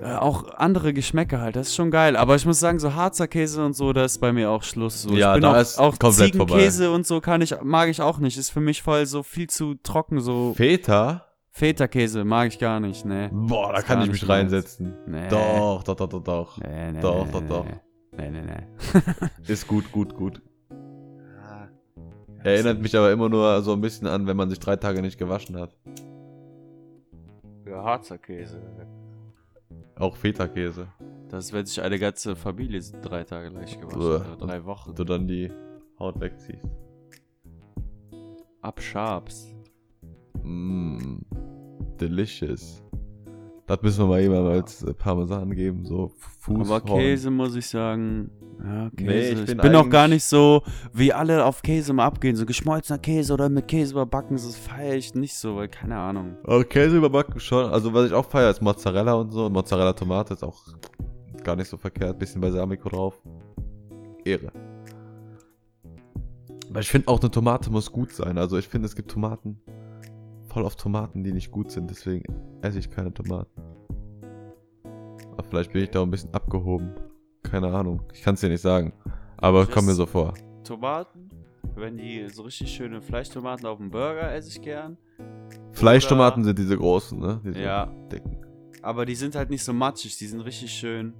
Äh, 0.00 0.16
auch 0.16 0.54
andere 0.54 0.92
Geschmäcker 0.92 1.40
halt, 1.40 1.56
das 1.56 1.68
ist 1.68 1.74
schon 1.74 1.90
geil. 1.90 2.16
Aber 2.16 2.34
ich 2.34 2.46
muss 2.46 2.58
sagen, 2.58 2.78
so 2.78 2.94
Harzer 2.94 3.28
Käse 3.28 3.64
und 3.64 3.74
so, 3.74 3.92
da 3.92 4.04
ist 4.04 4.18
bei 4.18 4.32
mir 4.32 4.50
auch 4.50 4.62
Schluss. 4.62 5.02
So, 5.02 5.14
Ja, 5.14 5.34
ich 5.34 5.34
bin 5.34 5.42
da 5.42 5.56
auch, 5.56 5.60
ist 5.60 5.78
auch 5.78 5.98
komplett 5.98 6.32
Ziegenkäse 6.32 6.90
und 6.90 7.06
so 7.06 7.20
kann 7.20 7.42
ich, 7.42 7.54
mag 7.62 7.88
ich 7.88 8.00
auch 8.00 8.18
nicht. 8.18 8.38
Ist 8.38 8.50
für 8.50 8.60
mich 8.60 8.82
voll 8.82 9.04
so 9.06 9.22
viel 9.22 9.48
zu 9.48 9.74
trocken, 9.82 10.20
so 10.20 10.54
Feta? 10.56 11.26
Feta-Käse 11.52 12.24
mag 12.24 12.48
ich 12.48 12.58
gar 12.58 12.80
nicht, 12.80 13.04
ne. 13.04 13.28
Boah, 13.32 13.72
da 13.72 13.82
kann 13.82 14.02
ich 14.02 14.10
mich 14.10 14.26
reinsetzen. 14.28 14.94
Nee. 15.06 15.28
Doch, 15.28 15.82
doch, 15.82 15.96
doch, 15.96 16.08
doch, 16.08 16.22
doch. 16.22 16.58
Nee, 16.58 16.92
nee, 16.92 17.00
Doch, 17.00 17.26
nee, 17.26 17.32
doch, 17.32 17.40
nee, 17.42 17.48
doch. 17.48 17.66
Nee, 18.16 18.30
nee, 18.30 18.42
nee. 18.42 19.00
Ist 19.52 19.66
gut, 19.66 19.90
gut, 19.92 20.14
gut. 20.14 20.40
Ah. 20.70 21.68
Erinnert 22.44 22.80
mich 22.80 22.96
aber 22.96 23.10
immer 23.12 23.28
nur 23.28 23.60
so 23.62 23.72
ein 23.72 23.80
bisschen 23.80 24.06
an, 24.06 24.26
wenn 24.26 24.36
man 24.36 24.48
sich 24.48 24.60
drei 24.60 24.76
Tage 24.76 25.02
nicht 25.02 25.18
gewaschen 25.18 25.58
hat. 25.58 25.76
Ja, 27.66 27.82
Harzer 27.84 28.18
Käse. 28.18 28.60
Auch 30.00 30.16
Feta-Käse. 30.16 30.88
Das 31.28 31.52
wird 31.52 31.68
sich 31.68 31.82
eine 31.82 31.98
ganze 31.98 32.34
Familie 32.34 32.80
drei 33.02 33.22
Tage 33.22 33.50
leicht 33.50 33.80
gewaschen. 33.80 34.00
Uah. 34.00 34.16
Oder 34.16 34.36
drei 34.36 34.64
Wochen. 34.64 34.94
Du 34.94 35.04
dann 35.04 35.28
die 35.28 35.52
Haut 35.98 36.18
wegziehst. 36.18 36.64
Abschabst. 38.62 39.54
Mmm. 40.42 41.20
Delicious. 42.00 42.82
Das 43.70 43.82
müssen 43.82 44.00
wir 44.00 44.06
mal 44.08 44.20
jemandem 44.20 44.52
als 44.52 44.82
äh, 44.82 44.92
Parmesan 44.92 45.54
geben, 45.54 45.84
so 45.84 46.10
Fuß. 46.40 46.68
Aber 46.68 46.80
Käse 46.80 47.30
muss 47.30 47.54
ich 47.54 47.68
sagen. 47.68 48.28
Ja, 48.58 48.90
Käse. 48.90 49.08
Nee, 49.08 49.20
ich 49.20 49.38
ich 49.38 49.46
bin 49.46 49.58
bin, 49.58 49.74
auch 49.76 49.88
gar 49.88 50.08
nicht 50.08 50.24
so, 50.24 50.62
wie 50.92 51.12
alle 51.12 51.44
auf 51.44 51.62
Käse 51.62 51.92
mal 51.92 52.06
abgehen. 52.06 52.34
So 52.34 52.46
geschmolzener 52.46 52.98
Käse 52.98 53.32
oder 53.32 53.48
mit 53.48 53.68
Käse 53.68 53.92
überbacken, 53.92 54.34
das 54.36 54.56
feiere 54.56 54.96
ich 54.96 55.14
nicht 55.14 55.36
so, 55.36 55.54
weil 55.54 55.68
keine 55.68 55.96
Ahnung. 55.96 56.36
Aber 56.42 56.64
Käse 56.64 56.96
überbacken 56.96 57.38
schon. 57.38 57.70
Also 57.70 57.94
was 57.94 58.06
ich 58.06 58.12
auch 58.12 58.28
feiere, 58.28 58.50
ist 58.50 58.60
Mozzarella 58.60 59.14
und 59.14 59.30
so. 59.30 59.48
Mozzarella 59.48 59.92
Tomate 59.92 60.34
ist 60.34 60.42
auch 60.42 60.64
gar 61.44 61.54
nicht 61.54 61.68
so 61.68 61.76
verkehrt. 61.76 62.18
Bisschen 62.18 62.40
Balsamico 62.40 62.88
drauf. 62.88 63.22
Ehre. 64.24 64.50
Aber 66.70 66.80
ich 66.80 66.88
finde 66.88 67.06
auch 67.06 67.20
eine 67.20 67.30
Tomate 67.30 67.70
muss 67.70 67.92
gut 67.92 68.10
sein. 68.10 68.36
Also 68.36 68.58
ich 68.58 68.66
finde, 68.66 68.86
es 68.86 68.96
gibt 68.96 69.12
Tomaten. 69.12 69.60
Voll 70.52 70.64
auf 70.64 70.74
Tomaten, 70.76 71.22
die 71.22 71.32
nicht 71.32 71.50
gut 71.52 71.70
sind. 71.70 71.88
Deswegen 71.90 72.24
esse 72.62 72.78
ich 72.80 72.90
keine 72.90 73.12
Tomaten. 73.14 73.50
Aber 75.32 75.44
vielleicht 75.44 75.72
bin 75.72 75.84
ich 75.84 75.90
da 75.90 76.02
ein 76.02 76.10
bisschen 76.10 76.34
abgehoben. 76.34 76.92
Keine 77.42 77.68
Ahnung. 77.72 78.02
Ich 78.12 78.22
kann 78.22 78.34
es 78.34 78.40
dir 78.40 78.48
nicht 78.48 78.60
sagen. 78.60 78.92
Aber 79.36 79.62
Ich 79.62 79.70
kommt 79.70 79.86
mir 79.86 79.94
so 79.94 80.06
vor. 80.06 80.34
Tomaten, 80.64 81.30
wenn 81.76 81.96
die 81.96 82.28
so 82.28 82.42
richtig 82.42 82.70
schöne 82.70 83.00
Fleischtomaten 83.00 83.64
auf 83.66 83.78
dem 83.78 83.90
Burger 83.90 84.34
esse 84.34 84.48
ich 84.48 84.60
gern. 84.60 84.98
Fleischtomaten 85.72 86.42
sind 86.44 86.58
diese 86.58 86.76
großen, 86.76 87.18
ne? 87.18 87.40
Diese 87.44 87.60
Ja, 87.60 87.86
dicken. 88.12 88.44
aber 88.82 89.06
die 89.06 89.14
sind 89.14 89.34
halt 89.36 89.50
nicht 89.50 89.62
so 89.64 89.72
matschig, 89.72 90.18
die 90.18 90.26
sind 90.26 90.40
richtig 90.40 90.72
schön 90.72 91.14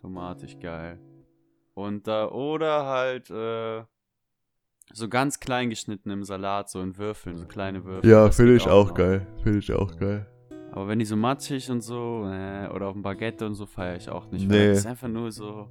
tomatig 0.00 0.60
geil. 0.60 0.98
Und 1.74 2.06
da, 2.06 2.28
oder 2.28 2.84
halt, 2.86 3.30
äh, 3.30 3.82
so 4.92 5.08
ganz 5.08 5.40
klein 5.40 5.70
geschnitten 5.70 6.10
im 6.10 6.24
Salat, 6.24 6.70
so 6.70 6.80
in 6.80 6.96
Würfeln, 6.96 7.36
so 7.36 7.46
kleine 7.46 7.84
Würfel. 7.84 8.10
Ja, 8.10 8.30
finde 8.30 8.56
ich 8.56 8.68
auch 8.68 8.88
noch. 8.88 8.94
geil. 8.94 9.26
Finde 9.42 9.58
ich 9.58 9.72
auch 9.72 9.96
geil. 9.96 10.26
Aber 10.72 10.88
wenn 10.88 10.98
die 10.98 11.04
so 11.04 11.16
matschig 11.16 11.70
und 11.70 11.82
so, 11.82 12.26
äh, 12.30 12.68
oder 12.68 12.86
auf 12.88 12.94
dem 12.94 13.02
Baguette 13.02 13.46
und 13.46 13.54
so, 13.54 13.66
feiere 13.66 13.96
ich 13.96 14.08
auch 14.08 14.30
nicht. 14.30 14.48
Nee. 14.48 14.68
Das 14.68 14.78
ist 14.78 14.86
einfach 14.86 15.08
nur 15.08 15.30
so 15.30 15.68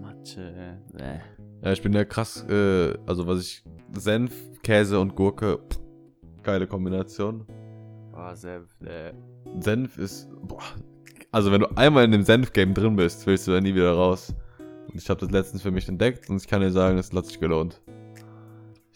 Matsche. 0.00 0.80
Äh. 0.98 1.18
Ja, 1.62 1.72
ich 1.72 1.82
bin 1.82 1.92
ja 1.92 2.04
krass, 2.04 2.46
äh, 2.48 2.94
also 3.06 3.26
was 3.26 3.40
ich, 3.40 3.64
Senf, 3.92 4.32
Käse 4.62 4.98
und 4.98 5.14
Gurke, 5.14 5.58
pff, 5.58 5.80
geile 6.42 6.66
Kombination. 6.66 7.46
Oh, 8.14 8.34
Senf, 8.34 8.68
äh. 8.82 9.12
Senf 9.60 9.98
ist, 9.98 10.28
boah, 10.42 10.62
also 11.30 11.52
wenn 11.52 11.60
du 11.60 11.76
einmal 11.76 12.04
in 12.04 12.12
dem 12.12 12.22
Senf-Game 12.22 12.72
drin 12.72 12.96
bist, 12.96 13.26
willst 13.26 13.46
du 13.46 13.52
da 13.52 13.60
nie 13.60 13.74
wieder 13.74 13.92
raus. 13.92 14.34
Und 14.88 14.96
ich 14.96 15.10
habe 15.10 15.20
das 15.20 15.30
letztens 15.30 15.62
für 15.62 15.70
mich 15.70 15.88
entdeckt 15.88 16.30
und 16.30 16.36
ich 16.36 16.48
kann 16.48 16.62
dir 16.62 16.70
sagen, 16.70 16.96
es 16.96 17.12
hat 17.12 17.26
sich 17.26 17.38
gelohnt. 17.38 17.82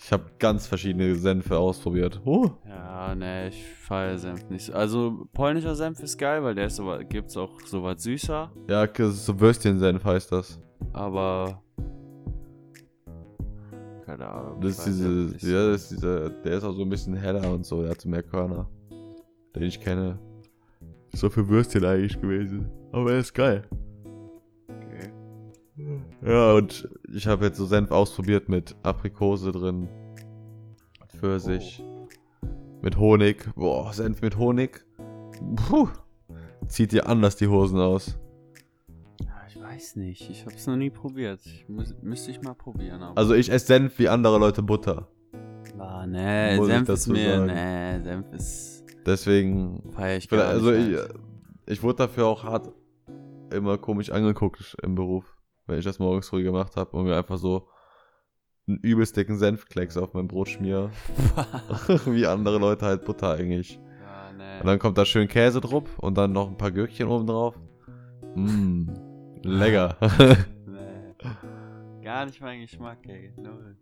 Ich 0.02 0.12
habe 0.12 0.24
ganz 0.38 0.66
verschiedene 0.66 1.14
Senfe 1.14 1.58
ausprobiert. 1.58 2.22
Oh. 2.24 2.50
Ja, 2.66 3.14
ne, 3.14 3.48
ich 3.48 3.62
feiere 3.64 4.18
Senf 4.18 4.48
nicht 4.48 4.64
so. 4.64 4.72
Also, 4.72 5.28
polnischer 5.34 5.74
Senf 5.74 6.00
ist 6.00 6.16
geil, 6.16 6.42
weil 6.42 6.54
der 6.54 6.66
ist 6.66 6.76
so, 6.76 6.98
gibt's 7.08 7.36
auch 7.36 7.60
so 7.66 7.82
was 7.82 8.02
süßer. 8.02 8.50
Ja, 8.68 8.88
so 8.94 9.38
Würstchensenf 9.38 10.02
heißt 10.02 10.32
das. 10.32 10.58
Aber. 10.94 11.62
Keine 14.06 14.26
Ahnung. 14.26 14.60
Das 14.62 14.78
ist 14.78 14.86
diese, 14.86 15.52
ja, 15.52 15.70
das 15.70 15.82
ist 15.82 15.90
dieser, 15.92 16.30
der 16.30 16.52
ist 16.56 16.64
auch 16.64 16.72
so 16.72 16.82
ein 16.82 16.90
bisschen 16.90 17.14
heller 17.14 17.52
und 17.52 17.66
so, 17.66 17.82
der 17.82 17.90
hat 17.90 18.00
so 18.00 18.08
mehr 18.08 18.22
Körner. 18.22 18.68
Den 19.54 19.64
ich 19.64 19.80
kenne. 19.80 20.18
Ist 21.12 21.20
so 21.20 21.28
für 21.28 21.46
Würstchen 21.46 21.84
eigentlich 21.84 22.18
gewesen. 22.20 22.70
Aber 22.90 23.12
er 23.12 23.18
ist 23.18 23.34
geil. 23.34 23.64
Okay. 24.66 25.12
Ja, 26.24 26.54
und 26.54 26.88
ich 27.12 27.26
habe 27.26 27.46
jetzt 27.46 27.58
so 27.58 27.66
Senf 27.66 27.90
ausprobiert 27.90 28.48
mit 28.48 28.74
Aprikose 28.82 29.52
drin. 29.52 29.88
Pfirsich. 31.08 31.82
Mit 32.82 32.96
Honig. 32.96 33.48
Boah, 33.54 33.92
Senf 33.92 34.22
mit 34.22 34.36
Honig. 34.38 34.84
Puh. 35.68 35.88
Zieht 36.68 36.92
dir 36.92 37.08
anders 37.08 37.36
die 37.36 37.48
Hosen 37.48 37.78
aus. 37.80 38.18
Ich 39.48 39.60
weiß 39.60 39.96
nicht. 39.96 40.30
Ich 40.30 40.46
hab's 40.46 40.66
noch 40.66 40.76
nie 40.76 40.90
probiert. 40.90 41.40
Ich 41.44 41.68
muss, 41.68 41.94
müsste 42.02 42.30
ich 42.30 42.40
mal 42.42 42.54
probieren. 42.54 43.02
Aber 43.02 43.18
Also 43.18 43.34
ich 43.34 43.50
esse 43.50 43.66
Senf 43.66 43.98
wie 43.98 44.08
andere 44.08 44.38
Leute 44.38 44.62
Butter. 44.62 45.08
ah, 45.78 46.06
nee, 46.06 46.56
muss 46.56 46.66
Senf 46.68 46.88
ist 46.88 47.06
mir. 47.08 47.36
sagen. 47.36 47.46
Nee, 47.46 48.00
Senf 48.04 48.32
ist. 48.32 48.84
Deswegen. 49.04 49.82
Feier 49.92 50.16
ich 50.18 50.28
gar 50.28 50.46
Also 50.46 50.72
ich, 50.72 50.96
ich 51.66 51.82
wurde 51.82 51.96
dafür 51.96 52.26
auch 52.26 52.44
hart 52.44 52.70
immer 53.52 53.78
komisch 53.78 54.10
angeguckt 54.10 54.76
im 54.82 54.94
Beruf, 54.94 55.36
wenn 55.70 55.78
ich 55.78 55.84
das 55.84 55.98
morgens 55.98 56.28
früh 56.28 56.42
gemacht 56.42 56.76
habe 56.76 56.96
und 56.96 57.04
mir 57.04 57.16
einfach 57.16 57.38
so 57.38 57.68
einen 58.66 58.78
übelst 58.78 59.16
dicken 59.16 59.38
Senfklecks 59.38 59.96
auf 59.96 60.14
mein 60.14 60.28
Brot 60.28 60.48
schmier. 60.48 60.90
wie 62.06 62.26
andere 62.26 62.58
Leute 62.58 62.86
halt 62.86 63.04
Butter 63.04 63.32
eigentlich. 63.32 63.80
ja, 64.02 64.32
nee. 64.36 64.60
Und 64.60 64.66
dann 64.66 64.78
kommt 64.78 64.98
da 64.98 65.04
schön 65.04 65.28
Käse 65.28 65.60
drauf 65.60 65.98
und 65.98 66.18
dann 66.18 66.32
noch 66.32 66.48
ein 66.48 66.56
paar 66.56 66.70
Gürkchen 66.70 67.08
oben 67.08 67.26
drauf. 67.26 67.58
Mmm, 68.34 68.94
lecker. 69.42 69.96
nee. 70.66 72.04
Gar 72.04 72.26
nicht 72.26 72.40
mein 72.40 72.60
Geschmack, 72.60 72.98
ey. 73.06 73.32
Null. 73.36 73.76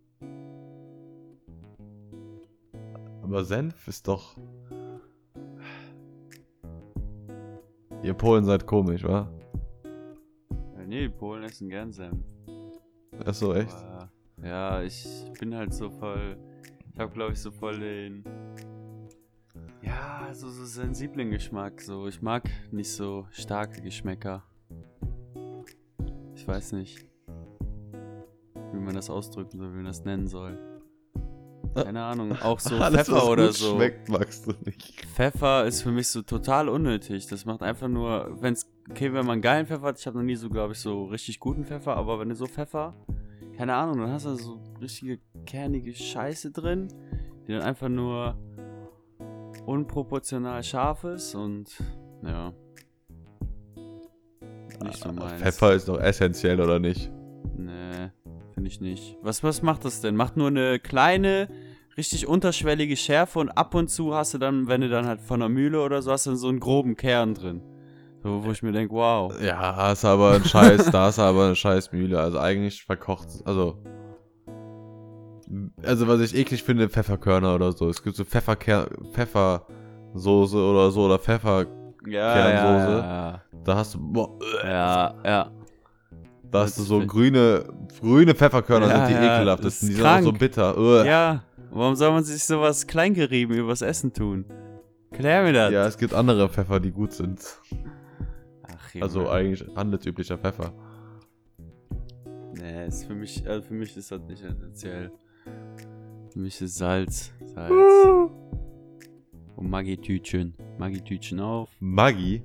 Aber 3.23 3.45
Senf 3.45 3.89
ist 3.89 4.09
doch. 4.09 4.37
Ihr 8.03 8.15
Polen 8.15 8.45
seid 8.45 8.67
komisch, 8.67 9.05
wa? 9.05 9.29
Nee, 10.89 11.11
Polen 11.11 11.43
essen 11.45 11.69
gern 11.69 11.93
Senf. 11.93 12.25
Achso, 13.27 13.53
echt? 13.53 13.75
Aber, 13.75 14.11
ja, 14.43 14.83
ich 14.83 15.07
bin 15.39 15.55
halt 15.55 15.75
so 15.75 15.91
voll. 15.91 16.39
Ich 16.95 16.99
habe, 16.99 17.13
glaube 17.13 17.35
ich, 17.35 17.41
so 17.43 17.51
voll 17.51 17.79
den. 17.79 18.25
Ja, 19.83 20.31
so, 20.33 20.49
so 20.49 20.65
sensiblen 20.65 21.31
Geschmack. 21.31 21.83
So, 21.83 22.09
ich 22.09 22.23
mag 22.23 22.49
nicht 22.71 22.91
so 22.91 23.27
starke 23.31 23.83
Geschmäcker. 23.83 24.45
Ich 26.35 26.49
weiß 26.49 26.73
nicht, 26.73 27.07
wie 28.73 28.81
man 28.81 28.95
das 28.95 29.11
ausdrücken 29.11 29.59
soll, 29.59 29.71
wie 29.73 29.77
man 29.77 29.85
das 29.85 30.07
nennen 30.07 30.27
soll. 30.27 30.59
Keine 31.75 32.03
Ahnung, 32.03 32.33
auch 32.41 32.61
so 32.61 32.77
Alles, 32.79 33.09
Pfeffer 33.09 33.29
oder 33.29 33.53
so. 33.53 33.75
schmeckt, 33.75 34.09
magst 34.09 34.47
du 34.47 34.55
nicht. 34.65 35.05
Pfeffer 35.05 35.67
ist 35.67 35.83
für 35.83 35.93
mich 35.93 36.09
so 36.09 36.23
total 36.23 36.71
unnötig. 36.71 37.27
Das 37.27 37.45
macht 37.45 37.63
einfach 37.63 37.89
nur, 37.89 38.39
wenn's, 38.41 38.67
okay, 38.91 39.13
wenn 39.13 39.27
man 39.27 39.41
geilen 39.41 39.67
Pfeffer 39.67 39.87
hat, 39.87 39.99
ich 39.99 40.07
habe 40.07 40.19
noch 40.19 40.25
nie 40.25 40.37
so, 40.37 40.49
glaube 40.49 40.73
ich, 40.73 40.79
so 40.79 41.05
richtig 41.07 41.41
guten 41.41 41.65
Pfeffer, 41.65 41.97
aber 41.97 42.19
wenn 42.19 42.29
du 42.29 42.35
so 42.35 42.47
Pfeffer, 42.47 42.95
keine 43.57 43.75
Ahnung, 43.75 43.99
dann 43.99 44.11
hast 44.11 44.27
du 44.27 44.35
so 44.35 44.61
richtige 44.81 45.19
kernige 45.47 45.95
Scheiße 45.95 46.51
drin, 46.51 46.89
die 47.47 47.53
dann 47.53 47.63
einfach 47.63 47.89
nur 47.89 48.37
unproportional 49.67 50.63
scharf 50.63 51.05
ist 51.05 51.35
und 51.35 51.77
ja. 52.25 52.53
Nicht 54.83 55.03
so 55.03 55.13
meins. 55.13 55.43
Pfeffer 55.43 55.75
ist 55.75 55.89
doch 55.89 55.99
essentiell, 55.99 56.61
oder 56.61 56.79
nicht? 56.79 57.11
Nee, 57.57 58.11
finde 58.55 58.69
ich 58.69 58.81
nicht. 58.81 59.17
Was, 59.23 59.43
was 59.43 59.63
macht 59.63 59.85
das 59.85 60.01
denn? 60.01 60.15
Macht 60.15 60.37
nur 60.37 60.49
eine 60.49 60.79
kleine, 60.79 61.49
richtig 61.97 62.29
unterschwellige 62.29 62.97
Schärfe 62.97 63.41
und 63.41 63.49
ab 63.51 63.75
und 63.75 63.89
zu 63.89 64.15
hast 64.15 64.35
du 64.35 64.39
dann, 64.39 64.69
wenn 64.69 64.81
du 64.81 64.89
dann 64.89 65.07
halt 65.07 65.21
von 65.21 65.41
der 65.41 65.49
Mühle 65.49 65.83
oder 65.83 66.01
so, 66.01 66.13
hast 66.13 66.27
dann 66.27 66.37
so 66.37 66.49
einen 66.49 66.61
groben 66.61 66.97
Kern 66.97 67.35
drin. 67.35 67.61
So, 68.29 68.45
wo 68.45 68.51
ich 68.51 68.63
mir 68.63 68.73
denke, 68.73 68.95
wow. 68.95 69.33
Ja, 69.41 69.75
hast 69.75 70.05
aber 70.05 70.33
ein 70.33 70.45
Scheiß, 70.45 70.91
da 70.91 71.11
du 71.11 71.23
aber 71.23 71.47
eine 71.47 71.57
Scheiß 71.57 71.93
Mühle. 71.93 72.21
Also 72.21 72.39
eigentlich 72.39 72.85
verkocht, 72.85 73.29
also. 73.47 73.79
Also 75.83 76.07
was 76.07 76.21
ich 76.21 76.37
eklig 76.37 76.63
finde, 76.63 76.91
Pfefferkörner 76.91 77.55
oder 77.55 77.73
so. 77.73 77.89
Es 77.89 78.03
gibt 78.03 78.17
so 78.17 78.25
Pfefferker 78.27 78.87
Pfeffersoße 79.15 80.59
oder 80.59 80.91
so 80.91 81.07
oder 81.07 81.19
Pfeffer. 81.19 81.65
Ja, 82.07 82.35
Kernsoße. 82.35 82.99
ja, 82.99 83.43
Da 83.65 83.77
hast 83.77 83.95
du, 83.95 83.99
boah, 84.13 84.39
ja, 84.63 85.15
ja. 85.25 85.51
da 86.51 86.61
hast 86.61 86.79
du 86.79 86.83
so 86.83 87.01
grüne, 87.07 87.65
grüne 88.01 88.35
Pfefferkörner 88.35 88.89
Ja, 88.89 89.07
sind 89.07 89.09
die 89.09 89.25
ja, 89.25 89.37
ekelhaftesten. 89.37 89.89
das 89.89 89.97
Die 89.97 90.03
ist 90.03 90.07
sind 90.07 90.07
auch 90.07 90.33
so 90.33 90.39
bitter. 90.39 90.77
Uah. 90.79 91.05
Ja, 91.07 91.43
warum 91.71 91.95
soll 91.97 92.11
man 92.13 92.25
sich 92.25 92.45
sowas 92.45 92.87
kleingerieben 92.87 93.57
übers 93.57 93.81
Essen 93.81 94.13
tun? 94.13 94.45
Klär 95.13 95.43
mir 95.45 95.55
das. 95.55 95.73
Ja, 95.73 95.87
es 95.87 95.97
gibt 95.97 96.13
andere 96.13 96.51
Pfeffer, 96.51 96.79
die 96.79 96.91
gut 96.91 97.13
sind. 97.13 97.41
Ach. 98.97 99.03
Also 99.03 99.29
eigentlich 99.29 99.65
handelsüblicher 99.77 100.39
Pfeffer. 100.39 100.73
Nee, 102.55 102.87
ist 102.87 103.05
für 103.05 103.15
mich, 103.15 103.47
also 103.49 103.63
für 103.63 103.75
mich 103.75 103.97
ist 103.97 104.11
das 104.11 104.21
nicht 104.23 104.43
essentiell. 104.43 105.13
Für 106.33 106.39
mich 106.39 106.61
ist 106.61 106.77
Salz. 106.77 107.33
Salz. 107.55 107.73
Und 109.57 109.71
Maggi-Tütchen. 109.71 110.55
Maggi-Tütchen 110.79 111.41
auf. 111.41 111.71
Maggi? 111.81 112.43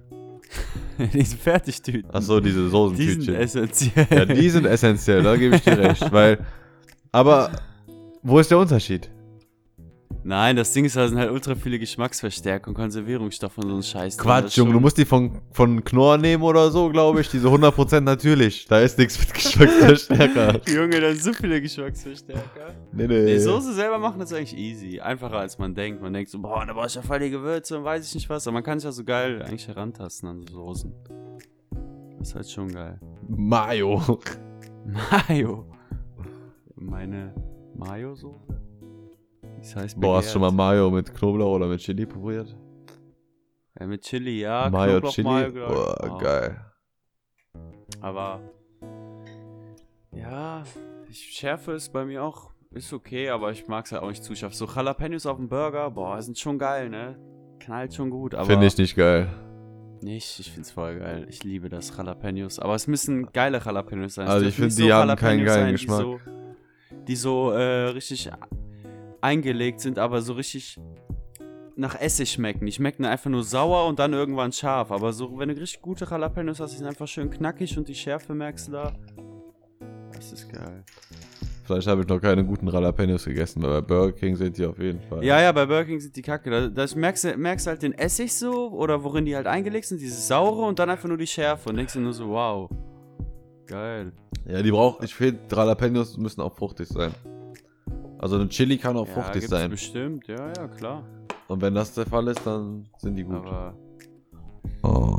Diese 1.14 1.38
Fertigtüten. 1.38 2.10
Achso, 2.12 2.40
diese 2.40 2.56
Die 2.58 2.62
sind 2.62 2.72
Soßentütchen. 2.72 3.36
essentiell. 3.36 4.08
Ja, 4.10 4.26
die 4.26 4.50
sind 4.50 4.66
essentiell, 4.66 5.24
da 5.24 5.36
gebe 5.36 5.56
ich 5.56 5.62
dir 5.64 5.78
recht. 5.78 6.12
Weil, 6.12 6.46
aber 7.12 7.52
wo 8.22 8.40
ist 8.40 8.52
der 8.52 8.60
Unterschied? 8.60 9.10
Nein, 10.26 10.56
das 10.56 10.72
Ding 10.72 10.86
ist, 10.86 10.96
da 10.96 11.08
sind 11.08 11.18
halt 11.18 11.32
ultra 11.32 11.54
viele 11.54 11.78
Geschmacksverstärker 11.78 12.70
und 12.70 12.76
Konservierungsstoffe 12.76 13.58
und 13.58 13.70
so 13.70 13.76
ein 13.76 13.84
Scheiß. 13.84 14.18
Quatsch, 14.18 14.56
Junge, 14.56 14.72
du 14.72 14.80
musst 14.80 14.98
die 14.98 15.04
von, 15.04 15.42
von 15.52 15.84
Knorr 15.84 16.18
nehmen 16.18 16.44
oder 16.44 16.72
so, 16.72 16.90
glaube 16.90 17.22
ich. 17.22 17.30
Diese 17.30 17.50
100% 17.50 18.00
natürlich. 18.00 18.66
Da 18.66 18.80
ist 18.80 18.98
nichts 18.98 19.20
mit 19.20 19.34
Geschmacksverstärker. 19.34 20.62
Junge, 20.74 21.02
da 21.02 21.12
sind 21.12 21.24
so 21.24 21.34
viele 21.34 21.62
Geschmacksverstärker. 21.62 22.74
Nee, 22.94 23.08
nee. 23.08 23.26
Die 23.26 23.40
Soße 23.40 23.74
selber 23.74 24.00
machen 24.00 24.20
das 24.20 24.32
eigentlich 24.32 24.58
easy. 24.58 25.02
Einfacher 25.02 25.40
als 25.40 25.58
man 25.58 25.76
denkt. 25.76 26.02
Man 26.02 26.14
denkt 26.14 26.32
so, 26.32 26.40
boah, 26.40 26.66
da 26.66 26.72
brauche 26.72 26.88
ich 26.88 26.96
ja 26.96 27.02
voll 27.02 27.20
die 27.20 27.30
Gewürze 27.30 27.78
und 27.78 27.84
weiß 27.84 28.08
ich 28.08 28.16
nicht 28.16 28.30
was. 28.30 28.48
Aber 28.48 28.54
man 28.54 28.64
kann 28.64 28.80
sich 28.80 28.86
ja 28.86 28.94
so 28.94 29.04
geil 29.04 29.42
eigentlich 29.42 29.68
herantasten 29.68 30.30
an 30.30 30.46
so 30.48 30.68
Soßen. 30.68 30.94
Das 32.20 32.30
ist 32.30 32.36
halt 32.36 32.50
schon 32.50 32.72
geil. 32.72 32.98
Mayo. 33.28 34.02
Mayo. 35.28 35.66
Meine 36.76 37.34
Mayo-Soße? 37.76 38.63
Das 39.64 39.78
heißt 39.78 40.00
Boah, 40.02 40.18
hast 40.18 40.28
du 40.28 40.34
schon 40.34 40.42
mal. 40.42 40.52
Mayo 40.52 40.92
mit 40.92 41.14
Knoblauch 41.16 41.56
oder 41.56 41.68
mit 41.68 41.80
Chili 41.80 42.06
probiert? 42.06 42.54
Ja, 43.80 43.88
mit 43.88 44.02
Chili, 44.02 44.42
ja. 44.42 44.70
Mayo, 44.70 45.00
Knoblauch, 45.00 45.14
Chili? 45.14 45.28
Mayo. 45.30 45.68
Boah, 45.68 46.04
Ah. 46.04 46.18
geil. 46.18 46.66
Aber 48.02 48.42
ja, 50.12 50.64
ich, 51.10 51.18
Schärfe 51.32 51.72
ist 51.72 51.94
bei 51.94 52.04
mir 52.06 52.24
auch, 52.24 52.52
ist 52.72 52.92
okay, 52.92 53.30
aber 53.30 53.52
ich 53.52 53.68
mag 53.68 53.86
es 53.86 53.92
halt 53.94 54.04
auch 54.04 54.10
nicht 54.10 54.24
zu 54.24 54.36
scharf. 54.36 54.54
So 54.54 54.66
Jalapenos 54.66 55.26
auf 55.26 55.38
dem 55.38 55.48
Burger, 55.48 55.90
boah, 55.92 56.22
sind 56.22 56.38
schon 56.38 56.58
geil, 56.60 56.90
ne? 56.90 57.18
Knallt 57.60 57.94
schon 57.94 58.10
gut, 58.10 58.36
aber 58.36 58.46
Finde 58.46 58.66
ich 58.68 58.78
nicht 58.78 58.96
geil. 58.96 59.30
nicht. 60.02 60.40
Ich 60.42 60.52
find's 60.52 60.72
voll 60.72 61.00
geil. 61.00 61.26
Ich 61.30 61.46
liebe 61.46 61.70
das 61.70 61.96
Jalapenos. 61.96 62.60
Aber 62.60 62.76
es 62.76 62.88
müssen 62.88 63.32
geile 63.32 63.60
Jalapenos 63.64 64.16
sein. 64.16 64.28
Also 64.28 64.46
ich 64.46 64.56
finde, 64.56 64.76
die 64.76 64.92
haben 64.92 65.16
keinen 65.16 65.46
geilen 65.46 65.64
sein, 65.66 65.72
Geschmack. 65.72 66.00
Die 66.00 66.04
so, 66.04 66.20
die 67.08 67.16
so 67.16 67.52
äh, 67.52 67.88
richtig 67.92 68.30
eingelegt 69.24 69.80
sind, 69.80 69.98
aber 69.98 70.22
so 70.22 70.34
richtig 70.34 70.78
nach 71.76 72.00
Essig 72.00 72.32
schmecken. 72.32 72.66
Die 72.66 72.72
schmecken 72.72 73.06
einfach 73.06 73.30
nur 73.30 73.44
sauer 73.44 73.88
und 73.88 74.00
dann 74.00 74.14
irgendwann 74.14 74.52
scharf. 74.52 74.92
Aber 74.92 75.14
so, 75.14 75.38
wenn 75.40 75.50
du 75.50 75.56
richtig 75.56 75.82
gute 75.82 76.06
Jalapenos 76.06 76.60
hast, 76.60 76.74
die 76.74 76.78
sind 76.78 76.88
einfach 76.88 77.08
schön 77.08 77.30
knackig 77.30 77.78
und 77.78 77.88
die 77.88 77.96
Schärfe 77.96 78.34
merkst 78.34 78.68
du 78.68 78.74
da. 78.74 78.94
Das 80.14 80.32
ist 80.32 80.52
geil. 80.52 80.84
Vielleicht 81.64 81.88
habe 81.88 82.02
ich 82.02 82.08
noch 82.08 82.20
keine 82.20 82.44
guten 82.44 82.68
Jalapenos 82.68 83.24
gegessen, 83.24 83.64
aber 83.64 83.82
bei 83.82 83.88
Burger 83.88 84.12
King 84.12 84.36
sind 84.36 84.58
die 84.58 84.66
auf 84.66 84.78
jeden 84.78 85.00
Fall. 85.00 85.24
Ja, 85.24 85.42
ja, 85.42 85.52
bei 85.54 85.66
Burger 85.66 85.86
King 85.86 86.00
sind 86.00 86.16
die 86.16 86.22
kacke. 86.22 86.50
Da, 86.50 86.68
da 86.68 86.96
merkst, 86.96 87.24
du, 87.24 87.38
merkst 87.38 87.68
halt 87.68 87.82
den 87.82 87.94
Essig 87.94 88.34
so 88.34 88.70
oder 88.72 89.02
worin 89.04 89.26
die 89.26 89.36
halt 89.36 89.48
eingelegt 89.48 89.86
sind, 89.86 90.02
dieses 90.02 90.28
Saure 90.28 90.66
und 90.66 90.78
dann 90.78 90.90
einfach 90.90 91.08
nur 91.08 91.18
die 91.18 91.28
Schärfe 91.28 91.70
und 91.70 91.78
denkst 91.78 91.94
dir 91.94 92.02
nur 92.02 92.14
so, 92.14 92.28
wow. 92.28 92.70
Geil. 93.66 94.12
Ja, 94.46 94.62
die 94.62 94.72
braucht, 94.72 95.06
ich 95.06 95.16
finde, 95.16 95.40
Jalapenos 95.50 96.18
müssen 96.18 96.42
auch 96.42 96.54
fruchtig 96.54 96.90
sein. 96.90 97.14
Also 98.24 98.40
ein 98.40 98.48
Chili 98.48 98.78
kann 98.78 98.96
auch 98.96 99.06
Ja, 99.06 99.16
fruchtig 99.16 99.42
gibt's 99.42 99.50
sein. 99.50 99.70
bestimmt, 99.70 100.28
ja, 100.30 100.48
ja, 100.56 100.68
klar. 100.70 101.04
Und 101.50 101.62
wenn 101.62 101.76
das 101.76 101.94
der 101.94 102.06
Fall 102.06 102.26
ist, 102.30 102.40
dann 102.48 102.88
sind 102.98 103.18
die 103.18 103.24
gut. 103.26 103.36
Aber, 103.36 103.76
oh, 104.84 105.18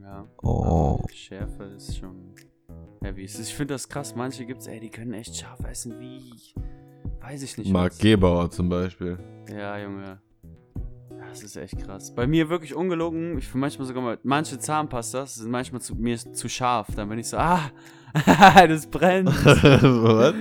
ja, 0.00 0.26
oh. 0.42 1.00
Schärfe 1.12 1.64
ist 1.64 1.98
schon 1.98 2.34
heavy. 3.02 3.24
Ich 3.24 3.54
finde 3.54 3.74
das 3.74 3.86
krass, 3.86 4.16
manche 4.16 4.46
gibt's, 4.46 4.66
ey, 4.66 4.80
die 4.80 4.88
können 4.88 5.12
echt 5.12 5.36
scharf 5.36 5.62
essen, 5.64 6.00
wie, 6.00 6.32
weiß 7.20 7.42
ich 7.42 7.58
nicht 7.58 7.70
Marc 7.70 7.92
was. 7.92 7.98
Gebauer 7.98 8.50
zum 8.50 8.70
Beispiel. 8.70 9.18
Ja, 9.54 9.78
Junge. 9.78 10.22
Das 11.28 11.42
ist 11.42 11.56
echt 11.56 11.76
krass. 11.76 12.14
Bei 12.14 12.26
mir 12.26 12.48
wirklich 12.48 12.74
ungelogen. 12.74 13.36
Ich 13.36 13.44
finde 13.48 13.58
manchmal 13.58 13.86
sogar 13.86 14.02
mal, 14.02 14.18
manche 14.22 14.58
Zahnpastas 14.58 15.34
sind 15.34 15.50
manchmal 15.50 15.82
zu, 15.82 15.94
mir 15.94 16.16
zu 16.16 16.48
scharf. 16.48 16.86
Dann 16.96 17.10
bin 17.10 17.18
ich 17.18 17.28
so, 17.28 17.36
ah, 17.36 17.70
das 18.68 18.86
brennt. 18.86 19.28
Was? 19.44 20.34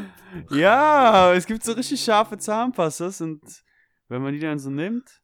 ja, 0.51 1.33
es 1.33 1.45
gibt 1.45 1.63
so 1.63 1.73
richtig 1.73 2.01
scharfe 2.01 2.37
Zahnpastas 2.37 3.21
und 3.21 3.41
wenn 4.09 4.21
man 4.21 4.33
die 4.33 4.39
dann 4.39 4.59
so 4.59 4.69
nimmt. 4.69 5.21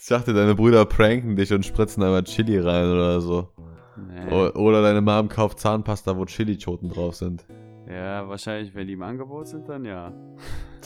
Ich 0.00 0.06
dachte, 0.06 0.32
deine 0.32 0.54
Brüder 0.54 0.84
pranken 0.84 1.36
dich 1.36 1.52
und 1.52 1.64
spritzen 1.64 2.02
einmal 2.02 2.24
Chili 2.24 2.58
rein 2.58 2.90
oder 2.90 3.20
so. 3.20 3.52
Nee. 3.96 4.32
Oder 4.32 4.82
deine 4.82 5.00
Mom 5.00 5.28
kauft 5.28 5.60
Zahnpasta, 5.60 6.16
wo 6.16 6.24
Chili-Schoten 6.24 6.88
drauf 6.88 7.14
sind. 7.16 7.44
Ja, 7.88 8.28
wahrscheinlich, 8.28 8.74
wenn 8.74 8.86
die 8.86 8.94
im 8.94 9.02
Angebot 9.02 9.48
sind, 9.48 9.68
dann 9.68 9.84
ja. 9.84 10.12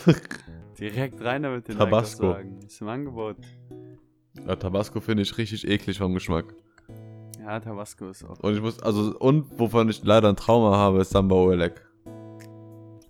Direkt 0.78 1.22
rein 1.22 1.42
damit 1.42 1.68
den 1.68 1.78
Tabasco. 1.78 2.32
sagen. 2.32 2.58
Ist 2.66 2.80
im 2.80 2.88
Angebot. 2.88 3.36
Ja, 4.46 4.56
Tabasco 4.56 5.00
finde 5.00 5.22
ich 5.22 5.38
richtig 5.38 5.66
eklig 5.68 5.98
vom 5.98 6.14
Geschmack. 6.14 6.54
Ja, 7.44 7.60
Tabasco 7.60 8.08
ist 8.08 8.24
auch. 8.24 8.38
Und 8.40 8.54
ich 8.54 8.62
muss, 8.62 8.80
also, 8.82 9.14
und 9.18 9.58
wovon 9.58 9.90
ich 9.90 10.02
leider 10.02 10.30
ein 10.30 10.36
Trauma 10.36 10.76
habe, 10.76 11.00
ist 11.00 11.10
Samba 11.10 11.34
Oelek. 11.36 11.74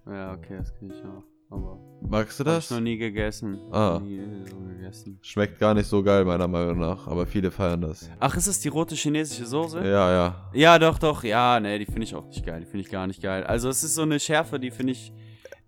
Ja, 0.07 0.33
okay, 0.33 0.57
das 0.59 0.75
kriege 0.75 0.93
ich 0.93 1.03
auch. 1.05 1.23
Aber 1.51 1.79
Magst 2.09 2.41
du 2.41 2.45
hab 2.45 2.57
das? 2.57 2.65
ich 2.65 2.71
noch 2.73 2.81
nie 2.81 2.97
gegessen. 2.97 3.59
Ah. 3.71 4.01
Nie 4.03 4.21
so 4.45 4.57
gegessen. 4.57 5.19
Schmeckt 5.23 5.61
gar 5.61 5.73
nicht 5.75 5.87
so 5.87 6.03
geil, 6.03 6.25
meiner 6.25 6.49
Meinung 6.49 6.81
nach, 6.81 7.07
aber 7.07 7.27
viele 7.27 7.51
feiern 7.53 7.81
das. 7.83 8.11
Ach, 8.19 8.37
ist 8.37 8.49
es 8.49 8.59
die 8.59 8.69
rote 8.69 8.97
chinesische 8.97 9.47
Soße? 9.47 9.79
Ja, 9.79 10.11
ja. 10.11 10.51
Ja, 10.53 10.79
doch, 10.81 10.99
doch. 10.99 11.23
Ja, 11.23 11.61
nee, 11.61 11.79
die 11.79 11.87
finde 11.87 12.03
ich 12.03 12.15
auch 12.15 12.27
nicht 12.27 12.45
geil. 12.45 12.61
Die 12.61 12.67
finde 12.67 12.81
ich 12.81 12.91
gar 12.91 13.07
nicht 13.07 13.23
geil. 13.23 13.45
Also, 13.45 13.69
es 13.69 13.85
ist 13.85 13.95
so 13.95 14.03
eine 14.03 14.19
Schärfe, 14.19 14.59
die 14.59 14.73
finde 14.73 14.93
ich, 14.95 15.13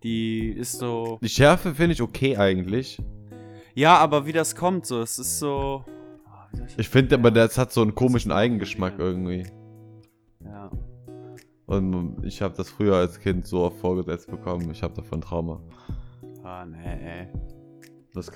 die 0.03 0.49
ist 0.49 0.77
so. 0.77 1.19
Die 1.21 1.29
Schärfe 1.29 1.73
finde 1.73 1.93
ich 1.93 2.01
okay 2.01 2.35
eigentlich. 2.35 3.01
Ja, 3.75 3.97
aber 3.97 4.25
wie 4.25 4.33
das 4.33 4.55
kommt, 4.55 4.85
so, 4.85 5.01
es 5.01 5.17
ist 5.17 5.39
so. 5.39 5.85
Ich 6.77 6.89
finde 6.89 7.15
aber, 7.15 7.31
das 7.31 7.57
hat 7.57 7.71
so 7.71 7.81
einen 7.81 7.95
komischen 7.95 8.31
Eigengeschmack 8.31 8.99
irgendwie. 8.99 9.45
Ja. 10.43 10.69
Und 11.65 12.23
ich 12.23 12.41
habe 12.41 12.55
das 12.55 12.69
früher 12.69 12.95
als 12.95 13.19
Kind 13.19 13.45
so 13.45 13.63
oft 13.63 13.77
vorgesetzt 13.77 14.29
bekommen. 14.29 14.69
Ich 14.71 14.83
habe 14.83 14.93
davon 14.93 15.21
Trauma. 15.21 15.61
Ah, 16.43 16.65
nee, 16.65 16.77
ey. 16.77 17.27
Das 18.13 18.31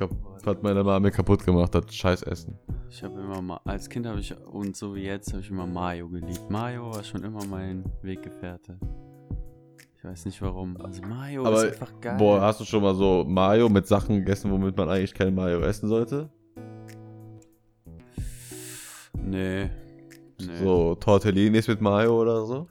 hat 0.45 0.61
meine 0.61 0.83
Mama 0.83 0.99
mir 0.99 1.11
kaputt 1.11 1.43
gemacht, 1.43 1.73
das 1.73 1.95
Scheißessen. 1.95 2.57
Ich 2.89 3.01
habe 3.03 3.19
immer 3.19 3.41
mal, 3.41 3.59
als 3.65 3.89
Kind 3.89 4.05
habe 4.05 4.19
ich, 4.19 4.35
und 4.45 4.75
so 4.75 4.93
wie 4.93 5.03
jetzt, 5.03 5.31
habe 5.31 5.41
ich 5.41 5.49
immer 5.49 5.65
Mayo 5.65 6.07
geliebt. 6.07 6.49
Mayo 6.49 6.91
war 6.91 7.03
schon 7.03 7.23
immer 7.23 7.43
mein 7.45 7.83
Weggefährte. 8.03 8.77
Ich 9.97 10.03
weiß 10.03 10.25
nicht 10.25 10.41
warum. 10.41 10.77
Also 10.77 11.01
Mayo 11.03 11.45
Aber, 11.45 11.65
ist 11.65 11.73
einfach 11.73 11.99
geil. 12.01 12.17
Boah, 12.17 12.41
hast 12.41 12.59
du 12.59 12.65
schon 12.65 12.83
mal 12.83 12.93
so 12.95 13.23
Mayo 13.27 13.69
mit 13.69 13.87
Sachen 13.87 14.17
gegessen, 14.17 14.51
womit 14.51 14.75
man 14.75 14.89
eigentlich 14.89 15.13
kein 15.13 15.33
Mayo 15.33 15.61
essen 15.61 15.87
sollte? 15.87 16.29
Nee. 19.31 19.69
Nee. 20.39 20.57
So 20.63 20.95
Tortellinis 20.95 21.67
mit 21.67 21.81
Mayo 21.81 22.21
oder 22.21 22.45
so? 22.45 22.67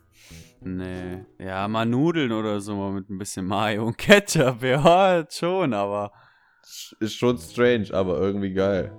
Nee. 0.61 1.25
Ja, 1.39 1.67
mal 1.69 1.87
Nudeln 1.87 2.33
oder 2.33 2.61
so 2.61 2.77
mal 2.77 2.93
mit 2.93 3.09
ein 3.09 3.19
bisschen 3.19 3.47
Mayo 3.47 3.87
und 3.87 3.97
Ketchup. 3.97 4.63
Ja, 4.63 5.25
schon, 5.31 5.73
aber. 5.73 6.13
Ist 7.01 7.15
schon 7.15 7.39
strange, 7.39 7.89
aber 7.93 8.19
irgendwie 8.21 8.53
geil. 8.53 8.93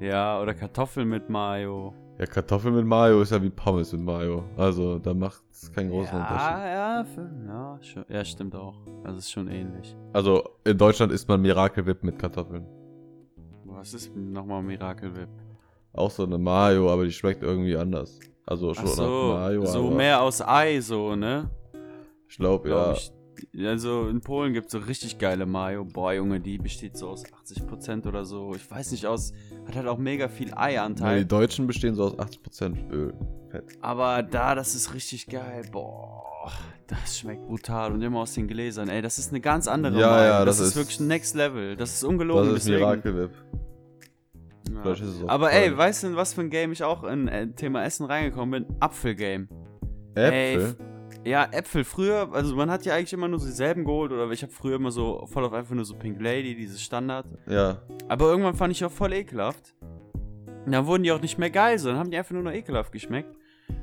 Ja, 0.00 0.40
oder 0.40 0.54
Kartoffeln 0.54 1.08
mit 1.08 1.28
Mayo. 1.28 1.92
Ja, 2.18 2.26
Kartoffeln 2.26 2.74
mit 2.76 2.86
Mayo 2.86 3.20
ist 3.20 3.32
ja 3.32 3.42
wie 3.42 3.50
Pommes 3.50 3.92
mit 3.92 4.02
Mayo. 4.02 4.44
Also, 4.56 4.98
da 4.98 5.12
macht 5.12 5.42
es 5.50 5.72
keinen 5.72 5.90
großen 5.90 6.16
Unterschied. 6.16 6.38
Ja, 6.38 6.68
ja, 6.68 7.04
für, 7.04 7.30
ja, 7.46 7.78
schon, 7.82 8.04
ja, 8.08 8.24
stimmt 8.24 8.54
auch. 8.54 8.76
Also 9.04 9.18
ist 9.18 9.30
schon 9.30 9.48
ähnlich. 9.48 9.96
Also, 10.12 10.44
in 10.64 10.78
Deutschland 10.78 11.12
isst 11.12 11.28
man 11.28 11.40
Miracle 11.40 11.84
Whip 11.84 12.04
mit 12.04 12.18
Kartoffeln. 12.18 12.66
Was 13.64 13.94
ist 13.94 14.14
nochmal 14.16 14.62
Miracle 14.62 15.16
Whip? 15.16 15.28
Auch 15.98 16.10
so 16.10 16.24
eine 16.24 16.38
Mayo, 16.38 16.90
aber 16.92 17.04
die 17.04 17.12
schmeckt 17.12 17.42
irgendwie 17.42 17.76
anders. 17.76 18.18
Also 18.46 18.72
schon 18.74 18.84
Ach 18.86 18.92
so, 18.92 19.32
nach 19.34 19.40
Mayo, 19.40 19.66
so 19.66 19.90
mehr 19.90 20.22
aus 20.22 20.40
Ei, 20.40 20.80
so, 20.80 21.14
ne? 21.16 21.50
ich 22.28 22.36
glaube, 22.38 22.68
Glaub 22.68 22.86
ja. 22.86 22.92
Ich. 22.94 23.12
Also 23.64 24.08
in 24.08 24.20
Polen 24.20 24.52
gibt 24.52 24.66
es 24.66 24.72
so 24.72 24.78
richtig 24.78 25.18
geile 25.18 25.46
Mayo. 25.46 25.84
Boah, 25.84 26.12
Junge, 26.12 26.40
die 26.40 26.58
besteht 26.58 26.96
so 26.96 27.08
aus 27.10 27.24
80% 27.24 28.06
oder 28.08 28.24
so. 28.24 28.52
Ich 28.56 28.68
weiß 28.68 28.90
nicht, 28.90 29.06
aus. 29.06 29.32
Hat 29.66 29.76
halt 29.76 29.86
auch 29.86 29.98
mega 29.98 30.28
viel 30.28 30.48
Ja, 30.48 30.58
Eianteil. 30.58 31.20
die 31.20 31.28
Deutschen 31.28 31.66
bestehen 31.68 31.94
so 31.94 32.04
aus 32.04 32.18
80% 32.18 32.90
Öl. 32.90 33.14
Fett. 33.50 33.64
Aber 33.80 34.24
da, 34.24 34.56
das 34.56 34.74
ist 34.74 34.92
richtig 34.92 35.28
geil. 35.28 35.62
Boah, 35.70 36.50
das 36.88 37.18
schmeckt 37.20 37.46
brutal. 37.46 37.92
Und 37.92 38.02
immer 38.02 38.20
aus 38.20 38.34
den 38.34 38.48
Gläsern. 38.48 38.88
Ey, 38.88 39.02
das 39.02 39.18
ist 39.18 39.30
eine 39.30 39.40
ganz 39.40 39.68
andere 39.68 40.00
Ja, 40.00 40.10
Mayo. 40.10 40.24
ja, 40.24 40.44
das, 40.44 40.58
das 40.58 40.66
ist 40.66 40.72
ist- 40.72 40.76
wirklich 40.76 41.00
Next 41.00 41.34
Level. 41.36 41.76
Das 41.76 41.94
ist 41.94 42.02
ungelogen. 42.04 42.48
Das 42.54 42.64
ist. 42.64 42.68
Miracle 42.68 43.16
Whip. 43.16 43.30
Ja. 44.84 45.28
Aber 45.28 45.52
ey, 45.52 45.76
weißt 45.76 46.02
du, 46.02 46.06
in 46.08 46.16
was 46.16 46.34
für 46.34 46.42
ein 46.42 46.50
Game 46.50 46.72
ich 46.72 46.82
auch 46.82 47.04
in 47.04 47.28
äh, 47.28 47.48
Thema 47.52 47.84
Essen 47.84 48.06
reingekommen 48.06 48.64
bin? 48.64 48.76
Apfelgame. 48.80 49.48
Äpfel? 50.14 50.76
Ja, 51.24 51.48
Äpfel. 51.50 51.84
Früher, 51.84 52.28
also 52.32 52.56
man 52.56 52.70
hat 52.70 52.84
ja 52.84 52.94
eigentlich 52.94 53.12
immer 53.12 53.28
nur 53.28 53.38
dieselben 53.38 53.84
geholt. 53.84 54.12
Oder 54.12 54.30
ich 54.30 54.42
habe 54.42 54.52
früher 54.52 54.76
immer 54.76 54.90
so 54.90 55.26
voll 55.26 55.44
auf 55.44 55.52
einfach 55.52 55.74
nur 55.74 55.84
so 55.84 55.94
Pink 55.94 56.20
Lady, 56.20 56.54
dieses 56.54 56.82
Standard. 56.82 57.26
Ja. 57.46 57.82
Aber 58.08 58.26
irgendwann 58.26 58.54
fand 58.54 58.72
ich 58.72 58.84
auch 58.84 58.92
voll 58.92 59.12
ekelhaft. 59.12 59.74
Und 60.64 60.72
dann 60.72 60.86
wurden 60.86 61.02
die 61.02 61.12
auch 61.12 61.20
nicht 61.20 61.38
mehr 61.38 61.50
geil, 61.50 61.78
sondern 61.78 61.98
haben 61.98 62.10
die 62.10 62.18
einfach 62.18 62.32
nur 62.32 62.42
noch 62.42 62.52
ekelhaft 62.52 62.92
geschmeckt. 62.92 63.34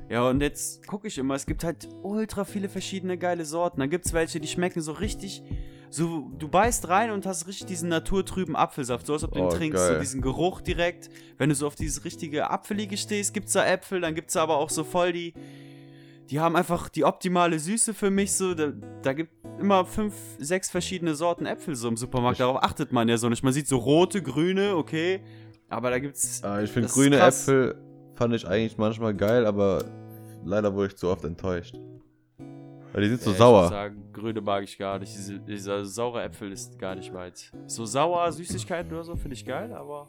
Ja, 0.10 0.30
und 0.30 0.42
jetzt 0.42 0.86
gucke 0.86 1.08
ich 1.08 1.18
immer, 1.18 1.34
es 1.34 1.46
gibt 1.46 1.64
halt 1.64 1.88
ultra 2.04 2.44
viele 2.44 2.70
verschiedene 2.70 3.18
geile 3.18 3.44
Sorten. 3.44 3.80
Dann 3.80 3.90
gibt 3.90 4.06
es 4.06 4.14
welche, 4.14 4.40
die 4.40 4.48
schmecken 4.48 4.82
so 4.82 4.92
richtig. 4.92 5.42
So, 5.90 6.32
du 6.38 6.48
beißt 6.48 6.88
rein 6.90 7.12
und 7.12 7.26
hast 7.26 7.48
richtig 7.48 7.68
diesen 7.68 7.90
naturtrüben 7.90 8.56
Apfelsaft, 8.56 9.06
so 9.06 9.14
als 9.14 9.24
ob 9.24 9.32
du 9.34 9.40
ihn 9.40 9.46
Oh, 9.46 9.50
trinkst, 9.50 9.82
geil. 9.82 9.94
so 9.96 10.00
diesen 10.00 10.22
Geruch 10.22 10.62
direkt. 10.62 11.10
Wenn 11.38 11.50
du 11.50 11.56
so 11.56 11.68
auf 11.68 11.76
dieses 11.76 12.04
richtige 12.06 12.50
Apfelige 12.50 12.98
stehst, 12.98 13.34
gibt's 13.34 13.54
da 13.54 13.66
Äpfel, 13.66 14.02
dann 14.02 14.16
gibt's 14.16 14.34
da 14.34 14.44
aber 14.44 14.58
auch 14.58 14.70
so 14.70 14.84
voll 14.84 15.14
die. 15.14 15.34
Die 16.30 16.40
haben 16.40 16.56
einfach 16.56 16.90
die 16.90 17.04
optimale 17.06 17.60
Süße 17.60 17.94
für 17.94 18.10
mich 18.10 18.34
so. 18.34 18.56
Da, 18.56 18.74
da 19.04 19.14
gibt 19.14 19.32
immer 19.60 19.86
fünf, 19.86 20.16
sechs 20.40 20.70
verschiedene 20.72 21.14
Sorten 21.16 21.46
Äpfel 21.46 21.76
so 21.76 21.88
im 21.88 21.98
Supermarkt. 21.98 22.40
Darauf 22.40 22.64
achtet 22.64 22.92
man 22.92 23.08
ja 23.08 23.18
so 23.18 23.30
nicht. 23.30 23.44
Man 23.44 23.54
sieht 23.54 23.68
so 23.68 23.78
rote, 23.78 24.22
grüne, 24.24 24.76
okay. 24.76 25.22
Aber 25.70 25.92
da 25.92 26.00
gibt's. 26.00 26.44
Ah, 26.44 26.62
ich 26.62 26.72
finde 26.72 26.90
grüne. 26.90 27.20
Äpfel 27.20 27.76
fand 28.16 28.34
ich 28.34 28.48
eigentlich 28.48 28.78
manchmal 28.78 29.14
geil, 29.14 29.46
aber 29.46 29.86
leider 30.44 30.74
wurde 30.74 30.88
ich 30.88 30.96
zu 30.98 31.10
oft 31.10 31.24
enttäuscht. 31.26 31.76
Weil 32.96 33.04
die 33.04 33.10
sind 33.10 33.22
so 33.24 33.32
Ich 33.32 33.38
sauer. 33.38 33.64
muss 33.64 33.72
sagen, 33.72 34.04
grüne 34.14 34.40
mag 34.40 34.64
ich 34.64 34.78
gar 34.78 35.00
nicht. 35.00 35.14
Diese, 35.14 35.38
dieser 35.38 35.84
saure 35.84 36.24
Äpfel 36.24 36.54
ist 36.54 36.80
gar 36.80 36.96
nicht 36.96 37.14
weit. 37.14 37.52
So 37.68 37.84
sauer, 37.84 38.32
Süßigkeiten 38.32 38.90
oder 38.94 39.04
so 39.04 39.18
finde 39.18 39.34
ich 39.34 39.46
geil, 39.46 39.74
aber. 39.74 40.08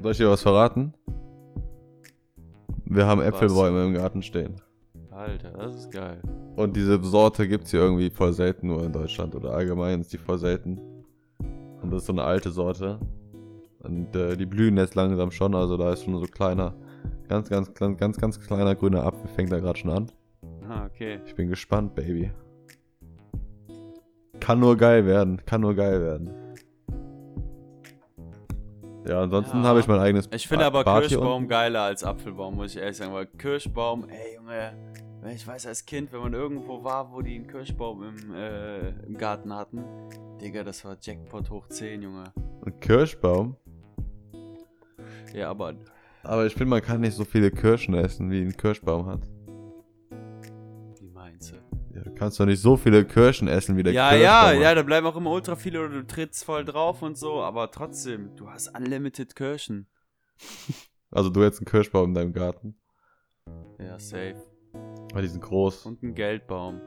Soll 0.00 0.12
ich 0.12 0.18
dir 0.18 0.30
was 0.30 0.42
verraten? 0.42 0.94
Wir 2.84 3.04
haben 3.06 3.20
Was? 3.20 3.26
Äpfelbäume 3.26 3.84
im 3.84 3.94
Garten 3.94 4.22
stehen. 4.22 4.60
Alter, 5.10 5.50
das 5.50 5.74
ist 5.74 5.90
geil. 5.90 6.22
Und 6.54 6.76
diese 6.76 7.02
Sorte 7.02 7.48
gibt 7.48 7.64
es 7.64 7.72
hier 7.72 7.80
irgendwie 7.80 8.10
voll 8.10 8.32
selten 8.32 8.68
nur 8.68 8.84
in 8.84 8.92
Deutschland 8.92 9.34
oder 9.34 9.54
allgemein 9.54 10.02
ist 10.02 10.12
die 10.12 10.18
voll 10.18 10.38
selten. 10.38 10.78
Und 11.82 11.90
das 11.90 12.02
ist 12.02 12.06
so 12.06 12.12
eine 12.12 12.22
alte 12.22 12.52
Sorte. 12.52 13.00
Und 13.80 14.14
äh, 14.14 14.36
die 14.36 14.46
blühen 14.46 14.76
jetzt 14.76 14.94
langsam 14.94 15.32
schon, 15.32 15.56
also 15.56 15.76
da 15.76 15.92
ist 15.92 16.04
schon 16.04 16.16
so 16.16 16.26
kleiner, 16.26 16.74
ganz, 17.28 17.48
ganz, 17.48 17.74
ganz, 17.74 17.98
ganz, 17.98 18.18
ganz 18.18 18.38
kleiner 18.38 18.76
grüner 18.76 19.04
Apfel, 19.04 19.28
fängt 19.34 19.50
da 19.50 19.58
gerade 19.58 19.80
schon 19.80 19.90
an. 19.90 20.12
Ah, 20.68 20.86
okay. 20.86 21.20
Ich 21.26 21.34
bin 21.34 21.48
gespannt, 21.48 21.94
Baby. 21.94 22.32
Kann 24.40 24.60
nur 24.60 24.76
geil 24.76 25.06
werden, 25.06 25.40
kann 25.44 25.60
nur 25.60 25.74
geil 25.74 26.00
werden. 26.00 26.30
Ja, 29.06 29.20
ansonsten 29.22 29.58
Ja. 29.58 29.64
habe 29.64 29.80
ich 29.80 29.86
mein 29.86 30.00
eigenes 30.00 30.28
Ich 30.32 30.48
finde 30.48 30.64
aber 30.64 30.82
Bad 30.82 31.02
Kirschbaum 31.02 31.46
geiler 31.46 31.82
als 31.82 32.02
Apfelbaum, 32.02 32.56
muss 32.56 32.74
ich 32.74 32.80
ehrlich 32.80 32.96
sagen. 32.96 33.12
Weil 33.12 33.26
Kirschbaum, 33.26 34.08
ey 34.08 34.36
Junge, 34.36 34.72
ich 35.34 35.46
weiß 35.46 35.66
als 35.66 35.84
Kind, 35.84 36.12
wenn 36.12 36.20
man 36.20 36.32
irgendwo 36.32 36.82
war, 36.82 37.12
wo 37.12 37.20
die 37.20 37.34
einen 37.34 37.46
Kirschbaum 37.46 38.02
im, 38.02 38.34
äh, 38.34 38.88
im 39.06 39.16
Garten 39.18 39.52
hatten, 39.54 39.84
Digga, 40.40 40.64
das 40.64 40.84
war 40.84 40.96
Jackpot 41.00 41.50
hoch 41.50 41.68
10, 41.68 42.02
Junge. 42.02 42.24
Ein 42.64 42.80
Kirschbaum. 42.80 43.56
Ja, 45.34 45.50
aber 45.50 45.74
Aber 46.22 46.46
ich 46.46 46.54
finde, 46.54 46.70
man 46.70 46.80
kann 46.82 47.02
nicht 47.02 47.14
so 47.14 47.24
viele 47.24 47.50
Kirschen 47.50 47.94
essen, 47.94 48.30
wie 48.30 48.40
ein 48.42 48.56
Kirschbaum 48.56 49.04
hat. 49.06 49.20
Du? 52.04 52.14
Kannst 52.14 52.38
doch 52.40 52.46
nicht 52.46 52.60
so 52.60 52.76
viele 52.76 53.04
Kirschen 53.04 53.48
essen, 53.48 53.76
wie 53.76 53.82
der 53.82 53.92
Ja, 53.92 54.10
Kirschbaum 54.10 54.24
ja, 54.24 54.46
hat. 54.48 54.60
ja, 54.60 54.74
da 54.74 54.82
bleiben 54.82 55.06
auch 55.06 55.16
immer 55.16 55.30
ultra 55.30 55.56
viele 55.56 55.80
oder 55.80 55.90
du 55.90 56.06
trittst 56.06 56.44
voll 56.44 56.64
drauf 56.64 57.02
und 57.02 57.16
so, 57.18 57.42
aber 57.42 57.70
trotzdem, 57.70 58.34
du 58.36 58.48
hast 58.50 58.68
unlimited 58.76 59.34
Kirschen. 59.36 59.86
Also 61.10 61.30
du 61.30 61.44
jetzt 61.44 61.60
einen 61.60 61.66
Kirschbaum 61.66 62.08
in 62.08 62.14
deinem 62.14 62.32
Garten. 62.32 62.74
Ja, 63.78 64.00
safe. 64.00 64.34
Weil 65.12 65.22
die 65.22 65.28
sind 65.28 65.42
groß. 65.42 65.86
Und 65.86 66.02
ein 66.02 66.12
Geldbaum. 66.16 66.80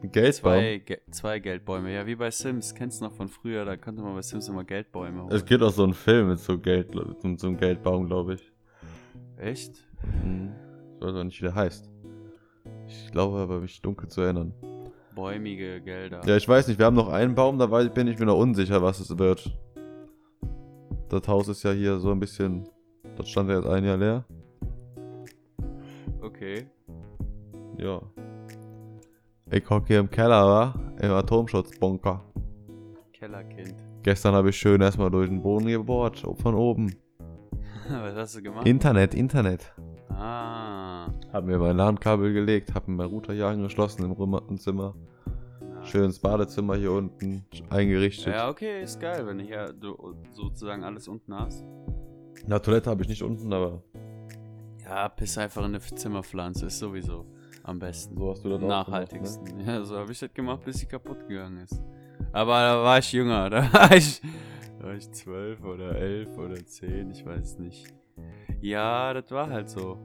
Ein 0.00 0.12
Geldbaum. 0.12 0.52
Zwei, 0.52 0.78
Ge 0.78 1.00
zwei 1.10 1.38
Geldbäume. 1.40 1.92
Ja, 1.92 2.06
wie 2.06 2.14
bei 2.14 2.30
Sims. 2.30 2.72
Kennst 2.76 3.00
du 3.00 3.06
noch 3.06 3.12
von 3.14 3.26
früher? 3.26 3.64
Da 3.64 3.76
konnte 3.76 4.00
man 4.02 4.14
bei 4.14 4.22
Sims 4.22 4.46
immer 4.48 4.62
Geldbäume 4.62 5.22
holen. 5.24 5.32
Es 5.32 5.44
gibt 5.44 5.60
auch 5.64 5.72
so 5.72 5.82
einen 5.82 5.94
Film 5.94 6.28
mit 6.28 6.38
so 6.38 6.56
Geld, 6.56 6.94
mit 6.94 7.40
so 7.40 7.48
einem 7.48 7.56
Geldbaum, 7.56 8.06
glaube 8.06 8.34
ich. 8.34 8.52
Echt? 9.38 9.88
Hm. 10.22 10.52
Ich 10.94 11.04
weiß 11.04 11.16
auch 11.16 11.24
nicht, 11.24 11.40
wie 11.40 11.46
der 11.46 11.54
heißt. 11.56 11.90
Ich 12.88 13.10
glaube 13.12 13.38
aber, 13.38 13.60
mich 13.60 13.80
dunkel 13.82 14.08
zu 14.08 14.22
erinnern. 14.22 14.52
Bäumige 15.14 15.80
Gelder. 15.80 16.22
Ja, 16.24 16.36
ich 16.36 16.48
weiß 16.48 16.68
nicht, 16.68 16.78
wir 16.78 16.86
haben 16.86 16.96
noch 16.96 17.08
einen 17.08 17.34
Baum, 17.34 17.58
da 17.58 17.66
bin 17.66 18.06
ich 18.06 18.18
mir 18.18 18.26
noch 18.26 18.38
unsicher, 18.38 18.82
was 18.82 19.00
es 19.00 19.18
wird. 19.18 19.50
Das 21.08 21.26
Haus 21.26 21.48
ist 21.48 21.62
ja 21.62 21.72
hier 21.72 21.98
so 21.98 22.10
ein 22.12 22.20
bisschen. 22.20 22.68
Das 23.16 23.28
stand 23.28 23.48
ja 23.50 23.56
jetzt 23.56 23.66
ein 23.66 23.84
Jahr 23.84 23.96
leer. 23.96 24.24
Okay. 26.20 26.66
Ja. 27.78 28.00
Ich 29.50 29.68
hocke 29.68 29.86
hier 29.86 30.00
im 30.00 30.10
Keller, 30.10 30.46
wa? 30.46 30.74
Im 31.00 31.10
Atomschutzbunker. 31.12 32.22
Kellerkind. 33.12 33.74
Gestern 34.02 34.34
habe 34.34 34.50
ich 34.50 34.56
schön 34.56 34.80
erstmal 34.80 35.10
durch 35.10 35.28
den 35.28 35.42
Boden 35.42 35.66
gebohrt, 35.66 36.24
von 36.40 36.54
oben. 36.54 36.94
Was 37.88 38.14
hast 38.14 38.36
du 38.36 38.42
gemacht? 38.42 38.66
Internet, 38.66 39.14
Internet. 39.14 39.74
Ah. 40.18 41.12
Hab 41.32 41.44
mir 41.44 41.58
mein 41.58 41.76
LAN-Kabel 41.76 42.32
gelegt, 42.32 42.74
hab 42.74 42.88
mir 42.88 42.94
mein 42.94 43.06
Router 43.06 43.32
hier 43.32 43.46
angeschlossen 43.46 44.04
im 44.04 44.58
Zimmer. 44.58 44.94
Schönes 45.82 46.18
Badezimmer 46.18 46.76
hier 46.76 46.92
unten 46.92 47.44
eingerichtet. 47.70 48.34
Ja, 48.34 48.48
okay, 48.50 48.82
ist 48.82 49.00
geil, 49.00 49.26
wenn 49.26 49.38
du 49.38 49.44
hier 49.44 49.72
sozusagen 50.32 50.84
alles 50.84 51.08
unten 51.08 51.34
hast. 51.34 51.64
Na, 52.46 52.58
Toilette 52.58 52.90
habe 52.90 53.02
ich 53.02 53.08
nicht 53.08 53.22
unten, 53.22 53.52
aber 53.52 53.82
Ja, 54.84 55.08
piss 55.08 55.38
einfach 55.38 55.62
in 55.62 55.74
eine 55.74 55.80
Zimmerpflanze, 55.80 56.66
ist 56.66 56.78
sowieso 56.78 57.26
am 57.62 57.78
besten. 57.78 58.16
so 58.16 58.30
hast 58.30 58.44
du 58.44 58.48
das 58.48 58.62
auch 58.62 58.68
Nachhaltigsten. 58.68 59.44
Gemacht, 59.44 59.66
Ja, 59.66 59.84
so 59.84 59.98
habe 59.98 60.12
ich 60.12 60.18
das 60.18 60.32
gemacht, 60.32 60.64
bis 60.64 60.78
sie 60.78 60.86
kaputt 60.86 61.26
gegangen 61.28 61.58
ist. 61.58 61.80
Aber 62.32 62.52
da 62.54 62.82
war 62.82 62.98
ich 62.98 63.12
jünger, 63.12 63.50
da 63.50 63.72
war 63.72 63.92
ich, 63.94 64.20
da 64.78 64.86
war 64.86 64.94
ich 64.94 65.10
zwölf 65.12 65.62
oder 65.62 65.94
elf 65.96 66.36
oder 66.38 66.56
zehn, 66.66 67.10
ich 67.10 67.24
weiß 67.24 67.58
nicht. 67.58 67.86
Ja, 68.60 69.14
das 69.14 69.30
war 69.30 69.50
halt 69.50 69.70
so. 69.70 69.98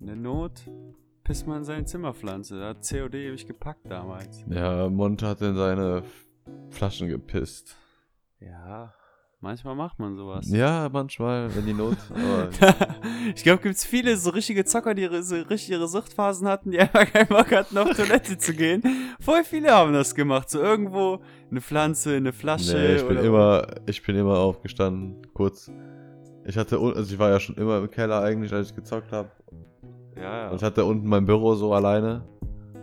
In 0.00 0.06
der 0.06 0.16
Not 0.16 0.64
pisst 1.24 1.46
man 1.46 1.58
in 1.58 1.64
seine 1.64 1.84
Zimmerpflanze. 1.84 2.58
Da 2.58 2.68
hat 2.68 2.88
COD 2.88 3.14
ewig 3.14 3.46
gepackt 3.46 3.90
damals. 3.90 4.44
Ja, 4.48 4.88
Monte 4.88 5.26
hat 5.26 5.40
in 5.40 5.56
seine 5.56 6.02
Flaschen 6.70 7.08
gepisst. 7.08 7.76
Ja, 8.40 8.92
manchmal 9.40 9.74
macht 9.74 9.98
man 9.98 10.16
sowas. 10.16 10.50
Ja, 10.50 10.88
manchmal, 10.92 11.54
wenn 11.56 11.64
die 11.64 11.72
Not. 11.72 11.96
ich 13.34 13.42
glaube, 13.42 13.62
gibt 13.62 13.76
es 13.76 13.84
viele 13.84 14.16
so 14.16 14.30
richtige 14.30 14.64
Zocker, 14.64 14.94
die 14.94 15.02
ihre, 15.02 15.22
so 15.22 15.36
richtig 15.36 15.70
ihre 15.70 15.88
Suchtphasen 15.88 16.46
hatten, 16.46 16.70
die 16.70 16.80
einfach 16.80 17.10
keinen 17.10 17.28
Bock 17.28 17.50
hatten, 17.52 17.78
auf 17.78 17.96
Toilette 17.96 18.36
zu 18.36 18.52
gehen. 18.52 18.82
Voll 19.18 19.44
viele 19.44 19.70
haben 19.70 19.94
das 19.94 20.14
gemacht. 20.14 20.50
So 20.50 20.60
irgendwo 20.60 21.20
eine 21.50 21.62
Pflanze, 21.62 22.16
eine 22.16 22.32
Flasche. 22.34 22.74
nee, 22.76 22.96
ich 22.96 23.08
bin 23.08 23.18
immer, 23.18 23.66
ich 23.86 24.02
bin 24.02 24.16
immer 24.16 24.38
aufgestanden, 24.38 25.26
kurz. 25.32 25.70
Ich 26.46 26.56
hatte, 26.58 26.78
also 26.78 27.12
ich 27.12 27.18
war 27.18 27.30
ja 27.30 27.40
schon 27.40 27.56
immer 27.56 27.78
im 27.78 27.90
Keller 27.90 28.20
eigentlich, 28.22 28.52
als 28.52 28.70
ich 28.70 28.76
gezockt 28.76 29.12
habe. 29.12 29.30
Ja, 30.20 30.48
Und 30.50 30.56
ich 30.56 30.60
ja. 30.62 30.66
hatte 30.66 30.84
unten 30.84 31.08
mein 31.08 31.24
Büro 31.24 31.54
so 31.54 31.72
alleine. 31.72 32.22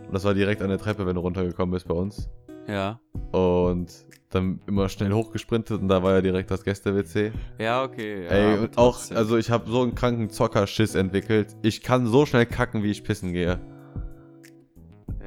Und 0.06 0.12
das 0.14 0.24
war 0.24 0.34
direkt 0.34 0.62
an 0.62 0.68
der 0.68 0.78
Treppe, 0.78 1.06
wenn 1.06 1.14
du 1.14 1.20
runtergekommen 1.20 1.72
bist 1.72 1.86
bei 1.88 1.94
uns. 1.94 2.28
Ja, 2.66 3.00
Und 3.32 3.92
dann 4.30 4.60
immer 4.66 4.88
schnell 4.88 5.12
hochgesprintet 5.12 5.80
und 5.80 5.88
da 5.88 6.02
war 6.02 6.12
ja 6.14 6.20
direkt 6.22 6.50
das 6.50 6.64
Gäste-WC. 6.64 7.32
ja 7.58 7.82
okay. 7.84 8.24
Ja, 8.24 8.30
Ey, 8.30 8.58
und 8.60 8.78
auch, 8.78 8.98
also 9.14 9.36
ich 9.36 9.50
habe 9.50 9.68
so 9.70 9.82
einen 9.82 9.94
kranken 9.94 10.30
Zockerschiss 10.30 10.94
entwickelt. 10.94 11.54
Ich 11.62 11.82
kann 11.82 12.06
so 12.06 12.24
schnell 12.24 12.46
kacken, 12.46 12.82
wie 12.82 12.90
ich 12.90 13.04
pissen 13.04 13.32
gehe. 13.32 13.58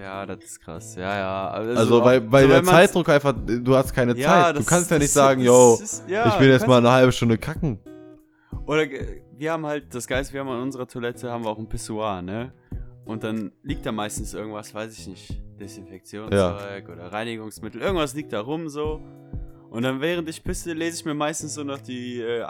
Ja, 0.02 0.26
das 0.26 0.44
ist 0.44 0.60
krass. 0.62 0.96
Ja, 0.96 1.18
ja. 1.18 1.48
Also, 1.50 1.72
Also, 1.80 2.06
weil, 2.06 2.32
weil 2.32 2.44
so, 2.44 2.50
der 2.50 2.64
Zeitdruck 2.64 3.10
einfach, 3.10 3.34
du 3.46 3.76
hast 3.76 3.94
keine 3.94 4.16
Ja, 4.18 4.46
Zeit. 4.46 4.58
Du 4.58 4.64
kannst 4.64 4.90
ja 4.92 4.98
nicht 4.98 5.08
das- 5.08 5.14
sagen, 5.14 5.42
yo, 5.42 5.80
ist- 5.82 6.04
ja, 6.08 6.28
ich 6.28 6.40
will 6.40 6.50
jetzt 6.50 6.68
mal 6.68 6.78
eine 6.78 6.92
halbe 6.92 7.12
Stunde 7.12 7.38
kacken. 7.38 7.80
Oder 8.66 8.84
äh, 8.84 9.22
wir 9.38 9.52
haben 9.52 9.66
halt, 9.66 9.94
das 9.94 10.08
Geist, 10.08 10.34
wir 10.34 10.40
haben 10.40 10.50
an 10.50 10.62
unserer 10.62 10.88
Toilette 10.88 11.32
haben 11.32 11.44
wir 11.44 11.50
auch 11.50 11.60
ein 11.60 11.70
Pissoir, 11.70 12.22
ne? 12.22 12.54
Und 13.06 13.24
dann 13.24 13.52
liegt 13.62 13.86
da 13.86 13.92
meistens 13.92 14.34
irgendwas, 14.34 14.74
weiß 14.74 14.98
ich 14.98 15.08
nicht, 15.08 15.42
Desinfektionszeug 15.60 16.90
oder 16.90 17.12
Reinigungsmittel, 17.12 17.82
irgendwas 17.82 18.16
liegt 18.16 18.34
da 18.34 18.42
rum 18.42 18.68
so. 18.68 19.00
Und 19.70 19.84
dann 19.84 20.02
während 20.02 20.30
ich 20.30 20.44
pisse, 20.44 20.74
lese 20.74 21.00
ich 21.00 21.06
mir 21.06 21.14
meistens 21.14 21.54
so 21.54 21.64
noch 21.64 21.80
die 21.80 22.22
äh, 22.22 22.44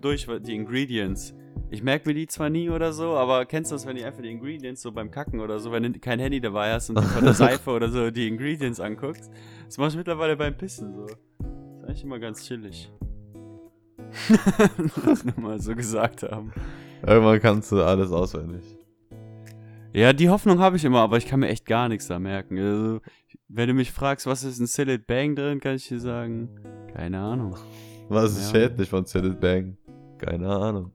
durch 0.00 0.26
die 0.40 0.54
Ingredients. 0.54 1.34
Ich 1.70 1.82
merke 1.82 2.08
mir 2.08 2.14
die 2.14 2.26
zwar 2.26 2.50
nie 2.50 2.68
oder 2.68 2.92
so, 2.92 3.16
aber 3.16 3.46
kennst 3.46 3.70
du 3.70 3.76
das, 3.76 3.86
wenn 3.86 3.96
du 3.96 4.04
einfach 4.04 4.20
die 4.20 4.30
Ingredients 4.30 4.82
so 4.82 4.92
beim 4.92 5.10
Kacken 5.10 5.40
oder 5.40 5.58
so, 5.58 5.72
wenn 5.72 5.84
du 5.84 5.98
kein 5.98 6.18
Handy 6.18 6.40
dabei 6.40 6.72
hast 6.72 6.90
und 6.90 7.00
von 7.00 7.24
der 7.24 7.32
Seife 7.34 7.70
oder 7.70 7.88
so 7.88 8.10
die 8.10 8.28
Ingredients 8.28 8.78
anguckst? 8.78 9.30
Das 9.64 9.78
mache 9.78 9.90
ich 9.90 9.96
mittlerweile 9.96 10.36
beim 10.36 10.54
Pissen 10.54 10.92
so. 10.92 11.06
ist 11.06 11.84
eigentlich 11.84 12.04
immer 12.04 12.18
ganz 12.18 12.44
chillig. 12.44 12.90
Das 15.06 15.24
nur 15.24 15.38
mal 15.40 15.60
so 15.60 15.74
gesagt 15.74 16.22
haben. 16.22 16.52
Irgendwann 17.06 17.40
kannst 17.40 17.72
du 17.72 17.82
alles 17.82 18.10
auswendig. 18.12 18.62
Ja, 19.92 20.12
die 20.12 20.30
Hoffnung 20.30 20.58
habe 20.58 20.76
ich 20.76 20.84
immer, 20.84 21.00
aber 21.00 21.18
ich 21.18 21.26
kann 21.26 21.40
mir 21.40 21.48
echt 21.48 21.66
gar 21.66 21.88
nichts 21.88 22.06
da 22.06 22.18
merken. 22.18 22.58
Also, 22.58 23.00
wenn 23.48 23.68
du 23.68 23.74
mich 23.74 23.92
fragst, 23.92 24.26
was 24.26 24.42
ist 24.44 24.58
in 24.58 24.66
Sillet 24.66 25.06
Bang 25.06 25.34
drin, 25.36 25.60
kann 25.60 25.74
ich 25.76 25.86
dir 25.88 26.00
sagen, 26.00 26.48
keine 26.94 27.20
Ahnung. 27.20 27.56
Was 28.08 28.32
ist 28.36 28.52
Ja. 28.52 28.60
schädlich 28.68 28.88
von 28.88 29.04
Silent 29.04 29.40
Bang? 29.40 29.76
Keine 30.18 30.48
Ahnung. 30.48 30.92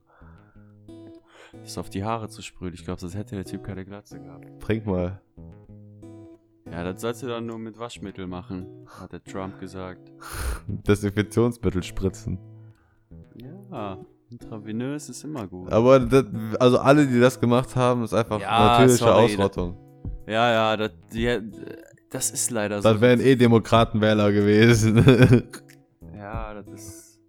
Das 1.53 1.72
ist 1.72 1.78
auf 1.78 1.89
die 1.89 2.03
Haare 2.03 2.30
zu 2.30 2.41
sprühen. 2.41 2.74
Ich 2.74 2.84
glaube, 2.86 2.99
sonst 2.99 3.15
hätte 3.15 3.36
der 3.36 3.45
Typ 3.45 3.63
keine 3.63 3.86
Glatze 3.86 4.20
gehabt. 4.20 4.47
Trink 4.61 4.86
mal. 4.86 5.22
Ja, 6.72 6.84
das 6.84 7.01
sollst 7.01 7.24
du 7.24 7.28
dann 7.28 7.45
nur 7.45 7.57
mit 7.59 7.80
Waschmittel 7.80 8.28
machen, 8.28 8.68
hat 8.99 9.13
der 9.13 9.24
Trump 9.24 9.59
gesagt. 9.59 10.11
Desinfektionsmittel 10.68 11.82
spritzen. 11.84 12.39
Ja, 13.72 13.97
intravenös 14.30 15.09
ist 15.09 15.24
immer 15.24 15.47
gut. 15.47 15.72
Aber 15.72 15.99
das, 15.99 16.26
also 16.59 16.78
alle, 16.80 17.07
die 17.07 17.20
das 17.20 17.39
gemacht 17.39 17.76
haben, 17.76 18.03
ist 18.03 18.13
einfach 18.13 18.39
Ja, 18.39 18.70
natürliche 18.80 18.97
sorry, 18.97 19.24
Ausrottung. 19.26 19.78
Ja, 20.28 20.51
ja, 20.51 20.78
das, 20.78 20.91
die, 21.13 21.39
das 22.09 22.32
ist 22.32 22.51
leider 22.51 22.82
Das 22.82 22.95
so. 22.95 23.01
wären 23.01 23.20
eh 23.22 23.36
Demokratenwähler 23.36 24.32
gewesen. 24.32 25.43
Ja, 26.18 26.53
das 26.55 26.68
ist. 26.68 27.20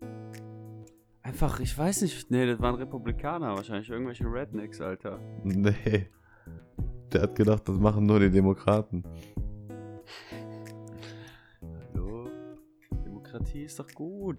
Einfach, 1.22 1.61
ich 1.61 1.76
weiß 1.76 2.03
nicht. 2.03 2.30
Nee, 2.30 2.47
das 2.47 2.59
waren 2.59 2.74
Republikaner 2.76 3.55
wahrscheinlich. 3.55 3.89
Irgendwelche 3.91 4.24
Rednecks, 4.24 4.80
Alter. 4.80 5.20
nee. 5.45 6.09
Der 7.12 7.22
hat 7.22 7.34
gedacht, 7.36 7.68
das 7.68 7.76
machen 7.78 8.07
nur 8.07 8.18
die 8.18 8.30
Demokraten. 8.30 9.05
Hallo? 11.93 12.28
Demokratie 13.05 13.62
ist 13.64 13.78
doch 13.78 13.89
gut. 13.95 14.39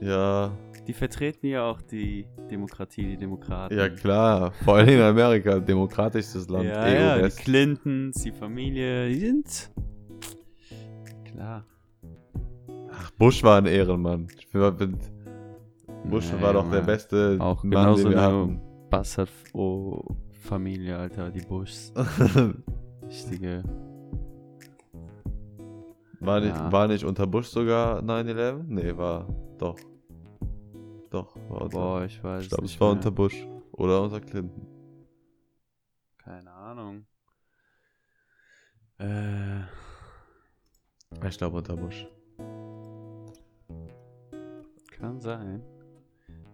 Ja, 0.00 0.52
Die 0.86 0.92
vertreten 0.94 1.46
ja 1.46 1.64
auch 1.70 1.80
die 1.82 2.26
Demokratie, 2.50 3.02
die 3.06 3.16
Demokraten. 3.16 3.76
ja 3.76 3.88
klar. 3.88 4.52
Vor 4.64 4.76
allem 4.76 4.88
in 4.88 5.00
Amerika, 5.00 5.58
demokratischstes 5.60 6.48
Land. 6.48 6.64
Ja, 6.64 6.88
ja, 6.88 7.28
die. 7.28 7.36
Clintons, 7.36 8.22
die 8.22 8.32
Familie, 8.32 9.08
die 9.08 9.20
sind. 9.20 9.70
Klar. 11.24 11.64
Ach, 12.92 13.10
Bush 13.12 13.42
war 13.44 13.58
ein 13.58 13.66
Ehrenmann. 13.66 14.26
Ich 14.38 14.48
bin, 14.50 14.98
Bush 16.08 16.32
Nee, 16.32 16.42
war 16.42 16.54
doch 16.54 16.64
der 16.70 16.80
Junge. 16.80 16.86
beste 16.86 17.36
Auch 17.38 17.62
Mann, 17.62 17.70
genauso 17.70 18.08
den 18.08 18.16
wir 18.16 18.22
eine 18.28 18.38
hatten. 18.38 18.60
Bastard-Familie, 18.90 20.96
Alter, 20.96 21.30
die 21.30 21.42
Bushs. 21.42 21.92
Richtige. 23.06 23.62
war, 26.20 26.40
nicht, 26.40 26.56
Ja. 26.56 26.72
war 26.72 26.88
nicht 26.88 27.04
unter 27.04 27.26
Bush 27.26 27.46
sogar 27.48 28.02
9-11? 28.02 28.64
Nee, 28.66 28.96
war 28.96 29.28
doch. 29.58 29.76
Doch, 31.10 31.34
war 31.48 31.62
unter. 31.62 31.76
Boah, 31.78 32.04
ich 32.04 32.22
weiß 32.22 32.44
ich 32.44 32.48
glaube, 32.50 32.64
es 32.64 32.80
war 32.80 32.88
mehr. 32.88 32.96
unter 32.96 33.10
Bush. 33.10 33.46
Oder 33.72 34.02
unter 34.02 34.20
Clinton. 34.20 34.66
Keine 36.18 36.50
Ahnung. 36.52 37.06
Äh, 38.98 39.60
Ich 41.28 41.38
glaube 41.38 41.58
unter 41.58 41.76
Bush. 41.76 42.06
kann 44.98 45.20
sein. 45.20 45.62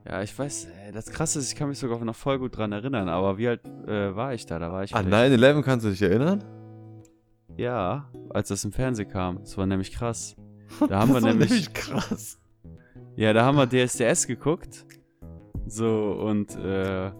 Ja, 0.09 0.23
ich 0.23 0.39
weiß, 0.39 0.67
äh, 0.67 0.93
das 0.93 1.07
krasse 1.11 1.41
ist, 1.41 1.51
ich 1.53 1.59
kann 1.59 1.69
mich 1.69 1.81
sogar 1.81 1.99
noch 2.05 2.15
voll 2.15 2.39
gut 2.39 2.57
dran 2.57 2.71
erinnern, 2.71 3.09
aber 3.09 3.39
wie 3.39 3.49
alt 3.49 3.65
äh, 3.89 4.15
war 4.15 4.35
ich 4.35 4.47
da? 4.47 4.61
Da 4.61 4.71
war 4.71 4.85
ich 4.85 4.95
An 4.95 5.07
vielleicht- 5.07 5.33
9-11 5.43 5.63
kannst 5.65 5.85
du 5.85 5.91
dich 5.91 6.01
erinnern? 6.01 6.45
Ja, 7.57 8.09
als 8.31 8.49
das 8.49 8.65
im 8.65 8.71
Fernsehen 8.73 9.09
kam. 9.09 9.39
Das 9.41 9.59
war 9.59 9.67
nämlich 9.67 9.91
krass. 9.93 10.37
Da 10.89 11.01
haben 11.01 11.09
wir 11.11 11.15
das 11.15 11.25
war 11.25 11.33
nämlich, 11.35 11.73
krass. 11.75 12.39
Ja, 13.17 13.33
da 13.33 13.45
haben 13.45 13.57
wir 13.57 13.67
DSDS 13.67 14.27
geguckt. 14.27 14.85
So, 15.67 16.13
und 16.13 16.55
äh, 16.57 17.11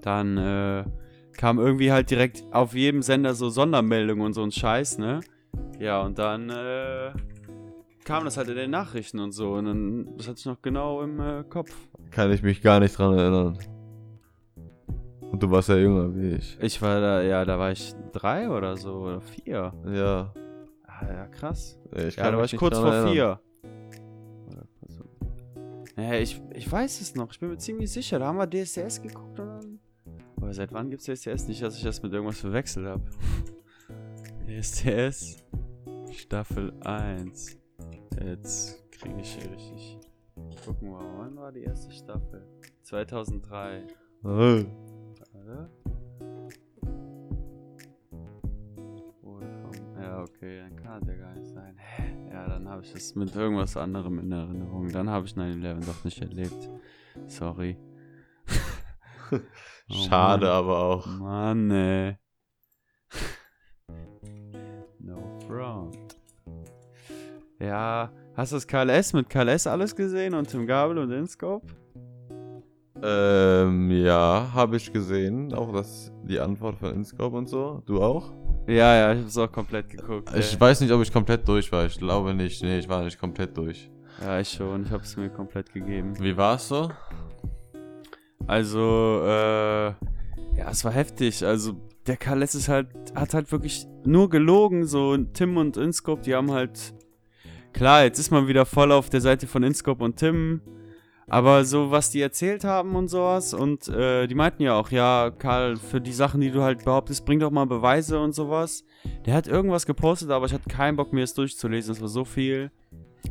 dann 0.00 0.36
äh, 0.36 0.84
kam 1.36 1.58
irgendwie 1.58 1.90
halt 1.90 2.10
direkt 2.10 2.44
auf 2.52 2.74
jedem 2.74 3.02
Sender 3.02 3.34
so 3.34 3.48
Sondermeldungen 3.48 4.24
und 4.24 4.32
so 4.34 4.42
ein 4.42 4.52
Scheiß, 4.52 4.98
ne? 4.98 5.20
Ja, 5.80 6.02
und 6.02 6.18
dann 6.18 6.50
äh, 6.50 7.12
kam 8.04 8.24
das 8.24 8.36
halt 8.36 8.48
in 8.48 8.56
den 8.56 8.70
Nachrichten 8.70 9.18
und 9.18 9.32
so. 9.32 9.54
Und 9.54 9.64
dann, 9.64 10.16
das 10.16 10.28
hatte 10.28 10.38
ich 10.38 10.46
noch 10.46 10.62
genau 10.62 11.02
im 11.02 11.18
äh, 11.20 11.42
Kopf. 11.44 11.74
Kann 12.10 12.30
ich 12.30 12.42
mich 12.42 12.62
gar 12.62 12.80
nicht 12.80 12.96
dran 12.96 13.18
erinnern. 13.18 13.58
Und 15.20 15.42
du 15.42 15.50
warst 15.50 15.68
ja 15.68 15.76
jünger 15.76 16.14
wie 16.14 16.36
ich. 16.36 16.56
Ich 16.60 16.80
war 16.80 17.00
da, 17.00 17.22
ja, 17.22 17.44
da 17.44 17.58
war 17.58 17.72
ich 17.72 17.92
drei 18.12 18.48
oder 18.48 18.76
so, 18.76 18.94
oder 18.98 19.20
vier. 19.20 19.72
Ja. 19.92 20.32
Ah, 20.86 21.06
ja, 21.12 21.26
krass. 21.26 21.76
Ich 21.96 22.16
Ja, 22.16 22.30
da 22.30 22.36
war 22.38 22.44
ich 22.44 22.56
kurz 22.56 22.78
vor 22.78 22.92
erinnern. 22.92 23.12
vier. 23.12 23.40
Oder 25.96 26.02
Naja, 26.08 26.20
ich, 26.20 26.40
ich 26.54 26.70
weiß 26.70 27.00
es 27.00 27.14
noch. 27.14 27.30
Ich 27.32 27.40
bin 27.40 27.50
mir 27.50 27.58
ziemlich 27.58 27.90
sicher. 27.92 28.18
Da 28.18 28.26
haben 28.26 28.38
wir 28.38 28.46
DSDS 28.48 29.00
geguckt 29.02 29.38
dann. 29.38 29.78
Aber 30.36 30.52
seit 30.52 30.72
wann 30.72 30.90
gibt's 30.90 31.04
DSDS? 31.06 31.48
Nicht, 31.48 31.62
dass 31.62 31.76
ich 31.76 31.82
das 31.84 32.02
mit 32.02 32.12
irgendwas 32.12 32.38
verwechselt 32.40 32.86
habe. 32.86 33.02
DSDS 34.46 35.36
Staffel 36.12 36.72
1. 36.84 37.58
Jetzt 38.24 38.90
kriege 38.92 39.20
ich 39.20 39.34
hier 39.34 39.50
richtig. 39.50 39.98
Gucken 40.64 40.90
wir 40.90 40.98
mal, 40.98 41.18
wann 41.18 41.36
war 41.36 41.52
die 41.52 41.62
erste 41.62 41.90
Staffel? 41.92 42.46
2003. 42.82 43.78
Äh, 43.78 43.86
Warte. 44.24 45.70
Wurde 49.22 49.46
vom- 49.62 50.00
Ja, 50.02 50.22
okay, 50.22 50.60
dann 50.60 50.76
kann 50.76 51.00
das 51.00 51.08
ja 51.08 51.16
gar 51.16 51.34
nicht 51.34 51.46
sein. 51.48 51.76
Hä? 51.78 52.14
Ja, 52.34 52.48
dann 52.48 52.68
habe 52.68 52.82
ich 52.82 52.92
das 52.92 53.14
mit 53.14 53.36
irgendwas 53.36 53.76
anderem 53.76 54.18
in 54.18 54.32
Erinnerung. 54.32 54.90
Dann 54.90 55.08
habe 55.08 55.24
ich 55.24 55.34
9-11 55.34 55.86
doch 55.86 56.02
nicht 56.04 56.20
erlebt. 56.20 56.68
Sorry. 57.28 57.76
Oh 59.90 59.94
Schade, 60.08 60.46
Mann. 60.46 60.54
aber 60.54 60.78
auch. 60.78 61.06
Mann, 61.06 61.70
ey. 61.70 62.16
No 64.98 65.38
front. 65.46 66.16
Ja, 67.60 68.10
hast 68.34 68.52
du 68.52 68.56
das 68.56 68.66
KLS 68.66 69.12
mit 69.12 69.28
KLS 69.28 69.66
alles 69.66 69.94
gesehen 69.94 70.34
und 70.34 70.48
Tim 70.48 70.66
Gabel 70.66 70.96
und 70.96 71.10
Inscope? 71.10 71.66
Ähm, 73.02 73.90
ja, 73.90 74.48
habe 74.54 74.76
ich 74.76 74.90
gesehen. 74.90 75.52
Auch 75.52 75.70
das, 75.72 76.10
die 76.22 76.40
Antwort 76.40 76.76
von 76.76 76.94
Inscope 76.94 77.36
und 77.36 77.48
so. 77.48 77.82
Du 77.84 78.02
auch? 78.02 78.32
Ja, 78.66 78.96
ja, 78.96 79.12
ich 79.12 79.22
hab's 79.22 79.36
auch 79.36 79.52
komplett 79.52 79.90
geguckt. 79.90 80.30
Ich 80.34 80.54
ey. 80.54 80.60
weiß 80.60 80.80
nicht, 80.80 80.92
ob 80.92 81.02
ich 81.02 81.12
komplett 81.12 81.46
durch 81.46 81.70
war. 81.70 81.84
Ich 81.84 81.98
glaube 81.98 82.32
nicht. 82.34 82.62
Nee, 82.62 82.78
ich 82.78 82.88
war 82.88 83.04
nicht 83.04 83.18
komplett 83.18 83.56
durch. 83.56 83.90
Ja, 84.20 84.40
ich 84.40 84.48
schon. 84.48 84.84
Ich 84.84 84.90
hab's 84.90 85.16
mir 85.16 85.28
komplett 85.28 85.72
gegeben. 85.72 86.18
Wie 86.18 86.36
war's 86.36 86.68
so? 86.68 86.90
Also, 88.46 89.20
äh, 89.24 89.86
ja, 90.56 90.70
es 90.70 90.84
war 90.84 90.92
heftig. 90.92 91.44
Also, 91.44 91.74
der 92.06 92.16
KLS 92.16 92.54
ist 92.54 92.68
halt, 92.68 92.88
hat 93.14 93.34
halt 93.34 93.52
wirklich 93.52 93.86
nur 94.04 94.30
gelogen. 94.30 94.86
So, 94.86 95.16
Tim 95.16 95.56
und 95.56 95.76
Inscope, 95.76 96.22
die 96.22 96.34
haben 96.34 96.50
halt. 96.50 96.94
Klar, 97.72 98.04
jetzt 98.04 98.18
ist 98.18 98.30
man 98.30 98.46
wieder 98.46 98.66
voll 98.66 98.92
auf 98.92 99.10
der 99.10 99.20
Seite 99.20 99.46
von 99.46 99.62
Inscope 99.62 100.02
und 100.04 100.16
Tim. 100.16 100.60
Aber 101.28 101.64
so, 101.64 101.90
was 101.90 102.10
die 102.10 102.20
erzählt 102.20 102.64
haben 102.64 102.96
und 102.96 103.08
sowas. 103.08 103.54
Und 103.54 103.88
äh, 103.88 104.26
die 104.26 104.34
meinten 104.34 104.62
ja 104.62 104.74
auch, 104.74 104.90
ja, 104.90 105.30
Karl, 105.30 105.76
für 105.76 106.00
die 106.00 106.12
Sachen, 106.12 106.40
die 106.40 106.50
du 106.50 106.62
halt 106.62 106.84
behauptest, 106.84 107.24
bring 107.24 107.40
doch 107.40 107.50
mal 107.50 107.66
Beweise 107.66 108.20
und 108.20 108.34
sowas. 108.34 108.84
Der 109.24 109.34
hat 109.34 109.46
irgendwas 109.46 109.86
gepostet, 109.86 110.30
aber 110.30 110.46
ich 110.46 110.52
hatte 110.52 110.68
keinen 110.68 110.96
Bock, 110.96 111.12
mir 111.12 111.22
das 111.22 111.34
durchzulesen. 111.34 111.92
Es 111.92 112.00
war 112.00 112.08
so 112.08 112.24
viel. 112.24 112.70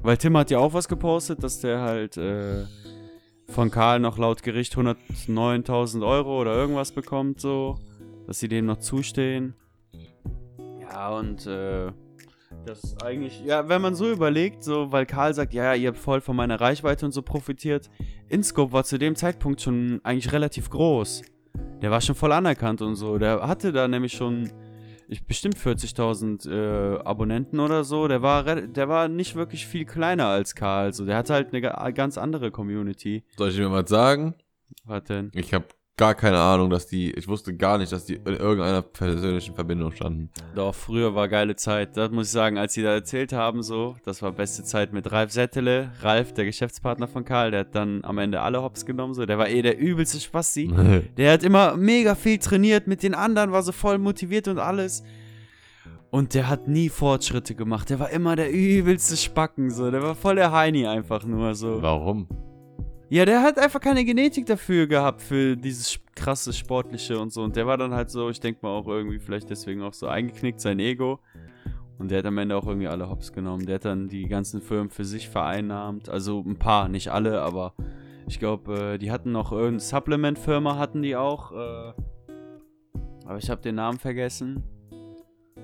Weil 0.02 0.18
Tim 0.18 0.36
hat 0.38 0.50
ja 0.50 0.58
auch 0.58 0.74
was 0.74 0.88
gepostet, 0.88 1.44
dass 1.44 1.60
der 1.60 1.82
halt 1.82 2.18
äh, 2.18 2.66
von 3.48 3.70
Karl 3.70 4.00
noch 4.00 4.18
laut 4.18 4.42
Gericht 4.42 4.76
109.000 4.76 6.06
Euro 6.06 6.42
oder 6.42 6.56
irgendwas 6.56 6.92
bekommt, 6.92 7.40
so. 7.40 7.78
Dass 8.26 8.40
sie 8.40 8.48
dem 8.48 8.66
noch 8.66 8.78
zustehen. 8.78 9.54
Ja, 10.82 11.10
und 11.10 11.46
äh, 11.46 11.92
das 12.66 12.84
ist 12.84 13.04
eigentlich, 13.04 13.42
ja, 13.46 13.68
wenn 13.70 13.82
man 13.82 13.96
so 13.96 14.10
überlegt, 14.12 14.64
so, 14.64 14.92
weil 14.92 15.06
Karl 15.06 15.34
sagt, 15.34 15.54
ja, 15.54 15.64
ja, 15.66 15.74
ihr 15.76 15.90
habt 15.90 15.98
voll 15.98 16.22
von 16.22 16.36
meiner 16.36 16.60
Reichweite 16.62 17.06
und 17.06 17.12
so 17.12 17.22
profitiert. 17.22 17.90
Inscope 18.30 18.72
war 18.74 18.84
zu 18.84 18.98
dem 18.98 19.16
Zeitpunkt 19.16 19.62
schon 19.62 20.00
eigentlich 20.04 20.32
relativ 20.32 20.70
groß. 20.70 21.24
Der 21.82 21.92
war 21.92 22.02
schon 22.02 22.16
voll 22.16 22.32
anerkannt 22.32 22.82
und 22.82 22.96
so. 22.96 23.18
Der 23.18 23.48
hatte 23.48 23.72
da 23.72 23.88
nämlich 23.88 24.14
schon 24.14 24.52
ich, 25.10 25.26
bestimmt 25.28 25.58
40.000 25.58 26.50
äh, 26.50 27.00
Abonnenten 27.04 27.60
oder 27.60 27.84
so. 27.84 28.08
Der 28.08 28.22
war, 28.22 28.44
der 28.44 28.90
war 28.90 29.08
nicht 29.10 29.36
wirklich 29.36 29.68
viel 29.68 29.86
kleiner 29.86 30.28
als 30.28 30.56
Karl. 30.56 30.86
Also 30.86 31.06
der 31.06 31.18
hatte 31.18 31.34
halt 31.34 31.50
eine 31.50 31.62
ga- 31.62 31.92
ganz 31.92 32.18
andere 32.18 32.50
Community. 32.52 33.24
Soll 33.38 33.50
ich 33.50 33.58
mir 33.60 33.72
was 33.72 33.90
sagen? 33.90 34.36
Was 34.86 35.04
denn? 35.04 35.30
Ich 35.36 35.54
habe 35.54 35.66
gar 35.98 36.16
keine 36.16 36.40
Ahnung, 36.40 36.70
dass 36.70 36.88
die. 36.88 37.12
Ich 37.12 37.28
wusste 37.28 37.56
gar 37.56 37.78
nicht, 37.78 37.92
dass 37.92 38.06
die 38.06 38.16
in 38.16 38.36
irgendeiner 38.36 38.82
persönlichen 38.82 39.56
Verbindung 39.56 39.92
standen. 39.92 40.30
Doch, 40.56 40.74
früher 40.74 41.14
war 41.16 41.28
geile 41.28 41.56
Zeit. 41.56 41.96
Das 41.98 42.12
muss 42.12 42.28
ich 42.28 42.32
sagen, 42.32 42.58
als 42.58 42.74
sie 42.74 42.84
da 42.84 42.94
erzählt 42.94 43.34
haben, 43.34 43.64
so, 43.64 43.96
das 44.04 44.22
war 44.22 44.32
beste 44.32 44.64
Zeit 44.64 44.94
mit 44.94 45.12
Ralf 45.12 45.32
Settele. 45.32 45.92
Ralf, 46.02 46.34
der 46.34 46.46
Geschäftspartner 46.46 47.08
von 47.08 47.26
Karl, 47.26 47.52
der 47.52 47.62
hat 47.62 47.76
dann 47.76 48.04
am 48.04 48.18
Ende 48.18 48.42
alle 48.42 48.62
Hops 48.62 48.86
genommen, 48.86 49.14
so. 49.14 49.26
Der 49.26 49.38
war 49.38 49.50
eh 49.50 49.62
der 49.62 49.78
übelste 49.78 50.20
Spasti. 50.20 50.72
Der 51.18 51.34
hat 51.34 51.44
immer 51.44 51.76
mega 51.76 52.16
viel 52.16 52.38
trainiert 52.38 52.88
mit 52.88 53.04
den 53.04 53.14
anderen, 53.14 53.52
war 53.52 53.62
so 53.62 53.72
voll 53.72 53.98
motiviert 53.98 54.48
und 54.48 54.60
alles. 54.60 55.04
Und 56.10 56.34
der 56.34 56.48
hat 56.48 56.68
nie 56.68 56.90
Fortschritte 56.90 57.56
gemacht. 57.56 57.90
Der 57.90 58.00
war 58.00 58.10
immer 58.12 58.36
der 58.36 58.52
übelste 58.52 59.18
Spacken, 59.18 59.72
so. 59.72 59.90
Der 59.90 60.02
war 60.02 60.16
voll 60.16 60.36
der 60.36 60.52
Heini 60.52 60.86
einfach 60.86 61.26
nur, 61.26 61.56
so. 61.56 61.82
Warum? 61.82 62.28
Ja, 63.10 63.26
der 63.26 63.44
hat 63.44 63.60
einfach 63.60 63.80
keine 63.80 64.06
Genetik 64.06 64.46
dafür 64.46 64.88
gehabt, 64.88 65.22
für 65.22 65.56
dieses 65.56 66.00
krasse 66.16 66.54
Sportliche 66.54 67.20
und 67.20 67.32
so. 67.32 67.44
Und 67.44 67.56
der 67.56 67.68
war 67.68 67.78
dann 67.78 67.94
halt 67.94 68.10
so, 68.10 68.30
ich 68.30 68.40
denke 68.40 68.60
mal 68.64 68.70
auch 68.70 68.88
irgendwie 68.88 69.20
vielleicht 69.20 69.50
deswegen 69.50 69.82
auch 69.82 69.94
so 69.94 70.08
eingeknickt, 70.08 70.62
sein 70.62 70.80
Ego. 70.80 71.20
Und 72.00 72.10
der 72.10 72.20
hat 72.20 72.26
am 72.26 72.38
Ende 72.38 72.56
auch 72.56 72.66
irgendwie 72.66 72.88
alle 72.88 73.10
Hops 73.10 73.32
genommen. 73.32 73.66
Der 73.66 73.76
hat 73.76 73.86
dann 73.86 74.08
die 74.08 74.28
ganzen 74.28 74.62
Firmen 74.62 74.90
für 74.90 75.06
sich 75.06 75.30
vereinnahmt. 75.30 76.10
Also 76.10 76.44
ein 76.46 76.58
paar, 76.58 76.90
nicht 76.90 77.10
alle, 77.10 77.42
aber 77.42 77.76
ich 78.28 78.40
glaube, 78.40 78.94
äh, 78.94 78.98
die 78.98 79.12
hatten 79.12 79.32
noch 79.32 79.52
irgendeine 79.52 79.80
Supplement-Firma, 79.80 80.78
hatten 80.78 81.02
die 81.02 81.16
auch. 81.16 81.52
Äh, 81.52 81.94
aber 83.26 83.38
ich 83.38 83.50
habe 83.50 83.62
den 83.62 83.76
Namen 83.76 84.00
vergessen. 84.00 84.64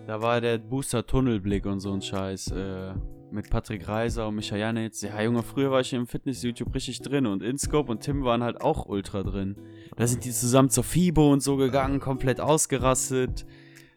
Da 0.07 0.21
war 0.21 0.39
der 0.39 0.57
Booster 0.57 1.05
Tunnelblick 1.05 1.65
und 1.65 1.79
so 1.79 1.91
ein 1.93 2.01
Scheiß. 2.01 2.51
Äh, 2.51 2.93
mit 3.31 3.49
Patrick 3.49 3.87
Reiser 3.87 4.27
und 4.27 4.35
Micha 4.35 4.55
Janitz. 4.55 5.01
Ja, 5.01 5.21
Junge, 5.21 5.43
früher 5.43 5.71
war 5.71 5.81
ich 5.81 5.93
im 5.93 6.07
Fitness-YouTube 6.07 6.73
richtig 6.73 7.01
drin 7.01 7.25
und 7.25 7.43
Inscope 7.43 7.91
und 7.91 8.01
Tim 8.01 8.23
waren 8.23 8.43
halt 8.43 8.61
auch 8.61 8.85
ultra 8.85 9.23
drin. 9.23 9.55
Da 9.95 10.07
sind 10.07 10.25
die 10.25 10.31
zusammen 10.31 10.69
zur 10.69 10.83
FIBO 10.83 11.31
und 11.31 11.41
so 11.41 11.57
gegangen, 11.57 11.99
komplett 11.99 12.39
ausgerastet. 12.39 13.45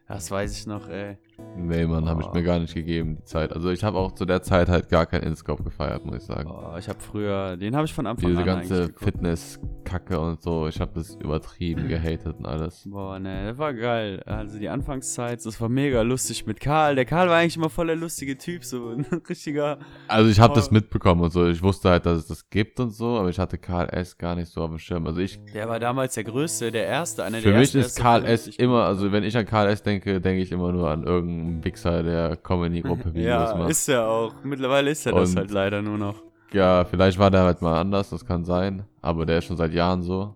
Das 0.09 0.31
weiß 0.31 0.59
ich 0.59 0.67
noch, 0.67 0.89
ey. 0.89 1.17
Nee, 1.57 1.87
Mann, 1.87 2.09
habe 2.09 2.23
ich 2.23 2.29
Oh. 2.29 2.33
mir 2.35 2.43
gar 2.43 2.59
nicht 2.59 2.75
gegeben, 2.75 3.17
die 3.17 3.25
Zeit. 3.25 3.53
Also 3.53 3.71
ich 3.71 3.85
habe 3.85 3.99
auch 3.99 4.13
zu 4.13 4.25
der 4.25 4.43
Zeit 4.43 4.69
halt 4.69 4.89
gar 4.89 5.07
keinen 5.07 5.23
Inscope 5.25 5.63
gefeiert, 5.63 6.05
muss 6.05 6.17
ich 6.17 6.23
sagen. 6.23 6.51
Oh, 6.51 6.77
ich 6.79 6.89
habe 6.89 6.99
früher, 7.01 7.57
den 7.57 7.77
habe 7.77 7.85
ich 7.85 7.93
von 7.93 8.07
Anfang 8.07 8.29
Diese 8.31 8.41
an 8.41 8.47
ganze 8.47 8.75
eigentlich 8.75 8.87
geguckt. 8.89 9.05
Fitness-Kacke 9.05 10.19
und 10.19 10.41
so, 10.43 10.67
ich 10.67 10.81
habe 10.81 10.93
das 10.95 11.15
übertrieben 11.17 11.89
gehatet 11.89 12.37
und 12.39 12.47
alles. 12.47 12.89
Boah, 12.89 13.19
ne, 13.19 13.47
das 13.49 13.59
war 13.59 13.75
geil. 13.75 14.23
Also 14.25 14.59
die 14.59 14.69
Anfangszeit, 14.69 15.45
das 15.45 15.61
war 15.61 15.69
mega 15.69 16.03
lustig 16.03 16.47
mit 16.47 16.59
Karl. 16.61 16.95
Der 16.95 17.05
Karl 17.05 17.29
war 17.29 17.37
eigentlich 17.37 17.57
immer 17.57 17.71
voll 17.71 17.89
der 17.89 17.97
lustige 17.97 18.39
Typ, 18.39 18.65
so 18.65 18.89
ein 18.97 19.05
richtiger. 19.29 19.79
Also 20.09 20.31
ich 20.31 20.41
habe 20.41 20.53
Oh. 20.53 20.57
das 20.57 20.71
mitbekommen 20.71 21.21
und 21.23 21.33
so. 21.33 21.47
Ich 21.49 21.63
wusste 21.63 21.91
halt, 21.91 22.07
dass 22.07 22.19
es 22.19 22.27
das 22.27 22.49
gibt 22.51 22.81
und 22.81 22.91
so, 22.91 23.19
aber 23.19 23.29
ich 23.29 23.39
hatte 23.39 23.59
Karl 23.59 23.89
S. 23.91 24.17
gar 24.19 24.35
nicht 24.35 24.49
so 24.51 24.63
auf 24.63 24.71
dem 24.71 24.79
Schirm. 24.79 25.07
Also 25.07 25.21
ich, 25.21 25.39
Der 25.55 25.69
war 25.69 25.79
damals 25.81 26.15
der 26.15 26.25
Größte, 26.25 26.71
der 26.73 26.87
Erste, 26.87 27.25
einer 27.25 27.39
für 27.39 27.51
der 27.51 27.59
mich 27.59 27.75
Ersten, 27.75 27.79
der 27.79 27.87
ist 27.87 27.99
Karl 27.99 28.25
S. 28.25 28.49
immer, 28.49 28.85
also 28.85 29.13
wenn 29.13 29.23
ich 29.25 29.37
an 29.37 29.45
Karl 29.47 29.69
S. 29.69 29.83
denke, 29.83 30.21
denke 30.21 30.43
ich 30.43 30.51
immer 30.53 30.73
nur 30.73 30.89
an 30.91 31.05
irgendeinen 31.05 31.42
Wichser, 31.65 32.03
der 32.03 32.37
Comedy-Gruppe 32.37 33.15
Videos 33.15 33.51
Ja, 33.51 33.57
macht. 33.57 33.71
ist 33.71 33.89
er 33.89 34.07
auch. 34.09 34.33
Mittlerweile 34.45 34.91
ist 34.91 35.07
er 35.07 35.13
das 35.13 35.35
halt 35.37 35.51
leider 35.51 35.83
nur 35.83 35.99
noch. 35.99 36.23
Ja, 36.53 36.85
vielleicht 36.85 37.19
war 37.19 37.31
der 37.31 37.43
halt 37.45 37.63
mal 37.63 37.81
anders, 37.81 38.11
das 38.11 38.25
kann 38.27 38.45
sein. 38.45 38.85
Aber 39.01 39.25
der 39.27 39.39
ist 39.39 39.45
schon 39.47 39.57
seit 39.57 39.73
Jahren 39.73 40.03
so. 40.03 40.35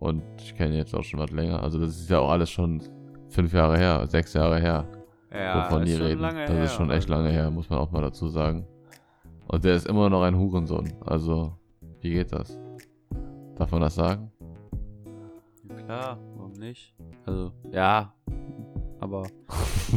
Und 0.00 0.22
ich 0.38 0.54
kenne 0.56 0.72
ihn 0.72 0.78
jetzt 0.78 0.94
auch 0.94 1.02
schon 1.04 1.20
was 1.20 1.30
länger. 1.30 1.62
Also 1.62 1.78
das 1.80 1.90
ist 1.98 2.10
ja 2.10 2.18
auch 2.20 2.30
alles 2.30 2.50
schon 2.50 2.82
fünf 3.28 3.52
Jahre 3.52 3.76
her, 3.78 4.06
sechs 4.08 4.32
Jahre 4.32 4.60
her, 4.60 4.86
Ja, 5.32 5.64
wovon 5.66 5.84
die 5.84 5.94
reden. 5.94 6.22
das 6.22 6.34
her, 6.34 6.64
ist 6.64 6.74
schon 6.74 6.90
echt 6.90 7.08
lange 7.08 7.30
her, 7.30 7.50
muss 7.50 7.68
man 7.68 7.78
auch 7.78 7.90
mal 7.90 8.02
dazu 8.02 8.28
sagen. 8.28 8.66
Und 9.46 9.64
der 9.64 9.74
ist 9.74 9.86
immer 9.88 10.08
noch 10.10 10.22
ein 10.22 10.36
Hurensohn. 10.36 10.92
Also, 11.04 11.52
wie 12.00 12.10
geht 12.12 12.32
das? 12.32 12.58
Darf 13.56 13.70
man 13.72 13.80
das 13.80 13.94
sagen? 13.96 14.30
Klar, 15.86 16.18
warum 16.36 16.52
nicht? 16.52 16.94
Also, 17.26 17.52
ja. 17.72 18.12
Aber 19.00 19.22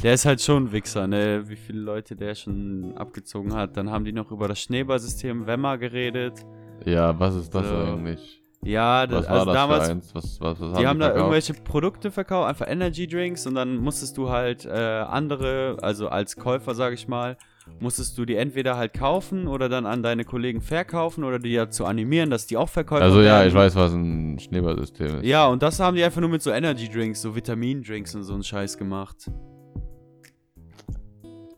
der 0.03 0.13
ist 0.13 0.25
halt 0.25 0.41
schon 0.41 0.65
ein 0.65 0.71
Wichser, 0.71 1.07
ne? 1.07 1.43
Wie 1.47 1.55
viele 1.55 1.79
Leute 1.79 2.15
der 2.15 2.35
schon 2.35 2.93
abgezogen 2.95 3.53
hat. 3.55 3.75
Dann 3.77 3.89
haben 3.89 4.05
die 4.05 4.11
noch 4.13 4.31
über 4.31 4.47
das 4.47 4.59
Schneeballsystem 4.61 5.47
Wemmer 5.47 5.77
geredet. 5.77 6.45
Ja, 6.85 7.19
was 7.19 7.35
ist 7.35 7.53
das 7.53 7.67
So. 7.67 7.75
eigentlich? 7.75 8.37
Ja, 8.63 9.07
das, 9.07 9.21
Was 9.21 9.27
war 9.27 9.33
also 9.39 9.45
das 9.45 9.55
damals? 9.55 10.15
Was, 10.15 10.41
was, 10.41 10.61
was 10.61 10.77
die 10.79 10.85
haben 10.85 10.99
da 10.99 11.05
verkauft? 11.05 11.19
irgendwelche 11.19 11.53
Produkte 11.55 12.11
verkauft, 12.11 12.47
einfach 12.47 12.67
Energy 12.67 13.07
Drinks 13.07 13.47
und 13.47 13.55
dann 13.55 13.77
musstest 13.77 14.17
du 14.17 14.29
halt 14.29 14.65
äh, 14.65 14.69
andere, 14.69 15.77
also 15.81 16.09
als 16.09 16.35
Käufer, 16.35 16.75
sag 16.75 16.93
ich 16.93 17.07
mal, 17.07 17.37
musstest 17.79 18.17
du 18.17 18.25
die 18.25 18.35
entweder 18.35 18.77
halt 18.77 18.93
kaufen 18.93 19.47
oder 19.47 19.69
dann 19.69 19.85
an 19.85 20.03
deine 20.03 20.23
Kollegen 20.25 20.61
verkaufen 20.61 21.23
oder 21.23 21.39
die 21.39 21.55
dazu 21.55 21.85
animieren, 21.85 22.29
dass 22.29 22.45
die 22.45 22.57
auch 22.57 22.69
Verkäufer 22.69 23.03
Also 23.03 23.19
ja, 23.21 23.37
werden. 23.39 23.47
ich 23.47 23.53
weiß, 23.53 23.75
was 23.75 23.93
ein 23.93 24.39
Schneeballsystem 24.39 25.17
ist. 25.17 25.25
Ja, 25.25 25.47
und 25.47 25.63
das 25.63 25.79
haben 25.79 25.95
die 25.95 26.03
einfach 26.03 26.21
nur 26.21 26.29
mit 26.29 26.41
so 26.41 26.51
Energy 26.51 26.87
Drinks, 26.89 27.21
so 27.21 27.35
Vitamin-Drinks 27.35 28.13
und 28.15 28.23
so 28.23 28.33
einen 28.33 28.43
Scheiß 28.43 28.77
gemacht. 28.77 29.31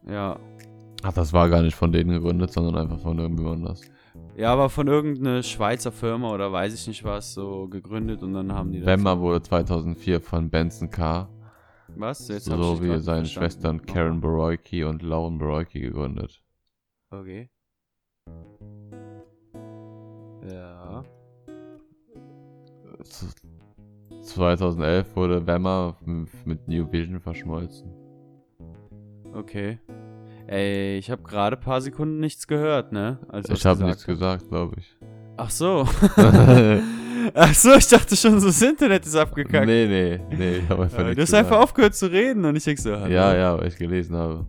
Ja. 0.08 0.38
Ach, 1.04 1.14
das 1.14 1.34
war 1.34 1.50
gar 1.50 1.62
nicht 1.62 1.76
von 1.76 1.92
denen 1.92 2.12
gegründet, 2.12 2.52
sondern 2.52 2.78
einfach 2.78 3.00
von 3.00 3.20
irgendwie 3.20 3.46
anders. 3.46 3.82
Ja, 4.38 4.52
aber 4.54 4.70
von 4.70 4.88
irgendeiner 4.88 5.44
Schweizer 5.44 5.92
Firma 5.92 6.32
oder 6.34 6.52
weiß 6.52 6.74
ich 6.74 6.88
nicht 6.88 7.04
was, 7.04 7.34
so 7.34 7.68
gegründet 7.68 8.24
und 8.24 8.34
dann 8.34 8.52
haben 8.54 8.72
die 8.72 8.80
das. 8.80 8.88
Wemmer 8.88 9.20
wurde 9.20 9.42
2004 9.42 10.22
von 10.22 10.50
Benson 10.50 10.90
Carr 10.90 11.30
Was? 11.96 12.28
Jetzt 12.28 12.46
so 12.46 12.82
wie 12.82 12.88
seine 12.88 13.00
verstanden. 13.00 13.26
Schwestern 13.28 13.86
Karen 13.86 14.22
Borowki 14.22 14.84
und 14.84 15.02
Lauren 15.02 15.38
Borowki 15.38 15.80
gegründet. 15.82 16.44
Okay. 17.12 17.50
Ja. 20.52 21.04
Z- 23.04 23.36
2011 24.24 25.16
wurde 25.16 25.46
Wemmer 25.48 25.98
mit 26.46 26.68
New 26.68 26.92
Vision 26.92 27.20
verschmolzen. 27.20 27.94
Okay. 29.34 29.80
Ey, 30.48 30.98
ich 30.98 31.10
habe 31.10 31.24
gerade 31.24 31.56
paar 31.58 31.82
Sekunden 31.82 32.20
nichts 32.20 32.48
gehört, 32.48 32.92
ne? 32.92 33.20
Als 33.30 33.50
Ich 33.50 33.66
habe 33.66 33.84
nichts 33.86 34.06
gesagt, 34.06 34.50
glaube 34.50 34.76
ich. 34.78 34.98
Ach 35.38 35.50
so. 35.50 35.88
Ach 37.34 37.54
so, 37.54 37.74
ich 37.76 37.88
dachte 37.88 38.16
schon, 38.16 38.40
so 38.40 38.48
das 38.48 38.62
Internet 38.62 39.06
ist 39.06 39.16
abgekackt. 39.16 39.66
nee, 39.66 39.86
nee, 39.88 40.20
nee, 40.38 40.56
ich 40.58 40.70
habe 40.70 40.84
einfach 40.84 41.00
Äh, 41.00 41.04
nichts 41.04 41.16
du 41.16 41.22
hast 41.22 41.28
gesagt. 41.32 41.46
einfach 41.46 41.60
aufgehört 41.64 41.96
zu 41.96 42.12
reden 42.12 42.46
und 42.46 42.56
ich 42.56 42.64
denk 42.64 42.80
so, 42.80 42.92
hallo. 43.00 43.12
Ja, 43.14 43.36
ja, 43.36 43.58
weil 43.58 43.68
ich 43.68 43.78
gelesen 43.78 44.16
habe. 44.16 44.46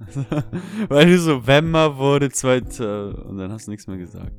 Weil 0.88 1.06
du 1.06 1.18
so 1.18 1.46
Wemmer 1.46 1.96
wurde 1.98 2.30
zweit 2.30 2.80
äh, 2.80 2.84
und 2.84 3.36
dann 3.36 3.52
hast 3.52 3.66
du 3.66 3.70
nichts 3.70 3.86
mehr 3.86 3.98
gesagt. 3.98 4.32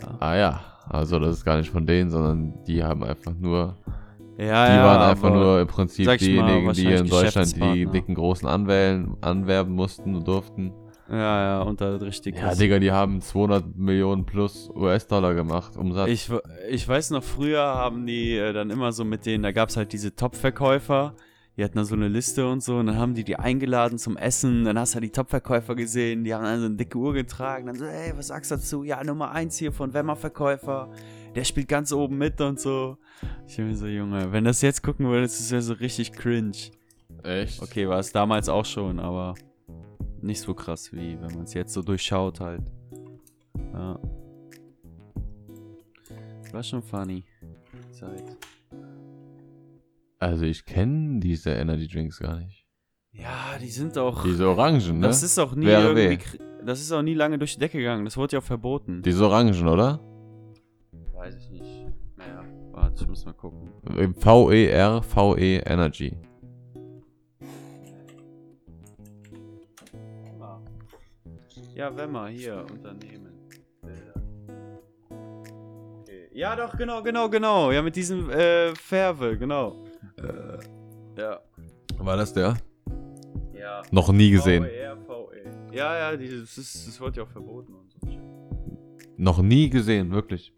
Ja, 0.00 0.16
Ah 0.20 0.36
ja, 0.36 0.60
also 0.88 1.18
das 1.18 1.36
ist 1.36 1.44
gar 1.44 1.58
nicht 1.58 1.70
von 1.70 1.84
denen, 1.84 2.08
sondern 2.10 2.54
die 2.66 2.82
haben 2.82 3.04
einfach 3.04 3.34
nur, 3.38 3.76
ja, 4.38 4.66
die 4.68 4.72
ja, 4.76 4.84
waren 4.86 5.10
einfach 5.10 5.32
nur 5.34 5.60
im 5.60 5.66
Prinzip 5.66 6.00
ich 6.00 6.08
mal, 6.08 6.16
diejenigen, 6.16 6.72
die 6.72 6.86
in 6.86 7.08
Deutschland 7.08 7.54
die 7.56 7.84
dicken 7.86 8.14
Großen 8.14 8.48
anwählen, 8.48 9.16
anwerben 9.20 9.74
mussten 9.74 10.14
und 10.14 10.26
durften. 10.26 10.72
Ja, 11.10 11.42
ja, 11.42 11.62
und 11.62 11.80
da 11.80 11.96
richtig. 11.96 12.36
Ja. 12.36 12.54
Digga, 12.54 12.78
die 12.78 12.92
haben 12.92 13.22
200 13.22 13.76
Millionen 13.76 14.26
plus 14.26 14.70
US-Dollar 14.74 15.34
gemacht, 15.34 15.76
Umsatz. 15.76 16.08
Ich, 16.08 16.30
ich 16.68 16.86
weiß 16.86 17.10
noch, 17.10 17.24
früher 17.24 17.62
haben 17.62 18.06
die 18.06 18.36
äh, 18.36 18.52
dann 18.52 18.68
immer 18.68 18.92
so 18.92 19.04
mit 19.04 19.24
denen, 19.24 19.42
da 19.42 19.52
gab 19.52 19.70
es 19.70 19.78
halt 19.78 19.92
diese 19.94 20.14
Top-Verkäufer, 20.14 21.14
die 21.56 21.64
hatten 21.64 21.78
da 21.78 21.84
so 21.84 21.94
eine 21.94 22.08
Liste 22.08 22.46
und 22.46 22.62
so, 22.62 22.76
und 22.76 22.86
dann 22.86 22.98
haben 22.98 23.14
die 23.14 23.24
die 23.24 23.36
eingeladen 23.36 23.98
zum 23.98 24.18
Essen, 24.18 24.64
dann 24.64 24.78
hast 24.78 24.96
du 24.96 25.00
die 25.00 25.08
Top-Verkäufer 25.08 25.74
gesehen, 25.74 26.24
die 26.24 26.34
haben 26.34 26.44
dann 26.44 26.60
so 26.60 26.66
eine 26.66 26.76
dicke 26.76 26.98
Uhr 26.98 27.14
getragen, 27.14 27.66
dann 27.66 27.76
so, 27.76 27.86
ey, 27.86 28.12
was 28.14 28.26
sagst 28.26 28.50
du 28.50 28.56
dazu? 28.56 28.84
Ja, 28.84 29.02
Nummer 29.02 29.30
1 29.30 29.56
hier 29.56 29.72
von 29.72 29.94
Wemmer-Verkäufer, 29.94 30.90
der 31.34 31.44
spielt 31.44 31.68
ganz 31.68 31.90
oben 31.90 32.18
mit 32.18 32.38
und 32.42 32.60
so. 32.60 32.98
Ich 33.46 33.56
bin 33.56 33.68
mir 33.68 33.76
so, 33.76 33.86
Junge, 33.86 34.30
wenn 34.30 34.44
das 34.44 34.60
jetzt 34.60 34.82
gucken 34.82 35.06
würdest, 35.06 35.40
das 35.40 35.50
wäre 35.50 35.62
so 35.62 35.72
richtig 35.72 36.12
cringe. 36.12 36.52
Echt? 37.22 37.62
Okay, 37.62 37.88
war 37.88 37.98
es 37.98 38.12
damals 38.12 38.50
auch 38.50 38.66
schon, 38.66 39.00
aber 39.00 39.34
nicht 40.20 40.40
so 40.40 40.54
krass, 40.54 40.92
wie 40.92 41.20
wenn 41.20 41.34
man 41.34 41.44
es 41.44 41.54
jetzt 41.54 41.72
so 41.72 41.82
durchschaut 41.82 42.40
halt. 42.40 42.62
Ja. 43.72 43.98
War 46.52 46.62
schon 46.62 46.82
funny. 46.82 47.24
Zeit. 47.92 48.36
Also 50.18 50.44
ich 50.44 50.64
kenne 50.64 51.20
diese 51.20 51.50
Energy 51.50 51.86
Drinks 51.86 52.18
gar 52.18 52.36
nicht. 52.38 52.66
Ja, 53.12 53.58
die 53.60 53.68
sind 53.68 53.96
auch. 53.98 54.22
Diese 54.22 54.48
Orangen, 54.48 55.00
ne? 55.00 55.06
das 55.06 55.22
ist 55.22 55.38
auch 55.38 55.54
nie 55.54 55.66
Wäre 55.66 55.92
irgendwie. 55.92 56.38
weh. 56.38 56.38
Das 56.64 56.80
ist 56.80 56.92
auch 56.92 57.02
nie 57.02 57.14
lange 57.14 57.38
durch 57.38 57.54
die 57.54 57.60
Decke 57.60 57.78
gegangen. 57.78 58.04
Das 58.04 58.16
wurde 58.16 58.34
ja 58.36 58.40
auch 58.40 58.44
verboten. 58.44 59.02
Diese 59.02 59.24
Orangen, 59.26 59.66
oder? 59.68 60.00
Weiß 61.14 61.36
ich 61.36 61.50
nicht. 61.50 61.86
Naja, 62.16 62.44
warte, 62.72 63.02
ich 63.02 63.08
muss 63.08 63.24
mal 63.24 63.32
gucken. 63.32 63.70
V-E-R, 64.14 65.02
V-E 65.02 65.58
Energy. 65.64 66.16
Ja, 71.78 71.96
Wemmer, 71.96 72.26
hier, 72.26 72.66
Unternehmen. 72.72 73.32
Okay. 76.00 76.28
Ja, 76.32 76.56
doch, 76.56 76.76
genau, 76.76 77.04
genau, 77.04 77.28
genau. 77.28 77.70
Ja, 77.70 77.82
mit 77.82 77.94
diesem 77.94 78.28
äh, 78.30 78.74
Färbe, 78.74 79.38
genau. 79.38 79.84
Ja. 81.16 81.38
War 81.98 82.16
das 82.16 82.32
der? 82.32 82.56
Ja. 83.56 83.82
Noch 83.92 84.10
nie 84.10 84.32
gesehen. 84.32 84.64
VER, 84.64 84.96
VE. 84.96 85.76
Ja, 85.76 85.96
ja, 85.96 86.16
dieses, 86.16 86.56
das, 86.56 86.84
das 86.84 87.00
wird 87.00 87.16
ja 87.16 87.22
auch 87.22 87.30
verboten 87.30 87.72
und 87.74 87.92
so. 87.92 87.98
Noch 89.16 89.40
nie 89.40 89.70
gesehen, 89.70 90.10
wirklich. 90.10 90.52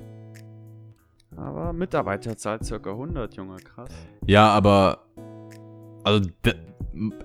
Aber 1.36 1.74
Mitarbeiterzahl 1.74 2.60
ca. 2.60 2.90
100, 2.90 3.34
Junge, 3.34 3.56
krass. 3.56 3.90
Ja, 4.26 4.48
aber. 4.48 5.04
Also, 6.02 6.30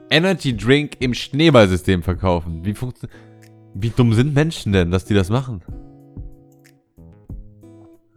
Energy 0.09 0.55
Drink 0.55 0.97
im 0.99 1.13
Schneeballsystem 1.13 2.03
verkaufen. 2.03 2.65
Wie 2.65 2.73
funktioniert. 2.73 3.17
Wie 3.77 3.89
dumm 3.89 4.13
sind 4.13 4.33
Menschen 4.33 4.71
denn, 4.71 4.89
dass 4.89 5.03
die 5.05 5.13
das 5.13 5.29
machen? 5.29 5.61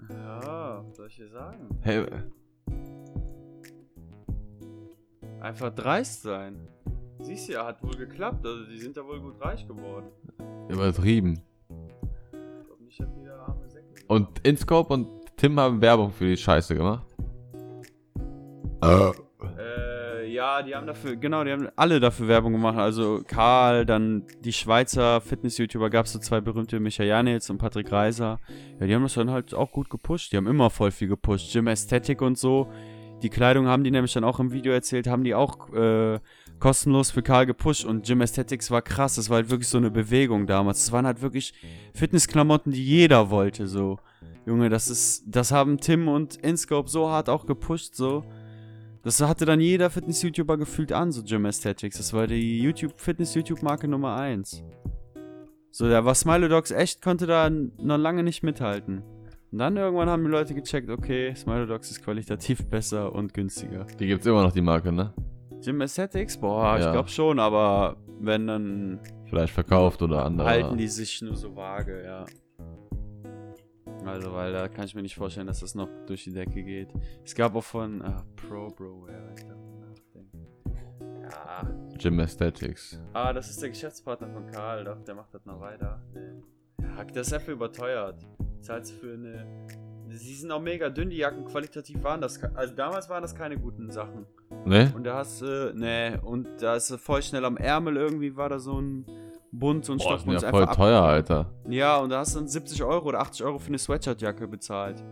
Ja, 0.08 0.84
was 0.86 0.96
soll 0.96 1.08
ich 1.08 1.16
dir 1.16 1.28
sagen? 1.28 1.68
Hey, 1.82 2.06
Einfach 5.40 5.74
dreist 5.74 6.22
sein. 6.22 6.56
Siehst 7.20 7.48
du 7.48 7.52
ja, 7.54 7.66
hat 7.66 7.82
wohl 7.82 7.96
geklappt. 7.96 8.44
Also, 8.46 8.64
die 8.66 8.78
sind 8.78 8.96
ja 8.96 9.04
wohl 9.04 9.20
gut 9.20 9.40
reich 9.40 9.66
geworden. 9.66 10.06
übertrieben. 10.68 11.40
Ich 12.32 12.66
glaub 12.66 12.80
nicht, 12.80 13.00
dass 13.00 13.12
die 13.14 13.24
da 13.24 13.36
arme 13.46 13.68
Säcke 13.68 13.86
sind. 13.94 14.10
Und 14.10 14.28
Inscope 14.46 14.92
und 14.92 15.08
Tim 15.36 15.58
haben 15.58 15.80
Werbung 15.80 16.10
für 16.10 16.26
die 16.26 16.36
Scheiße 16.36 16.74
gemacht. 16.74 17.06
Äh, 18.82 19.10
ja, 20.38 20.62
die 20.62 20.72
haben 20.76 20.86
dafür, 20.86 21.16
genau, 21.16 21.42
die 21.42 21.50
haben 21.50 21.68
alle 21.74 21.98
dafür 21.98 22.28
Werbung 22.28 22.52
gemacht. 22.52 22.78
Also 22.78 23.22
Karl, 23.26 23.84
dann 23.84 24.22
die 24.44 24.52
Schweizer 24.52 25.20
Fitness-YouTuber 25.20 25.90
gab 25.90 26.06
es 26.06 26.12
so 26.12 26.20
zwei 26.20 26.40
berühmte, 26.40 26.78
Micha 26.78 27.02
Janitz 27.02 27.50
und 27.50 27.58
Patrick 27.58 27.90
Reiser. 27.90 28.38
Ja, 28.78 28.86
die 28.86 28.94
haben 28.94 29.02
das 29.02 29.14
dann 29.14 29.32
halt 29.32 29.52
auch 29.52 29.72
gut 29.72 29.90
gepusht. 29.90 30.32
Die 30.32 30.36
haben 30.36 30.46
immer 30.46 30.70
voll 30.70 30.92
viel 30.92 31.08
gepusht. 31.08 31.52
Gym 31.52 31.66
Aesthetic 31.66 32.22
und 32.22 32.38
so. 32.38 32.68
Die 33.20 33.30
Kleidung 33.30 33.66
haben 33.66 33.82
die 33.82 33.90
nämlich 33.90 34.12
dann 34.12 34.22
auch 34.22 34.38
im 34.38 34.52
Video 34.52 34.72
erzählt, 34.72 35.08
haben 35.08 35.24
die 35.24 35.34
auch 35.34 35.72
äh, 35.72 36.20
kostenlos 36.60 37.10
für 37.10 37.22
Karl 37.22 37.46
gepusht 37.46 37.84
und 37.84 38.06
Gym 38.06 38.20
Aesthetics 38.20 38.70
war 38.70 38.80
krass. 38.80 39.16
Das 39.16 39.28
war 39.30 39.38
halt 39.38 39.50
wirklich 39.50 39.68
so 39.68 39.78
eine 39.78 39.90
Bewegung 39.90 40.46
damals. 40.46 40.84
Es 40.84 40.92
waren 40.92 41.04
halt 41.04 41.20
wirklich 41.20 41.52
Fitnessklamotten, 41.94 42.70
die 42.70 42.84
jeder 42.84 43.30
wollte, 43.30 43.66
so. 43.66 43.98
Junge, 44.46 44.68
das 44.68 44.86
ist, 44.86 45.24
das 45.26 45.50
haben 45.50 45.78
Tim 45.78 46.06
und 46.06 46.36
Inscope 46.36 46.88
so 46.88 47.10
hart 47.10 47.28
auch 47.28 47.44
gepusht, 47.44 47.96
so. 47.96 48.22
Das 49.02 49.20
hatte 49.20 49.44
dann 49.44 49.60
jeder 49.60 49.90
Fitness-YouTuber 49.90 50.56
gefühlt 50.58 50.92
an, 50.92 51.12
so 51.12 51.22
Gym 51.22 51.46
Aesthetics. 51.46 51.96
Das 51.98 52.12
war 52.12 52.26
die 52.26 52.60
YouTube, 52.60 52.92
Fitness-YouTube-Marke 53.00 53.88
Nummer 53.88 54.16
1. 54.16 54.62
So, 55.70 55.88
da 55.88 56.04
war 56.04 56.14
Smilodogs 56.14 56.70
echt, 56.72 57.00
konnte 57.02 57.26
da 57.26 57.48
noch 57.50 57.98
lange 57.98 58.22
nicht 58.22 58.42
mithalten. 58.42 59.02
Und 59.50 59.58
dann 59.58 59.76
irgendwann 59.76 60.08
haben 60.10 60.24
die 60.24 60.30
Leute 60.30 60.54
gecheckt, 60.54 60.90
okay, 60.90 61.34
Smilodogs 61.34 61.90
ist 61.90 62.02
qualitativ 62.02 62.66
besser 62.70 63.12
und 63.14 63.32
günstiger. 63.32 63.86
Die 63.98 64.06
gibt's 64.06 64.26
immer 64.26 64.42
noch, 64.42 64.52
die 64.52 64.60
Marke, 64.60 64.92
ne? 64.92 65.14
Gym 65.64 65.80
Aesthetics? 65.80 66.36
Boah, 66.36 66.76
ich 66.78 66.84
Ja. 66.84 66.92
glaube 66.92 67.08
schon, 67.08 67.38
aber 67.38 67.96
wenn, 68.20 68.46
dann 68.46 69.00
Vielleicht 69.26 69.52
verkauft 69.52 70.02
oder 70.02 70.24
andere. 70.24 70.48
halten 70.48 70.76
die 70.76 70.88
sich 70.88 71.22
nur 71.22 71.36
so 71.36 71.54
vage, 71.54 72.02
ja. 72.04 72.24
Also, 74.08 74.32
weil 74.32 74.52
da 74.52 74.68
kann 74.68 74.84
ich 74.84 74.94
mir 74.94 75.02
nicht 75.02 75.16
vorstellen, 75.16 75.46
dass 75.46 75.60
das 75.60 75.74
noch 75.74 75.88
durch 76.06 76.24
die 76.24 76.32
Decke 76.32 76.62
geht. 76.62 76.88
Es 77.24 77.34
gab 77.34 77.54
auch 77.54 77.64
von 77.64 78.02
ah, 78.02 78.24
Pro 78.36 78.68
Bro, 78.68 79.08
ja, 79.08 79.32
ich 79.36 79.44
darf 79.44 79.58
nachdenken. 79.80 80.46
Ja, 81.22 81.70
Gym 81.98 82.20
Aesthetics. 82.20 83.00
Ah, 83.12 83.32
das 83.32 83.50
ist 83.50 83.60
der 83.60 83.68
Geschäftspartner 83.68 84.30
von 84.30 84.46
Karl, 84.46 84.84
doch, 84.84 85.02
der 85.04 85.14
macht 85.14 85.34
das 85.34 85.44
noch 85.44 85.60
weiter. 85.60 86.02
Ja, 86.80 87.04
das 87.04 87.26
ist 87.26 87.32
dafür 87.32 87.54
überteuert. 87.54 88.26
Zahlst 88.60 88.92
für 88.94 89.12
eine. 89.12 89.46
Sie 90.10 90.34
sind 90.34 90.50
auch 90.50 90.60
mega 90.60 90.88
dünn, 90.88 91.10
die 91.10 91.18
Jacken 91.18 91.44
qualitativ 91.44 92.02
waren 92.02 92.22
das. 92.22 92.42
Also 92.54 92.74
damals 92.74 93.10
waren 93.10 93.20
das 93.20 93.34
keine 93.34 93.58
guten 93.58 93.90
Sachen. 93.90 94.26
Ne? 94.64 94.90
Und 94.96 95.04
da 95.04 95.16
hast 95.16 95.42
du, 95.42 95.74
nee, 95.74 96.16
und 96.22 96.48
da 96.62 96.76
ist 96.76 96.90
voll 96.96 97.22
schnell 97.22 97.44
am 97.44 97.58
Ärmel 97.58 97.98
irgendwie 97.98 98.34
war 98.34 98.48
da 98.48 98.58
so 98.58 98.80
ein 98.80 99.04
Bund 99.52 99.88
und 99.88 99.98
Boah, 99.98 100.04
Stoff 100.04 100.24
die 100.24 100.30
sind 100.30 100.36
und 100.36 100.42
ja 100.42 100.48
ist 100.48 100.50
voll 100.50 100.66
teuer, 100.74 101.02
Alter. 101.02 101.52
Ja, 101.68 101.98
und 101.98 102.10
da 102.10 102.20
hast 102.20 102.34
du 102.34 102.40
dann 102.40 102.48
70 102.48 102.82
Euro 102.82 103.08
oder 103.08 103.20
80 103.20 103.44
Euro 103.44 103.58
für 103.58 103.68
eine 103.68 103.78
Sweatshirt-Jacke 103.78 104.46
bezahlt. 104.46 105.02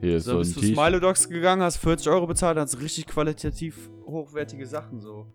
Hier 0.00 0.16
ist 0.16 0.24
So, 0.24 0.32
so 0.32 0.36
ein 0.36 0.40
bist 0.40 0.56
du 0.56 0.60
T-Shirt. 0.60 0.76
Smilodogs 0.76 1.28
gegangen, 1.28 1.62
hast 1.62 1.78
40 1.78 2.08
Euro 2.08 2.26
bezahlt, 2.26 2.58
hast 2.58 2.80
richtig 2.80 3.06
qualitativ 3.06 3.90
hochwertige 4.06 4.66
Sachen 4.66 5.00
so. 5.00 5.32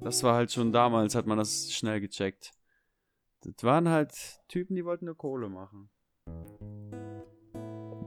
Das 0.00 0.22
war 0.22 0.34
halt 0.34 0.52
schon 0.52 0.72
damals, 0.72 1.14
hat 1.14 1.26
man 1.26 1.38
das 1.38 1.72
schnell 1.72 2.00
gecheckt. 2.00 2.52
Das 3.42 3.54
waren 3.62 3.88
halt 3.88 4.12
Typen, 4.48 4.74
die 4.76 4.84
wollten 4.84 5.06
nur 5.06 5.16
Kohle 5.16 5.48
machen. 5.48 5.88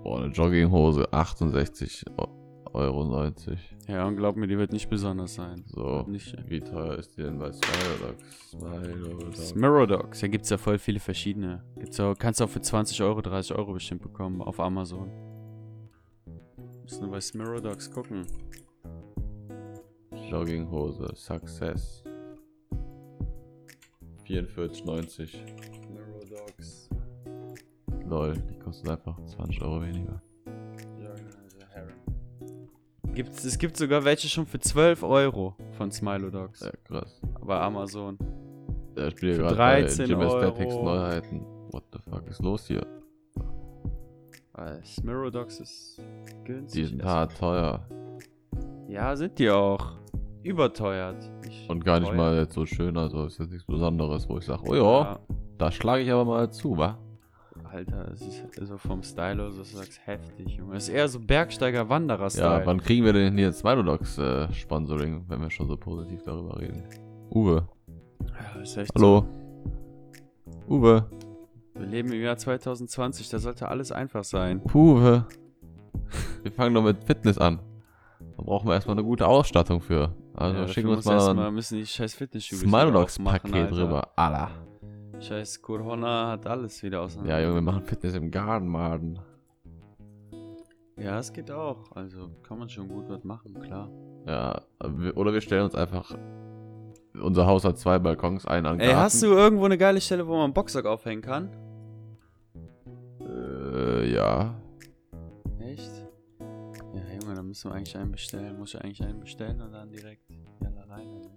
Boah, 0.04 0.22
eine 0.22 0.32
Jogginghose, 0.32 1.12
68 1.12 2.06
Euro 2.18 2.37
90. 2.86 3.60
Ja, 3.88 4.06
und 4.08 4.18
glaub 4.18 4.36
mir, 4.36 4.48
die 4.48 4.58
wird 4.58 4.72
nicht 4.72 4.90
besonders 4.90 5.36
sein. 5.36 5.64
So. 5.68 6.06
Nicht. 6.08 6.36
Wie 6.50 6.60
teuer 6.60 6.98
ist 6.98 7.18
die 7.18 7.24
denn 7.24 7.40
bei? 7.40 7.52
Smilodogs. 7.52 9.50
Smirrodogs, 9.50 10.20
da 10.20 10.28
gibt's 10.28 10.50
ja 10.50 10.58
voll 10.58 10.78
viele 10.78 11.00
verschiedene. 11.00 11.64
Gibt's 11.76 12.00
auch, 12.00 12.16
kannst 12.18 12.40
du 12.40 12.46
auch 12.46 12.50
für 12.50 12.62
20 12.62 13.02
Euro, 13.02 13.22
30 13.22 13.56
Euro 13.56 13.74
bestimmt 13.74 14.02
bekommen 14.02 14.42
auf 14.42 14.60
Amazon. 14.60 15.10
Müssen 16.84 17.06
wir 17.06 17.12
bei 17.12 17.22
Smirrodogs 17.22 17.92
gucken. 17.92 18.26
Jogginghose, 20.30 21.10
Success. 21.16 22.04
44,90. 24.26 25.30
Smirrodogs. 25.86 26.90
Lol, 28.06 28.34
die 28.34 28.60
kostet 28.60 28.90
einfach 28.90 29.18
20 29.26 29.62
Euro 29.62 29.82
weniger. 29.82 30.22
Gibt's, 33.18 33.44
es 33.44 33.58
gibt 33.58 33.76
sogar 33.78 34.06
welche 34.06 34.28
schon 34.30 34.46
für 34.46 34.60
12 34.60 35.02
Euro 35.02 35.56
von 35.72 35.90
Smilodogs. 35.92 36.60
Ja, 36.60 36.70
krass. 36.84 37.20
Bei 37.44 37.60
Amazon. 37.60 38.16
Der 38.96 39.10
spielt 39.10 39.38
Für 39.38 39.42
gerade 39.42 39.56
bei 39.56 39.82
13 39.82 40.06
Gym 40.08 40.20
Aesthetics 40.22 40.76
Euro. 40.76 40.86
Neuheiten. 40.86 41.42
What 41.72 41.84
the 41.94 42.00
fuck 42.08 42.28
ist 42.30 42.44
los 42.44 42.68
hier? 42.68 42.86
Weil 44.54 44.86
Smirrodogs 44.86 45.60
ist 45.60 45.98
Die 45.98 46.44
günstig. 46.44 46.90
sind 46.90 47.04
hart 47.04 47.36
teuer. 47.40 47.88
Ja, 48.88 49.16
sind 49.16 49.40
die 49.40 49.50
auch. 49.50 49.94
Überteuert. 50.44 51.18
Nicht 51.44 51.68
Und 51.72 51.84
gar 51.84 52.00
nicht 52.00 52.10
teuer. 52.10 52.18
mal 52.18 52.36
jetzt 52.38 52.54
so 52.54 52.68
schön, 52.68 52.96
also 52.98 53.26
ist 53.26 53.40
jetzt 53.40 53.50
nichts 53.50 53.66
Besonderes, 53.66 54.30
wo 54.30 54.38
ich 54.38 54.46
sage, 54.46 54.62
oh 54.68 54.76
ja, 54.76 55.18
da 55.58 55.72
schlage 55.72 56.04
ich 56.04 56.12
aber 56.12 56.24
mal 56.24 56.52
zu, 56.52 56.78
wa? 56.78 57.00
Alter, 57.72 58.12
es 58.14 58.22
ist 58.22 58.44
so 58.68 58.78
vom 58.78 59.04
Style 59.04 59.44
aus, 59.44 59.58
dass 59.58 59.72
du 59.72 59.78
sagst, 59.78 60.00
heftig, 60.06 60.56
Junge. 60.58 60.76
Es 60.78 60.88
ist 60.88 60.94
eher 60.94 61.08
so 61.08 61.20
Bergsteiger-Wanderer-Style. 61.20 62.60
Ja, 62.62 62.66
wann 62.66 62.82
kriegen 62.82 63.06
wir 63.06 63.14
denn 63.14 63.38
hier 63.38 63.52
Smilodogs 63.52 64.18
äh, 64.18 64.52
Sponsoring, 64.54 65.26
wenn 65.28 65.42
wir 65.42 65.50
schon 65.50 65.68
so 65.68 65.78
positiv 65.78 66.24
darüber 66.24 66.60
reden? 66.60 66.84
Uwe, 67.32 67.68
Ja, 68.56 68.62
ist 68.62 68.78
echt 68.78 68.92
hallo? 68.96 69.26
Uwe, 70.68 71.06
So. 71.12 71.80
Wir 71.82 71.88
leben 71.88 72.12
im 72.12 72.22
Jahr 72.22 72.38
2020, 72.38 73.30
da 73.30 73.40
sollte 73.40 73.68
alles 73.68 73.92
einfach 73.92 74.24
sein. 74.24 74.62
Uwe. 74.74 75.26
Wir 76.42 76.52
fangen 76.52 76.74
doch 76.74 76.84
mit 76.84 77.04
Fitness 77.04 77.38
an. 77.38 77.60
Da 78.38 78.44
brauchen 78.44 78.68
wir 78.68 78.74
erstmal 78.74 78.96
eine 78.96 79.04
gute 79.04 79.28
Ausstattung 79.28 79.82
für. 79.82 80.16
Also 80.34 80.60
ja, 80.60 80.68
schicken 80.68 80.90
wir 80.90 80.98
uns 80.98 81.06
mal 81.06 81.38
ein 81.48 81.54
müssen 81.54 81.78
die 81.78 81.86
scheiß 81.86 82.14
Fitnessstudios 82.14 82.68
Smilodogs-Paket 82.70 83.72
drüber. 83.72 84.08
Alla. 84.16 84.52
Scheiß 85.20 85.62
Corona 85.62 86.32
hat 86.32 86.46
alles 86.46 86.82
wieder 86.84 87.02
auseinander. 87.02 87.40
Ja, 87.40 87.42
Junge, 87.42 87.56
wir 87.56 87.62
machen 87.62 87.84
Fitness 87.84 88.14
im 88.16 88.30
Garten, 88.32 88.68
Mann. 88.68 89.20
Ja, 90.98 91.20
es 91.20 91.32
geht 91.34 91.52
auch. 91.52 91.92
Also 91.96 92.30
kann 92.44 92.60
man 92.60 92.70
schon 92.70 92.88
gut 92.88 93.10
was 93.10 93.24
machen, 93.24 93.60
klar. 93.60 93.90
Ja, 94.26 94.62
oder 95.16 95.34
wir 95.34 95.42
stellen 95.42 95.64
uns 95.66 95.76
einfach. 95.76 96.16
Unser 97.20 97.48
Haus 97.48 97.66
hat 97.66 97.78
zwei 97.80 97.98
Balkons, 97.98 98.46
einen 98.46 98.66
an 98.68 98.80
Ey, 98.80 98.88
Garten. 98.88 99.02
hast 99.02 99.24
du 99.24 99.28
irgendwo 99.28 99.66
eine 99.66 99.78
geile 99.78 100.02
Stelle, 100.02 100.28
wo 100.28 100.34
man 100.34 100.46
einen 100.46 100.54
Boxsack 100.54 100.86
aufhängen 100.86 101.22
kann? 101.22 101.50
Äh, 103.22 104.14
ja. 104.14 104.54
Echt? 105.60 105.92
Ja, 106.94 107.02
Junge, 107.22 107.36
dann 107.36 107.48
müssen 107.48 107.72
wir 107.72 107.76
eigentlich 107.76 107.98
einen 107.98 108.12
bestellen. 108.12 108.58
Muss 108.60 108.74
ich 108.76 108.82
eigentlich 108.84 109.04
einen 109.04 109.20
bestellen 109.20 109.62
und 109.62 109.72
dann 109.72 109.90
direkt 109.90 110.30
rein 110.90 111.06
damit. 111.10 111.32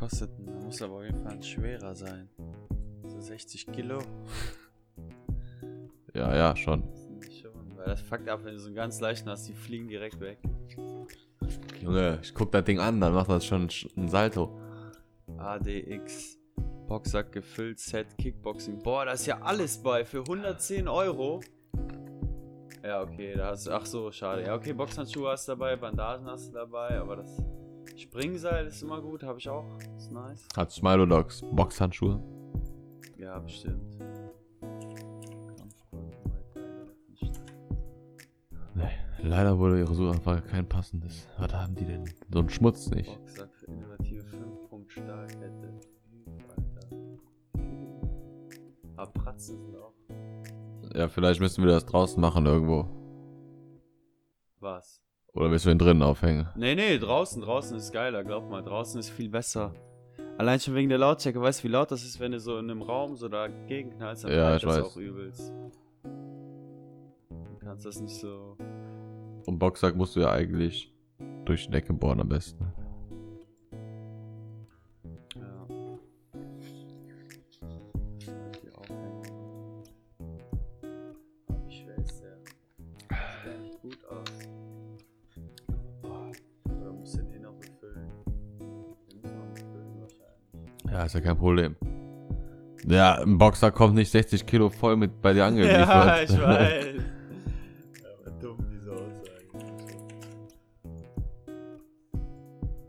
Kostet, 0.00 0.30
da 0.38 0.52
muss 0.64 0.80
aber 0.80 0.94
auf 0.94 1.04
jeden 1.04 1.22
Fall 1.22 1.32
ein 1.32 1.42
schwerer 1.42 1.94
sein. 1.94 2.30
So 3.06 3.20
60 3.20 3.66
Kilo. 3.70 3.98
Ja, 6.12 6.34
ja, 6.34 6.56
schon. 6.56 6.82
Schon, 7.40 7.76
weil 7.76 7.84
das 7.84 8.00
fuckt 8.00 8.28
ab, 8.28 8.40
wenn 8.42 8.54
du 8.54 8.58
so 8.58 8.66
einen 8.66 8.74
ganz 8.74 8.98
leichten 9.00 9.30
hast, 9.30 9.46
die 9.46 9.52
fliegen 9.52 9.86
direkt 9.86 10.18
weg. 10.18 10.38
Junge, 11.80 12.18
ich 12.20 12.34
guck 12.34 12.50
das 12.50 12.64
Ding 12.64 12.80
an, 12.80 13.00
dann 13.00 13.14
macht 13.14 13.30
das 13.30 13.46
schon 13.46 13.68
ein 13.96 14.08
Salto. 14.08 14.50
ADX. 15.38 16.36
Boxsack 16.88 17.30
gefüllt, 17.30 17.78
Set, 17.78 18.18
Kickboxing. 18.18 18.82
Boah, 18.82 19.04
da 19.04 19.12
ist 19.12 19.26
ja 19.26 19.40
alles 19.40 19.80
bei 19.80 20.04
für 20.04 20.22
110 20.22 20.88
Euro. 20.88 21.40
Ja, 22.82 23.02
okay, 23.02 23.34
da 23.36 23.50
hast 23.50 23.68
du. 23.68 23.70
Ach 23.70 23.86
so, 23.86 24.10
schade. 24.10 24.42
Ja, 24.42 24.56
okay, 24.56 24.72
Boxhandschuhe 24.72 25.30
hast 25.30 25.46
du 25.46 25.52
dabei, 25.52 25.76
Bandagen 25.76 26.26
hast 26.26 26.48
du 26.48 26.54
dabei, 26.54 26.98
aber 26.98 27.16
das 27.16 27.40
Springseil 27.96 28.66
ist 28.66 28.82
immer 28.82 29.00
gut, 29.00 29.22
habe 29.22 29.38
ich 29.38 29.48
auch. 29.48 29.64
Ist 29.96 30.10
nice. 30.10 30.46
Hat 30.56 30.70
Smilodogs 30.72 31.42
Boxhandschuhe. 31.52 32.20
Ja, 33.18 33.38
bestimmt. 33.38 33.98
Nee, 38.74 38.90
leider 39.22 39.58
wurde 39.58 39.78
ihre 39.78 39.94
Suchanfrage 39.94 40.42
kein 40.42 40.68
passendes. 40.68 41.28
Was 41.38 41.52
haben 41.52 41.74
die 41.74 41.84
denn? 41.84 42.04
So 42.32 42.38
einen 42.38 42.48
Schmutz 42.48 42.90
nicht. 42.90 43.14
Boxsack 43.18 43.54
für 43.54 43.66
innovative 43.66 44.24
5-Punkt-Stahlkette. 44.24 45.80
Alter. 46.48 46.88
Aber 48.96 49.12
Pratzen 49.12 49.58
sind 49.58 49.76
auch. 49.76 49.94
Ja, 50.94 51.08
vielleicht 51.08 51.40
müssen 51.40 51.62
wir 51.62 51.70
das 51.70 51.86
draußen 51.86 52.20
machen 52.20 52.46
irgendwo. 52.46 52.88
Was? 54.60 54.99
Oder 55.34 55.48
müssen 55.48 55.66
wir 55.66 55.72
ihn 55.72 55.78
drinnen 55.78 56.02
aufhängen? 56.02 56.48
Nee, 56.56 56.74
nee, 56.74 56.98
draußen, 56.98 57.40
draußen 57.42 57.76
ist 57.76 57.92
geiler, 57.92 58.24
glaub 58.24 58.50
mal, 58.50 58.62
draußen 58.62 58.98
ist 58.98 59.10
viel 59.10 59.28
besser. 59.28 59.72
Allein 60.38 60.58
schon 60.58 60.74
wegen 60.74 60.88
der 60.88 60.98
Lautstärke, 60.98 61.40
weißt 61.40 61.60
du, 61.60 61.64
wie 61.68 61.72
laut 61.72 61.90
das 61.90 62.02
ist, 62.02 62.18
wenn 62.18 62.32
du 62.32 62.40
so 62.40 62.58
in 62.58 62.70
einem 62.70 62.82
Raum 62.82 63.14
so 63.16 63.28
dagegen 63.28 63.90
knallst, 63.90 64.24
dann 64.24 64.32
Ja, 64.32 64.56
ich 64.56 64.62
das 64.62 64.76
weiß. 64.78 64.84
auch 64.84 64.96
übelst. 64.96 65.52
Du 66.02 67.58
kannst 67.60 67.84
das 67.86 68.00
nicht 68.00 68.16
so. 68.16 68.56
Und 69.46 69.58
Boxsack 69.58 69.94
musst 69.96 70.16
du 70.16 70.20
ja 70.20 70.30
eigentlich 70.32 70.92
durch 71.44 71.66
die 71.66 71.70
Decke 71.70 71.92
bohren 71.92 72.20
am 72.20 72.28
besten. 72.28 72.69
ist 91.10 91.14
ja 91.14 91.20
kein 91.20 91.36
Problem. 91.36 91.74
Ja, 92.86 93.20
ein 93.20 93.36
Boxer 93.36 93.72
kommt 93.72 93.96
nicht 93.96 94.10
60 94.10 94.46
Kilo 94.46 94.70
voll 94.70 94.96
mit 94.96 95.20
bei 95.20 95.32
dir 95.32 95.44
angeliefert. 95.44 95.88
Ja, 95.88 96.22
ich 96.22 96.30
weiß. 96.30 96.40
Aber 98.22 98.30
dumm, 98.38 98.58
diese 98.72 98.92
Aussage. 98.92 99.44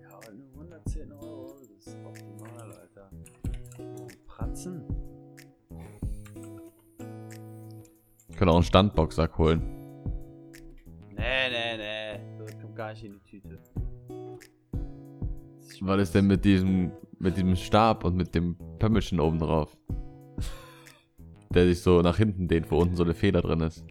Ja, 0.01 0.09
aber 0.15 0.32
nur 0.34 0.49
110 0.53 1.11
Euro, 1.13 1.55
das 1.59 1.88
ist 1.88 1.97
optimal, 2.05 2.72
Alter. 2.72 3.09
Pratzen? 4.28 4.84
Können 8.38 8.51
auch 8.51 8.55
einen 8.55 8.63
Standboxsack 8.63 9.38
holen. 9.38 9.61
Nee, 11.09 11.49
nee, 11.49 11.78
nee. 11.78 12.19
Das 12.38 12.59
kommt 12.59 12.76
gar 12.76 12.91
nicht 12.91 13.03
in 13.03 13.13
die 13.13 13.24
Tüte. 13.24 13.59
Was 15.82 16.01
ist 16.01 16.13
denn 16.13 16.28
mit 16.28 16.45
diesem 16.45 16.91
mit 17.22 17.38
diesem 17.38 17.55
Stab 17.55 18.03
und 18.03 18.15
mit 18.15 18.34
dem 18.34 18.57
Pömmelchen 18.80 19.19
oben 19.19 19.39
drauf? 19.39 19.78
Der 21.53 21.65
sich 21.65 21.82
so 21.82 22.01
nach 22.01 22.17
hinten 22.17 22.47
dehnt, 22.47 22.72
wo 22.72 22.80
unten 22.80 22.95
so 22.95 23.03
eine 23.03 23.13
Feder 23.13 23.41
drin 23.41 23.61
ist. 23.61 23.86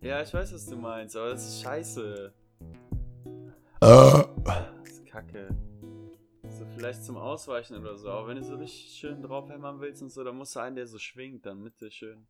Ja, 0.00 0.22
ich 0.22 0.32
weiß, 0.32 0.54
was 0.54 0.66
du 0.66 0.76
meinst, 0.76 1.16
aber 1.16 1.30
das 1.30 1.46
ist 1.46 1.60
scheiße. 1.62 2.32
Äh. 3.80 4.24
Das 4.44 4.90
ist 4.90 5.06
kacke. 5.06 5.48
So 6.48 6.64
vielleicht 6.74 7.04
zum 7.04 7.16
Ausweichen 7.16 7.76
oder 7.76 7.96
so, 7.96 8.10
aber 8.10 8.28
wenn 8.28 8.36
du 8.36 8.44
so 8.44 8.54
richtig 8.56 8.92
schön 8.92 9.20
draufhämmern 9.22 9.80
willst 9.80 10.00
und 10.02 10.10
so, 10.10 10.24
dann 10.24 10.36
musst 10.36 10.56
du 10.56 10.60
einen, 10.60 10.76
der 10.76 10.86
so 10.86 10.98
schwingt, 10.98 11.44
dann 11.44 11.62
Mitte 11.62 11.90
schön. 11.90 12.26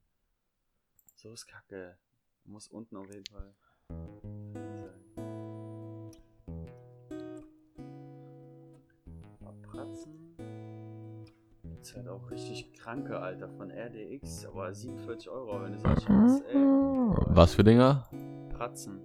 So 1.17 1.33
ist 1.33 1.47
kacke. 1.47 1.97
Muss 2.45 2.69
unten 2.69 2.97
auf 2.97 3.11
jeden 3.13 3.27
Fall. 3.27 3.55
Ist 11.89 11.97
halt 11.97 12.09
auch 12.09 12.31
richtig 12.31 12.71
kranke, 12.75 13.19
Alter, 13.19 13.49
von 13.49 13.71
RDX, 13.71 14.45
aber 14.45 14.75
47 14.75 15.31
Euro, 15.31 15.63
wenn 15.63 15.73
du 15.73 15.79
so 15.79 15.89
schaust, 15.89 16.45
ey. 16.53 16.55
Was 17.35 17.55
für 17.55 17.65
Dinger? 17.65 18.07
Pratzen. 18.53 19.01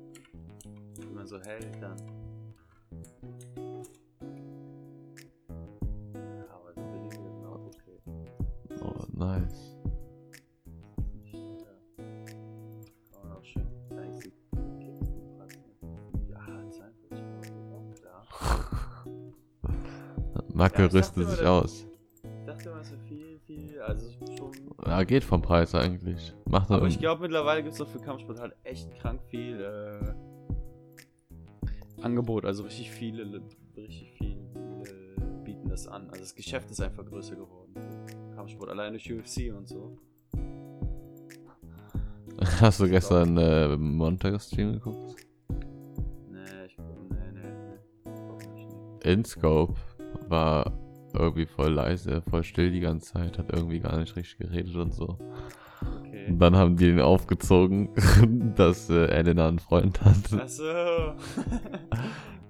Wie 1.00 1.06
man 1.16 1.26
so 1.26 1.40
hält 1.40 1.82
dann. 1.82 1.96
Ja, 6.14 6.46
aber 6.54 6.74
so 6.76 6.82
billige 6.92 7.16
sind 7.16 7.46
auch 7.46 7.62
okay. 7.68 8.02
Oh, 8.82 9.06
nice. 9.14 9.78
Nicht 11.24 11.36
teuer. 11.60 11.80
Kann 13.14 13.30
man 13.30 13.38
auch 13.38 13.44
schön 13.46 13.64
eigentlich 13.98 14.34
die 14.52 14.86
Keks, 14.86 15.08
die 15.08 15.38
Pratzen. 15.38 15.64
Ja, 16.30 16.46
42 16.70 17.24
Euro, 17.72 17.94
klar. 17.94 18.26
Macke 20.54 20.82
Ja, 20.82 20.88
rüstet 20.90 21.30
sich 21.30 21.40
das- 21.40 21.48
aus. 21.48 21.88
Ja, 24.94 25.04
geht 25.06 25.24
vom 25.24 25.42
Preis 25.42 25.74
eigentlich. 25.74 26.36
Macht 26.46 26.70
Aber 26.70 26.84
er 26.84 26.88
ich 26.88 27.00
glaube 27.00 27.24
mittlerweile 27.24 27.64
gibt 27.64 27.74
es 27.74 27.80
doch 27.80 27.88
für 27.88 27.98
Kampfsport 27.98 28.40
halt 28.40 28.54
echt 28.64 28.94
krank 29.00 29.24
viel 29.28 29.60
äh, 29.60 30.14
Angebot. 32.04 32.46
Also 32.46 32.64
richtig 32.64 32.92
viele, 32.92 33.42
richtig 33.76 34.12
viele 34.20 34.40
bieten 35.44 35.68
das 35.68 35.88
an. 35.88 36.10
Also 36.10 36.20
das 36.20 36.36
Geschäft 36.36 36.70
ist 36.70 36.80
einfach 36.80 37.04
größer 37.08 37.36
geworden. 37.36 37.74
Kampfsport 38.36 38.70
allein 38.70 38.94
durch 38.94 39.12
UFC 39.12 39.52
und 39.52 39.68
so. 39.68 39.98
Hast 42.62 42.80
du 42.80 42.88
gestern 42.88 43.36
äh, 43.36 43.76
Montag-Stream 43.76 44.74
geguckt? 44.74 45.16
Nee, 46.30 46.66
ich 46.68 46.78
nee, 46.78 46.86
nee, 47.34 47.42
nee. 48.06 48.12
Nee. 49.04 49.12
InScope 49.12 49.74
war 50.28 50.83
irgendwie 51.14 51.46
voll 51.46 51.72
leise, 51.72 52.22
voll 52.30 52.44
still 52.44 52.72
die 52.72 52.80
ganze 52.80 53.14
Zeit, 53.14 53.38
hat 53.38 53.54
irgendwie 53.54 53.80
gar 53.80 53.98
nicht 53.98 54.16
richtig 54.16 54.38
geredet 54.38 54.76
und 54.76 54.94
so. 54.94 55.18
Okay. 56.00 56.28
Und 56.30 56.40
dann 56.40 56.56
haben 56.56 56.78
die 56.78 56.90
ihn 56.90 57.00
aufgezogen, 57.00 57.90
dass 58.56 58.90
äh, 58.90 59.08
Elena 59.08 59.48
einen 59.48 59.60
Freund 59.60 60.02
hat. 60.02 60.34
Achso. 60.40 60.64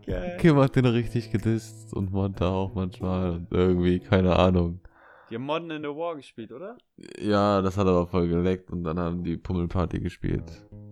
Geil. 0.05 0.37
Kim 0.39 0.57
hat 0.57 0.75
den 0.75 0.85
richtig 0.85 1.31
gedisst 1.31 1.93
und 1.93 2.11
Monta 2.11 2.49
auch 2.49 2.73
manchmal 2.73 3.31
und 3.31 3.47
irgendwie, 3.51 3.99
keine 3.99 4.35
Ahnung. 4.35 4.81
Die 5.29 5.35
haben 5.35 5.45
Modern 5.45 5.71
in 5.71 5.81
the 5.81 5.87
War 5.87 6.15
gespielt, 6.15 6.51
oder? 6.51 6.77
Ja, 7.19 7.61
das 7.61 7.77
hat 7.77 7.87
aber 7.87 8.05
voll 8.07 8.27
geleckt 8.27 8.69
und 8.69 8.83
dann 8.83 8.99
haben 8.99 9.23
die 9.23 9.37
Pummelparty 9.37 9.99
gespielt. 9.99 10.43
Ja. 10.71 10.82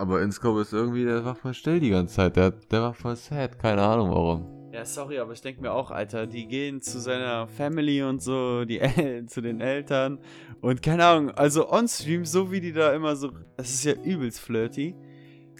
Aber 0.00 0.22
InScope 0.22 0.62
ist 0.62 0.72
irgendwie, 0.72 1.04
der 1.04 1.26
war 1.26 1.34
voll 1.34 1.52
still 1.52 1.78
die 1.78 1.90
ganze 1.90 2.14
Zeit, 2.14 2.34
der, 2.34 2.52
der 2.52 2.80
war 2.80 2.94
voll 2.94 3.16
sad, 3.16 3.58
keine 3.58 3.82
Ahnung 3.82 4.08
warum. 4.08 4.72
Ja, 4.72 4.86
sorry, 4.86 5.18
aber 5.18 5.34
ich 5.34 5.42
denke 5.42 5.60
mir 5.60 5.72
auch, 5.72 5.90
Alter, 5.90 6.26
die 6.26 6.48
gehen 6.48 6.80
zu 6.80 6.98
seiner 6.98 7.46
Family 7.46 8.02
und 8.02 8.22
so, 8.22 8.64
die 8.64 8.80
El 8.80 9.26
zu 9.26 9.42
den 9.42 9.60
Eltern 9.60 10.18
und 10.62 10.80
keine 10.80 11.04
Ahnung, 11.04 11.30
also 11.32 11.70
on-stream, 11.70 12.24
so 12.24 12.50
wie 12.50 12.62
die 12.62 12.72
da 12.72 12.94
immer 12.94 13.14
so, 13.14 13.30
das 13.58 13.74
ist 13.74 13.84
ja 13.84 13.92
übelst 13.92 14.40
flirty. 14.40 14.94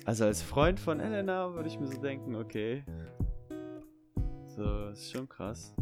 Also 0.06 0.24
als 0.24 0.40
Freund 0.40 0.80
von 0.80 1.00
Elena 1.00 1.52
würde 1.52 1.68
ich 1.68 1.78
mir 1.78 1.88
so 1.88 2.00
denken, 2.00 2.34
okay. 2.34 2.82
So, 4.56 4.88
ist 4.88 5.12
schon 5.12 5.28
krass. 5.28 5.74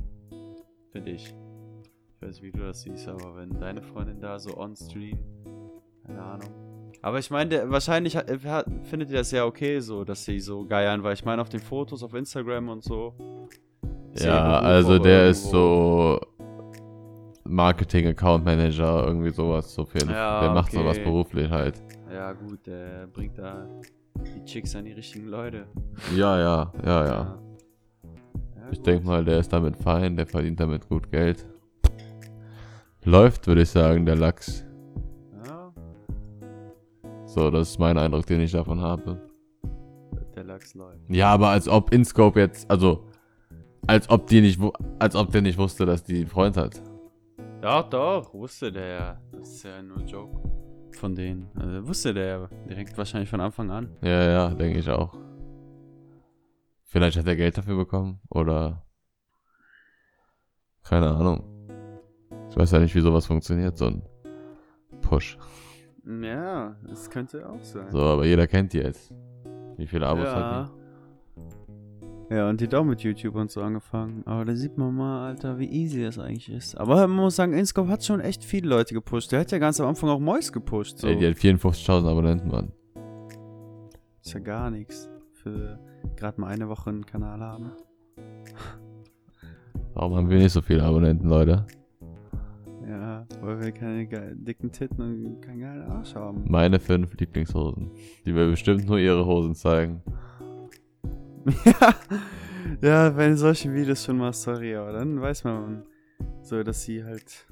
Finde 0.90 1.12
ich. 1.12 1.26
Ich 1.26 2.22
weiß 2.22 2.34
nicht, 2.34 2.42
wie 2.42 2.50
du 2.50 2.66
das 2.66 2.82
siehst, 2.82 3.06
aber 3.06 3.36
wenn 3.36 3.50
deine 3.60 3.82
Freundin 3.82 4.18
da 4.20 4.40
so 4.40 4.56
on-stream, 4.56 5.16
keine 6.04 6.20
Ahnung. 6.20 6.67
Aber 7.00 7.18
ich 7.18 7.30
meine, 7.30 7.70
wahrscheinlich 7.70 8.16
hat, 8.16 8.28
hat, 8.44 8.66
findet 8.82 9.10
ihr 9.10 9.18
das 9.18 9.30
ja 9.30 9.44
okay 9.44 9.80
so, 9.80 10.04
dass 10.04 10.24
sie 10.24 10.40
so 10.40 10.64
geiern, 10.64 11.02
weil 11.02 11.14
ich 11.14 11.24
meine, 11.24 11.40
auf 11.40 11.48
den 11.48 11.60
Fotos 11.60 12.02
auf 12.02 12.14
Instagram 12.14 12.68
und 12.68 12.82
so. 12.82 13.14
Ja, 14.18 14.58
also 14.60 14.98
der 14.98 15.28
ist 15.28 15.44
so 15.44 16.20
Marketing 17.44 18.08
Account 18.08 18.44
Manager, 18.44 19.06
irgendwie 19.06 19.30
sowas 19.30 19.72
so 19.72 19.84
viel. 19.84 20.08
Ja, 20.10 20.40
der 20.40 20.50
macht 20.50 20.72
okay. 20.72 20.82
sowas 20.82 20.98
beruflich 20.98 21.48
halt. 21.50 21.80
Ja, 22.12 22.32
gut, 22.32 22.66
der 22.66 23.06
bringt 23.06 23.38
da 23.38 23.66
die 24.34 24.44
Chicks 24.44 24.74
an 24.74 24.84
die 24.84 24.92
richtigen 24.92 25.28
Leute. 25.28 25.66
Ja, 26.16 26.38
ja, 26.38 26.72
ja, 26.84 27.06
ja. 27.06 27.06
Ja, 27.06 27.38
Ich 28.72 28.78
gut. 28.78 28.86
denke 28.86 29.06
mal, 29.06 29.24
der 29.24 29.38
ist 29.38 29.52
damit 29.52 29.76
fein, 29.76 30.16
der 30.16 30.26
verdient 30.26 30.58
damit 30.58 30.88
gut 30.88 31.10
Geld. 31.10 31.46
Läuft, 33.04 33.46
würde 33.46 33.62
ich 33.62 33.70
sagen, 33.70 34.04
der 34.04 34.16
Lachs. 34.16 34.64
So, 37.38 37.52
das 37.52 37.70
ist 37.70 37.78
mein 37.78 37.96
Eindruck, 37.96 38.26
den 38.26 38.40
ich 38.40 38.50
davon 38.50 38.80
habe. 38.80 39.16
der 40.34 40.42
Lachs 40.42 40.74
läuft. 40.74 41.08
Ja, 41.08 41.32
aber 41.32 41.50
als 41.50 41.68
ob 41.68 41.92
InScope 41.92 42.40
jetzt, 42.40 42.68
also, 42.68 43.06
als 43.86 44.10
ob 44.10 44.26
die 44.26 44.40
nicht, 44.40 44.60
als 44.98 45.14
ob 45.14 45.30
der 45.30 45.42
nicht 45.42 45.56
wusste, 45.56 45.86
dass 45.86 46.02
die 46.02 46.16
einen 46.16 46.26
Freund 46.26 46.56
hat. 46.56 46.82
Doch, 47.60 47.88
doch, 47.90 48.34
wusste 48.34 48.72
der 48.72 48.88
ja. 48.88 49.20
Das 49.30 49.50
ist 49.50 49.62
ja 49.62 49.80
nur 49.80 49.98
ein 49.98 50.08
Joke 50.08 50.36
von 50.98 51.14
denen. 51.14 51.46
Also, 51.54 51.86
wusste 51.86 52.12
der 52.12 52.26
ja 52.26 52.48
direkt 52.68 52.98
wahrscheinlich 52.98 53.30
von 53.30 53.40
Anfang 53.40 53.70
an. 53.70 53.88
Ja, 54.02 54.24
ja, 54.24 54.48
denke 54.48 54.80
ich 54.80 54.90
auch. 54.90 55.16
Vielleicht 56.86 57.18
hat 57.18 57.26
er 57.28 57.36
Geld 57.36 57.56
dafür 57.56 57.76
bekommen 57.76 58.20
oder 58.30 58.84
keine 60.82 61.08
Ahnung. 61.10 61.44
Ich 62.50 62.56
weiß 62.56 62.72
ja 62.72 62.80
nicht, 62.80 62.96
wie 62.96 63.00
sowas 63.00 63.26
funktioniert, 63.26 63.78
so 63.78 63.86
ein 63.86 64.02
Push. 65.02 65.38
Ja, 66.08 66.74
das 66.88 67.10
könnte 67.10 67.46
auch 67.46 67.62
sein. 67.62 67.90
So, 67.90 68.00
aber 68.00 68.24
jeder 68.24 68.46
kennt 68.46 68.72
die 68.72 68.78
jetzt. 68.78 69.12
Wie 69.76 69.86
viele 69.86 70.06
Abos 70.06 70.24
ja. 70.24 70.34
hat 70.34 70.70
Ja, 72.30 72.48
und 72.48 72.60
die 72.60 72.64
hat 72.64 72.74
auch 72.74 72.84
mit 72.84 73.02
YouTube 73.02 73.34
und 73.34 73.50
so 73.50 73.60
angefangen. 73.60 74.22
Aber 74.24 74.46
da 74.46 74.56
sieht 74.56 74.78
man 74.78 74.94
mal, 74.94 75.28
Alter, 75.28 75.58
wie 75.58 75.68
easy 75.68 76.02
das 76.02 76.18
eigentlich 76.18 76.50
ist. 76.50 76.76
Aber 76.76 77.06
man 77.06 77.10
muss 77.10 77.36
sagen, 77.36 77.52
Inscope 77.52 77.90
hat 77.90 78.02
schon 78.04 78.20
echt 78.20 78.42
viele 78.42 78.68
Leute 78.68 78.94
gepusht. 78.94 79.32
Der 79.32 79.40
hat 79.40 79.52
ja 79.52 79.58
ganz 79.58 79.80
am 79.80 79.86
Anfang 79.86 80.08
auch 80.08 80.18
Mois 80.18 80.50
gepusht. 80.50 80.96
die? 80.96 81.00
So. 81.02 81.06
Ey, 81.08 81.16
die 81.16 81.26
hat 81.26 81.34
54.000 81.34 82.08
Abonnenten, 82.08 82.48
Mann. 82.48 82.72
Ist 84.24 84.32
ja 84.32 84.40
gar 84.40 84.70
nichts. 84.70 85.10
Für 85.34 85.78
gerade 86.16 86.40
mal 86.40 86.48
eine 86.48 86.68
Woche 86.68 86.88
einen 86.88 87.04
Kanal 87.04 87.40
haben. 87.40 87.72
Warum 89.92 90.16
haben 90.16 90.30
wir 90.30 90.38
nicht 90.38 90.52
so 90.52 90.62
viele 90.62 90.82
Abonnenten, 90.84 91.28
Leute? 91.28 91.66
Ja, 92.88 93.26
weil 93.42 93.60
wir 93.60 93.72
keine 93.72 94.06
dicken 94.34 94.72
Titten 94.72 95.00
und 95.02 95.42
keinen 95.42 95.60
geilen 95.60 95.82
Arsch 95.90 96.14
haben. 96.14 96.44
Meine 96.48 96.80
fünf 96.80 97.14
Lieblingshosen. 97.18 97.90
Die 98.24 98.34
will 98.34 98.50
bestimmt 98.50 98.86
nur 98.86 98.98
ihre 98.98 99.26
Hosen 99.26 99.54
zeigen. 99.54 100.02
ja, 101.66 101.94
ja, 102.80 103.16
wenn 103.16 103.32
du 103.32 103.36
solche 103.36 103.72
Videos 103.74 104.04
schon 104.04 104.16
machst, 104.16 104.42
sorry, 104.42 104.74
aber 104.74 104.92
dann 104.92 105.20
weiß 105.20 105.44
man 105.44 105.82
so, 106.42 106.62
dass 106.62 106.82
sie 106.82 107.04
halt. 107.04 107.46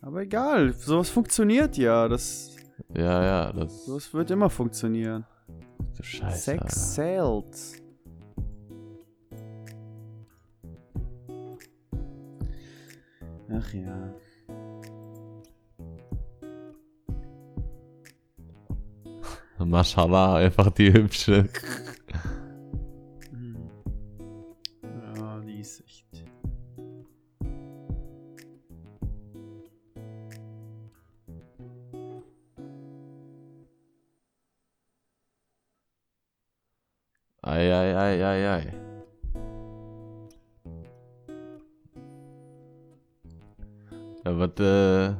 Aber 0.00 0.22
egal, 0.22 0.72
sowas 0.72 1.10
funktioniert 1.10 1.76
ja. 1.76 2.08
Das, 2.08 2.56
Ja, 2.96 3.22
ja, 3.22 3.52
das. 3.52 3.84
sowas 3.84 4.12
wird 4.14 4.30
immer 4.30 4.48
funktionieren. 4.48 5.26
Du 5.96 6.02
Scheiße. 6.02 6.38
Sex 6.38 6.94
sells. 6.94 7.81
Ach 13.54 13.74
ja. 13.74 14.14
Alter. 19.58 19.64
Mashallah, 19.64 20.36
einfach 20.36 20.70
die 20.70 20.92
hübsche. 20.92 21.48
Ja, 25.14 25.38
die 25.40 25.60
ist 25.60 25.80
echt. 25.80 26.06
Ei, 37.44 37.72
ei, 37.72 37.94
ei, 37.96 38.22
ei, 38.22 38.46
ei. 38.46 38.81
Ja, 44.24 44.38
was, 44.38 44.50
äh, 44.60 45.14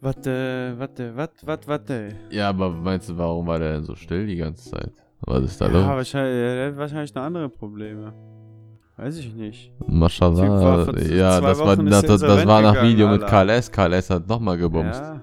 Warte, 0.00 0.74
warte, 0.76 1.16
warte, 1.16 1.46
warte, 1.46 1.66
warte. 1.68 2.08
ja, 2.30 2.50
aber 2.50 2.68
meinst 2.70 3.08
du, 3.08 3.16
warum 3.16 3.46
war 3.46 3.58
der 3.58 3.72
denn 3.74 3.84
so 3.84 3.94
still 3.94 4.26
die 4.26 4.36
ganze 4.36 4.70
Zeit? 4.70 4.92
Was 5.22 5.44
ist 5.44 5.58
da 5.60 5.66
Ja, 5.66 5.72
los? 5.72 5.86
wahrscheinlich, 5.86 6.34
er 6.36 6.66
hat 6.68 6.76
wahrscheinlich 6.76 7.14
noch 7.14 7.22
andere 7.22 7.48
Probleme. 7.48 8.12
Weiß 8.98 9.16
ich 9.18 9.34
nicht. 9.34 9.72
Vor 9.78 9.88
Ja, 9.88 11.40
das 11.40 11.58
war, 11.58 11.78
Wochen 11.78 11.86
das, 11.86 12.02
das, 12.02 12.20
das 12.20 12.46
war 12.46 12.60
nach 12.60 12.74
gegangen, 12.74 12.92
Video 12.92 13.08
mit. 13.08 13.26
KLS. 13.26 13.72
KLS 13.72 14.10
hat 14.10 14.28
nochmal 14.28 14.58
gebumst. 14.58 15.00
Ja. 15.00 15.22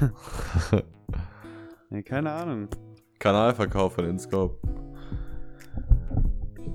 nee, 1.90 2.02
keine 2.04 2.30
Ahnung. 2.30 2.68
Kanalverkauf 3.18 3.94
von 3.94 4.04
Inscope. 4.04 4.56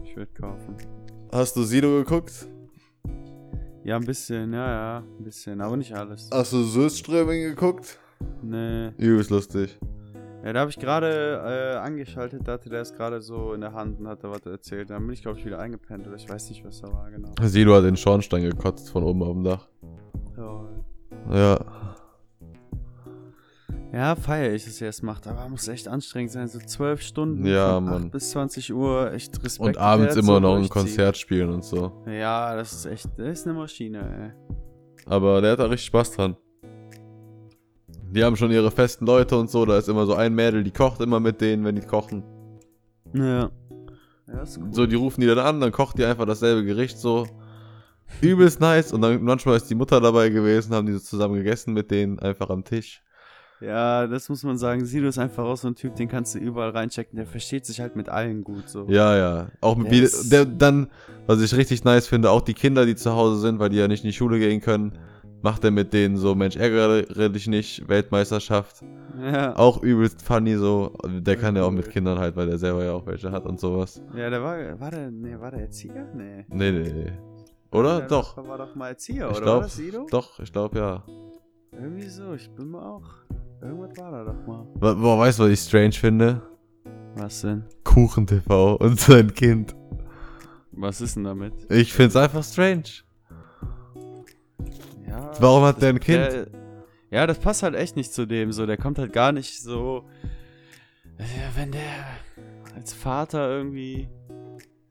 Ich 0.04 0.16
würde 0.18 0.32
kaufen. 0.34 0.76
Hast 1.32 1.56
du 1.56 1.64
Sido 1.64 1.90
geguckt? 2.04 2.46
Ja, 3.86 3.98
ein 3.98 4.04
bisschen, 4.06 4.52
ja, 4.52 4.68
ja, 4.68 4.98
ein 4.98 5.24
bisschen, 5.24 5.62
aber 5.62 5.78
nicht 5.78 5.94
alles. 5.94 6.28
Hast 6.34 6.54
du 6.54 6.64
Süßströming 6.64 7.44
geguckt? 7.44 8.00
Nee. 8.42 8.90
Übelst 8.98 9.30
lustig. 9.30 9.78
Ja, 10.44 10.54
da 10.54 10.62
habe 10.62 10.72
ich 10.72 10.80
gerade 10.80 11.40
äh, 11.46 11.78
angeschaltet, 11.78 12.42
da 12.48 12.54
hatte 12.54 12.68
der 12.68 12.82
es 12.82 12.96
gerade 12.96 13.22
so 13.22 13.54
in 13.54 13.62
der 13.62 13.74
Hand 13.74 14.00
und 14.00 14.08
hat 14.08 14.24
da 14.24 14.32
was 14.32 14.44
erzählt. 14.48 14.90
Dann 14.90 15.04
bin 15.06 15.14
ich, 15.14 15.22
glaube 15.22 15.38
ich, 15.38 15.46
wieder 15.46 15.60
eingepennt 15.60 16.08
oder 16.08 16.16
ich 16.16 16.28
weiß 16.28 16.50
nicht, 16.50 16.66
was 16.66 16.82
da 16.82 16.92
war, 16.92 17.12
genau. 17.12 17.30
Sido 17.44 17.76
hat 17.76 17.84
den 17.84 17.96
Schornstein 17.96 18.42
gekotzt 18.42 18.90
von 18.90 19.04
oben 19.04 19.22
auf 19.22 19.34
dem 19.34 19.44
Dach. 19.44 19.68
Ja, 20.36 20.66
Ja. 21.32 21.85
Ja 23.96 24.16
feier 24.16 24.54
ich, 24.54 24.66
dass 24.66 24.82
er 24.82 24.90
es 24.90 25.02
macht, 25.02 25.26
aber 25.28 25.48
muss 25.48 25.68
echt 25.68 25.88
anstrengend 25.88 26.32
sein. 26.32 26.48
So 26.48 26.60
zwölf 26.60 27.02
Stunden 27.02 27.46
Ja, 27.46 27.76
von 27.76 27.86
Mann. 27.86 28.04
8 28.06 28.12
bis 28.12 28.32
20 28.32 28.74
Uhr, 28.74 29.14
echt 29.14 29.44
Respekt. 29.44 29.60
Und 29.68 29.78
abends 29.78 30.16
immer 30.16 30.40
noch 30.40 30.58
ein. 30.58 30.70
Konzert 30.70 31.18
spielen 31.18 31.50
und 31.50 31.64
so. 31.64 32.04
Ja, 32.06 32.56
das 32.56 32.74
ist 32.74 32.86
echt, 32.86 33.10
das 33.18 33.40
ist 33.40 33.48
eine 33.48 33.58
Maschine, 33.58 34.34
Aber 35.06 35.42
der 35.42 35.54
hat 35.54 35.60
da 35.60 35.66
richtig 35.66 35.88
Spaß 35.88 36.12
dran. 36.12 36.36
Die 38.12 38.24
haben 38.24 38.36
schon 38.36 38.52
ihre 38.52 38.72
festen 38.72 39.06
Leute 39.06 39.38
und 39.38 39.50
so. 39.50 39.66
Da 39.66 39.78
ist 39.78 39.90
immer 39.90 40.06
so 40.06 40.14
ein 40.14 40.34
Mädel, 40.34 40.64
die 40.64 40.72
kocht 40.72 41.02
immer 41.02 41.20
mit 41.20 41.42
denen, 41.42 41.66
wenn 41.66 41.76
die 41.76 41.82
kochen. 41.82 42.24
ey. 43.14 43.20
Ja. 43.22 43.52
Ja, 44.28 44.42
ist 44.42 44.58
cool. 44.58 44.68
So, 44.72 44.86
die 44.88 44.96
rufen 44.96 45.22
die 45.22 45.28
dann 45.28 45.40
an, 45.40 45.60
dann 45.60 45.72
kocht 45.72 45.98
die 45.98 46.06
einfach 46.06 46.26
dasselbe 46.26 46.66
Gericht 46.66 46.98
so. 46.98 47.28
Übelst 48.22 48.60
nice. 48.60 48.94
Und 48.94 49.02
dann 49.02 49.22
manchmal 49.24 49.58
ist 49.58 49.70
die 49.70 49.76
Mutter 49.76 50.00
dabei 50.02 50.30
gewesen, 50.30 50.74
haben 50.74 50.86
die 50.88 50.94
so 50.94 51.00
zusammen 51.00 51.36
gegessen 51.36 51.74
mit 51.74 51.92
denen, 51.92 52.20
einfach 52.20 52.50
am 52.50 52.64
Tisch. 52.64 53.04
Ja, 53.62 54.08
das 54.08 54.30
muss 54.30 54.44
man 54.44 54.58
sagen. 54.58 54.86
Sido 54.86 55.08
ist 55.08 55.18
einfach 55.18 55.44
auch 55.44 55.58
so 55.58 55.68
ein 55.68 55.76
Typ, 55.76 55.96
den 55.96 56.08
kannst 56.08 56.36
du 56.36 56.40
überall 56.40 56.72
reinchecken. 56.72 57.16
Der 57.16 57.26
versteht 57.26 57.66
sich 57.66 57.80
halt 57.80 57.96
mit 57.96 58.10
allen 58.10 58.44
gut 58.44 58.68
so. 58.70 58.86
Ja, 58.90 59.16
ja. 59.18 59.48
Auch 59.62 59.76
mit 59.76 59.92
Der 59.92 60.10
der, 60.30 60.46
dann, 60.46 60.88
was 61.26 61.42
ich 61.42 61.56
richtig 61.56 61.84
nice 61.84 62.08
finde, 62.08 62.32
auch 62.32 62.42
die 62.42 62.54
Kinder, 62.54 62.86
die 62.86 62.96
zu 62.96 63.14
Hause 63.16 63.40
sind, 63.40 63.60
weil 63.60 63.70
die 63.70 63.78
ja 63.78 63.88
nicht 63.88 64.04
in 64.04 64.10
die 64.10 64.14
Schule 64.16 64.40
gehen 64.40 64.62
können, 64.62 64.98
macht 65.42 65.64
er 65.64 65.72
mit 65.72 65.94
denen 65.94 66.18
so, 66.18 66.34
Mensch, 66.36 66.56
ärgere 66.58 67.30
dich 67.30 67.48
nicht, 67.48 67.88
Weltmeisterschaft. 67.88 68.84
Ja, 69.22 69.56
Auch 69.56 69.82
übelst 69.82 70.22
funny 70.22 70.56
so. 70.56 70.94
Der 71.06 71.38
kann 71.38 71.56
ja 71.56 71.64
auch 71.64 71.72
mit. 71.72 71.90
Kindern 71.90 72.20
halt, 72.20 72.36
weil 72.36 72.48
der 72.48 72.58
selber 72.58 72.84
ja 72.84 72.94
auch 72.94 73.06
welche 73.06 73.32
hat 73.32 73.46
und 73.46 73.60
sowas. 73.60 74.02
ja 74.18 74.30
der 74.30 74.42
war, 74.44 74.80
war 74.80 74.92
der, 74.92 75.12
nee, 75.12 75.36
war 75.40 75.52
der 75.52 75.62
Erzieher? 75.62 76.08
Nee. 76.14 76.46
Nee, 76.50 76.72
nee, 76.72 76.92
nee. 76.94 77.12
Oder? 77.72 78.00
Der 78.00 78.08
doch. 78.08 78.36
War 78.38 78.58
doch 78.58 78.76
mal 78.76 78.90
Erzieher, 78.90 79.30
Ich 79.32 79.38
oder? 79.38 79.68
glaub? 79.68 80.10
Doch, 80.12 80.40
ich 80.40 80.52
glaube 80.52 80.80
ja. 80.80 81.04
Irgendwie 81.80 82.08
so, 82.08 82.34
ich 82.34 82.50
bin 82.52 82.72
mir 82.72 82.82
auch. 82.82 83.04
Irgendwas 83.62 83.98
war 83.98 84.12
da 84.12 84.24
doch 84.24 84.48
mal. 84.48 84.66
Boah, 84.80 85.20
weißt 85.20 85.40
du, 85.40 85.44
was 85.44 85.52
ich 85.52 85.60
strange 85.60 85.94
finde? 85.94 86.42
Was 87.16 87.42
denn? 87.42 87.64
Kuchen 87.84 88.28
TV 88.28 88.76
und 88.76 89.00
sein 89.00 89.34
Kind. 89.34 89.76
Was 90.72 91.02
ist 91.02 91.16
denn 91.16 91.24
damit? 91.24 91.54
Ich 91.72 91.94
find's 91.94 92.16
einfach 92.16 92.44
strange. 92.44 92.84
Ja. 95.08 95.32
Warum 95.40 95.64
hat 95.64 95.82
der 95.82 95.90
ein 95.90 96.00
Kind? 96.00 96.32
Der, 96.32 96.48
ja, 97.12 97.28
das 97.28 97.40
passt 97.40 97.64
halt 97.64 97.76
echt 97.76 97.96
nicht 97.96 98.14
zu 98.14 98.26
dem. 98.26 98.52
So, 98.52 98.66
der 98.66 98.78
kommt 98.78 99.00
halt 99.00 99.14
gar 99.14 99.32
nicht 99.32 99.62
so. 99.62 100.06
Ja, 101.18 101.26
wenn 101.56 101.72
der 101.72 101.82
als 102.76 102.94
Vater 102.94 103.50
irgendwie. 103.50 104.10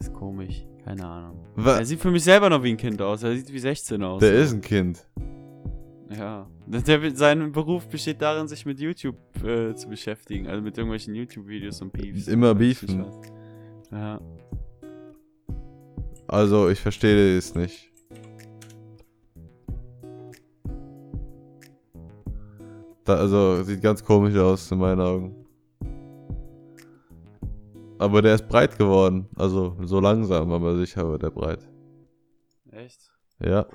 Ist 0.00 0.12
komisch. 0.12 0.64
Keine 0.84 1.06
Ahnung. 1.06 1.38
Er 1.56 1.84
sieht 1.84 2.00
für 2.00 2.10
mich 2.10 2.24
selber 2.24 2.50
noch 2.50 2.62
wie 2.62 2.70
ein 2.70 2.76
Kind 2.76 3.00
aus. 3.00 3.22
Er 3.22 3.34
sieht 3.34 3.52
wie 3.52 3.58
16 3.58 4.02
aus. 4.02 4.20
Der 4.20 4.32
so. 4.32 4.42
ist 4.42 4.52
ein 4.52 4.60
Kind. 4.60 5.06
Ja. 6.10 6.46
Der, 6.66 7.16
sein 7.16 7.52
Beruf 7.52 7.88
besteht 7.88 8.20
darin, 8.20 8.46
sich 8.48 8.66
mit 8.66 8.78
YouTube 8.78 9.16
äh, 9.44 9.74
zu 9.74 9.88
beschäftigen. 9.88 10.46
Also 10.46 10.62
mit 10.62 10.76
irgendwelchen 10.76 11.14
YouTube-Videos 11.14 11.80
und 11.82 11.92
Beefs. 11.92 12.28
Immer 12.28 12.54
beefen. 12.54 13.04
was. 13.04 13.20
Ja. 13.90 14.20
Also, 16.26 16.68
ich 16.68 16.80
verstehe 16.80 17.36
es 17.36 17.54
nicht. 17.54 17.90
Da, 23.04 23.16
also, 23.16 23.62
sieht 23.62 23.82
ganz 23.82 24.02
komisch 24.02 24.36
aus 24.36 24.70
in 24.70 24.78
meinen 24.78 25.00
Augen. 25.00 25.46
Aber 27.98 28.22
der 28.22 28.34
ist 28.34 28.48
breit 28.48 28.76
geworden. 28.78 29.28
Also, 29.36 29.76
so 29.82 30.00
langsam, 30.00 30.50
aber 30.52 30.76
sicher 30.76 31.08
wird 31.08 31.22
er 31.22 31.30
breit. 31.30 31.68
Echt? 32.70 33.10
Ja, 33.38 33.66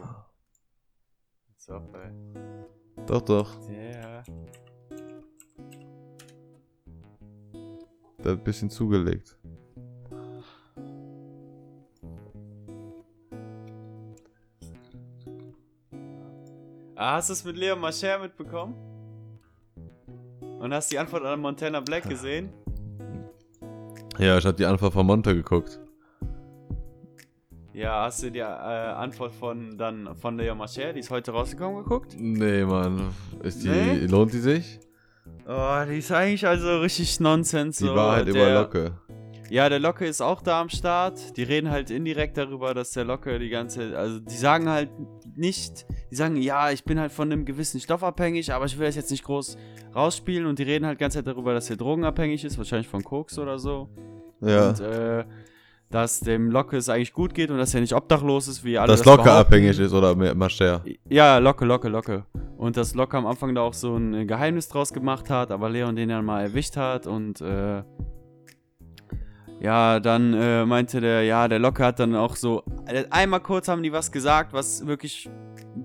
Ey. 1.69 3.05
doch, 3.05 3.21
doch. 3.21 3.55
Ja. 3.69 4.23
Der 8.23 8.31
hat 8.31 8.39
ein 8.39 8.43
bisschen 8.43 8.69
zugelegt. 8.69 9.37
Ah, 16.95 17.13
hast 17.13 17.29
du 17.29 17.33
es 17.33 17.45
mit 17.45 17.55
Leo 17.55 17.77
Mascher 17.77 18.19
mitbekommen? 18.19 18.75
Und 20.59 20.73
hast 20.73 20.91
die 20.91 20.99
Antwort 20.99 21.23
an 21.23 21.39
Montana 21.39 21.79
Black 21.79 22.09
gesehen? 22.09 22.49
Ja, 24.17 24.37
ich 24.37 24.45
habe 24.45 24.57
die 24.57 24.65
Antwort 24.65 24.91
von 24.91 25.05
Monte 25.05 25.33
geguckt. 25.33 25.79
Ja, 27.79 28.03
hast 28.03 28.23
du 28.23 28.29
die 28.29 28.39
äh, 28.39 28.43
Antwort 28.43 29.31
von 29.33 29.77
dann 29.77 30.13
von 30.17 30.37
Leo 30.37 30.53
Mascher, 30.53 30.91
die 30.91 30.99
ist 30.99 31.09
heute 31.09 31.31
rausgekommen, 31.31 31.81
geguckt? 31.83 32.13
Nee, 32.19 32.65
Mann. 32.65 33.13
Ist 33.41 33.63
die, 33.63 33.69
Nee? 33.69 34.05
lohnt 34.05 34.33
die 34.33 34.39
sich? 34.39 34.79
Oh, 35.47 35.79
die 35.89 35.99
ist 35.99 36.11
eigentlich 36.11 36.45
also 36.45 36.79
richtig 36.81 37.21
Nonsens. 37.21 37.77
Die 37.77 37.85
so. 37.85 37.95
Wahrheit 37.95 38.27
Der- 38.27 38.33
über 38.35 38.53
Locke. 38.53 38.91
Ja, 39.49 39.69
der 39.69 39.79
Locke 39.79 40.05
ist 40.05 40.21
auch 40.21 40.41
da 40.41 40.59
am 40.61 40.67
Start. 40.69 41.37
Die 41.37 41.43
reden 41.43 41.71
halt 41.71 41.89
indirekt 41.89 42.37
darüber, 42.37 42.73
dass 42.73 42.91
der 42.91 43.05
Locke 43.05 43.39
die 43.39 43.49
ganze, 43.49 43.97
also 43.97 44.19
die 44.19 44.35
sagen 44.35 44.67
halt 44.69 44.89
nicht, 45.37 45.85
die 46.11 46.15
sagen, 46.15 46.35
ja, 46.35 46.69
ich 46.71 46.83
bin 46.83 46.99
halt 46.99 47.11
von 47.13 47.31
einem 47.31 47.45
gewissen 47.45 47.79
Stoff 47.79 48.03
abhängig, 48.03 48.51
aber 48.53 48.65
ich 48.65 48.77
will 48.77 48.85
das 48.87 48.95
jetzt 48.97 49.09
nicht 49.09 49.23
groß 49.23 49.57
rausspielen 49.95 50.45
und 50.45 50.59
die 50.59 50.63
reden 50.63 50.85
halt 50.85 50.99
ganz 50.99 51.13
Zeit 51.13 51.25
darüber, 51.25 51.53
dass 51.53 51.69
er 51.69 51.77
drogenabhängig 51.77 52.43
ist, 52.43 52.57
wahrscheinlich 52.57 52.89
von 52.89 53.03
Koks 53.03 53.39
oder 53.39 53.57
so. 53.57 53.89
Ja. 54.41 54.69
Und 54.69 54.79
äh, 54.81 55.23
dass 55.89 56.19
dem 56.19 56.51
Locke 56.51 56.77
es 56.77 56.87
eigentlich 56.87 57.13
gut 57.13 57.33
geht 57.33 57.49
und 57.49 57.57
dass 57.57 57.73
er 57.73 57.81
nicht 57.81 57.93
obdachlos 57.93 58.47
ist, 58.47 58.63
wie 58.63 58.77
alle 58.77 58.87
Dass 58.87 58.99
das 58.99 59.05
Locke 59.05 59.23
behaupten. 59.23 59.47
abhängig 59.47 59.79
ist 59.79 59.91
oder 59.91 60.15
Mascher. 60.35 60.83
Ja, 61.09 61.39
Locke, 61.39 61.65
Locke, 61.65 61.89
Locke. 61.89 62.25
Und 62.57 62.77
dass 62.77 62.93
Locke 62.93 63.17
am 63.17 63.25
Anfang 63.25 63.55
da 63.55 63.61
auch 63.61 63.73
so 63.73 63.95
ein 63.95 64.27
Geheimnis 64.27 64.67
draus 64.67 64.93
gemacht 64.93 65.29
hat, 65.29 65.51
aber 65.51 65.69
Leon 65.69 65.95
den 65.95 66.09
dann 66.09 66.25
mal 66.25 66.41
erwischt 66.43 66.77
hat 66.77 67.07
und 67.07 67.41
äh, 67.41 67.81
ja, 69.61 69.99
dann 69.99 70.33
äh, 70.33 70.65
meinte 70.65 71.01
der, 71.01 71.23
ja, 71.23 71.47
der 71.47 71.59
Locke 71.59 71.83
hat 71.83 71.99
dann 71.99 72.15
auch 72.15 72.35
so, 72.35 72.63
äh, 72.85 73.05
einmal 73.09 73.41
kurz 73.41 73.67
haben 73.67 73.83
die 73.83 73.91
was 73.91 74.11
gesagt, 74.11 74.53
was 74.53 74.85
wirklich 74.85 75.29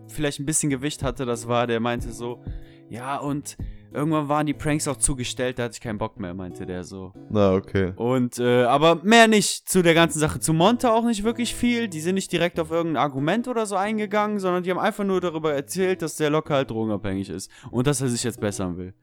vielleicht 0.09 0.39
ein 0.39 0.47
bisschen 0.47 0.71
Gewicht 0.71 1.03
hatte, 1.03 1.25
das 1.27 1.49
war, 1.49 1.67
der 1.67 1.81
meinte 1.81 2.13
so, 2.13 2.43
ja, 2.89 3.17
und 3.17 3.57
irgendwann 3.95 4.29
waren 4.29 4.47
die 4.47 4.55
Pranks 4.55 4.89
auch 4.89 4.97
zugestellt, 4.97 5.59
da 5.59 5.65
hatte 5.65 5.75
ich 5.75 5.81
keinen 5.81 5.99
Bock 5.99 6.19
mehr, 6.19 6.35
meinte 6.35 6.67
der 6.67 6.85
so. 6.85 7.13
Na, 7.31 7.55
okay. 7.55 7.93
Und, 7.97 8.39
äh, 8.39 8.65
aber 8.65 8.97
mehr 8.97 9.29
nicht 9.29 9.69
zu 9.69 9.83
der 9.83 9.95
ganzen 9.95 10.19
Sache. 10.19 10.41
Zu 10.41 10.53
Monte 10.53 10.93
auch 10.93 11.05
nicht 11.05 11.25
wirklich 11.25 11.55
viel. 11.55 11.89
Die 11.89 12.01
sind 12.01 12.17
nicht 12.17 12.31
direkt 12.33 12.59
auf 12.59 12.71
irgendein 12.71 13.03
Argument 13.03 13.49
oder 13.49 13.67
so 13.67 13.77
eingegangen, 13.77 14.41
sondern 14.41 14.65
die 14.65 14.71
haben 14.71 14.79
einfach 14.79 15.05
nur 15.05 15.21
darüber 15.21 15.55
erzählt, 15.55 16.03
dass 16.03 16.17
der 16.17 16.31
locker 16.31 16.55
halt 16.55 16.71
drogenabhängig 16.71 17.31
ist. 17.31 17.51
Und 17.71 17.87
dass 17.87 18.01
er 18.01 18.09
sich 18.09 18.25
jetzt 18.25 18.41
bessern 18.41 18.77
will. 18.77 18.95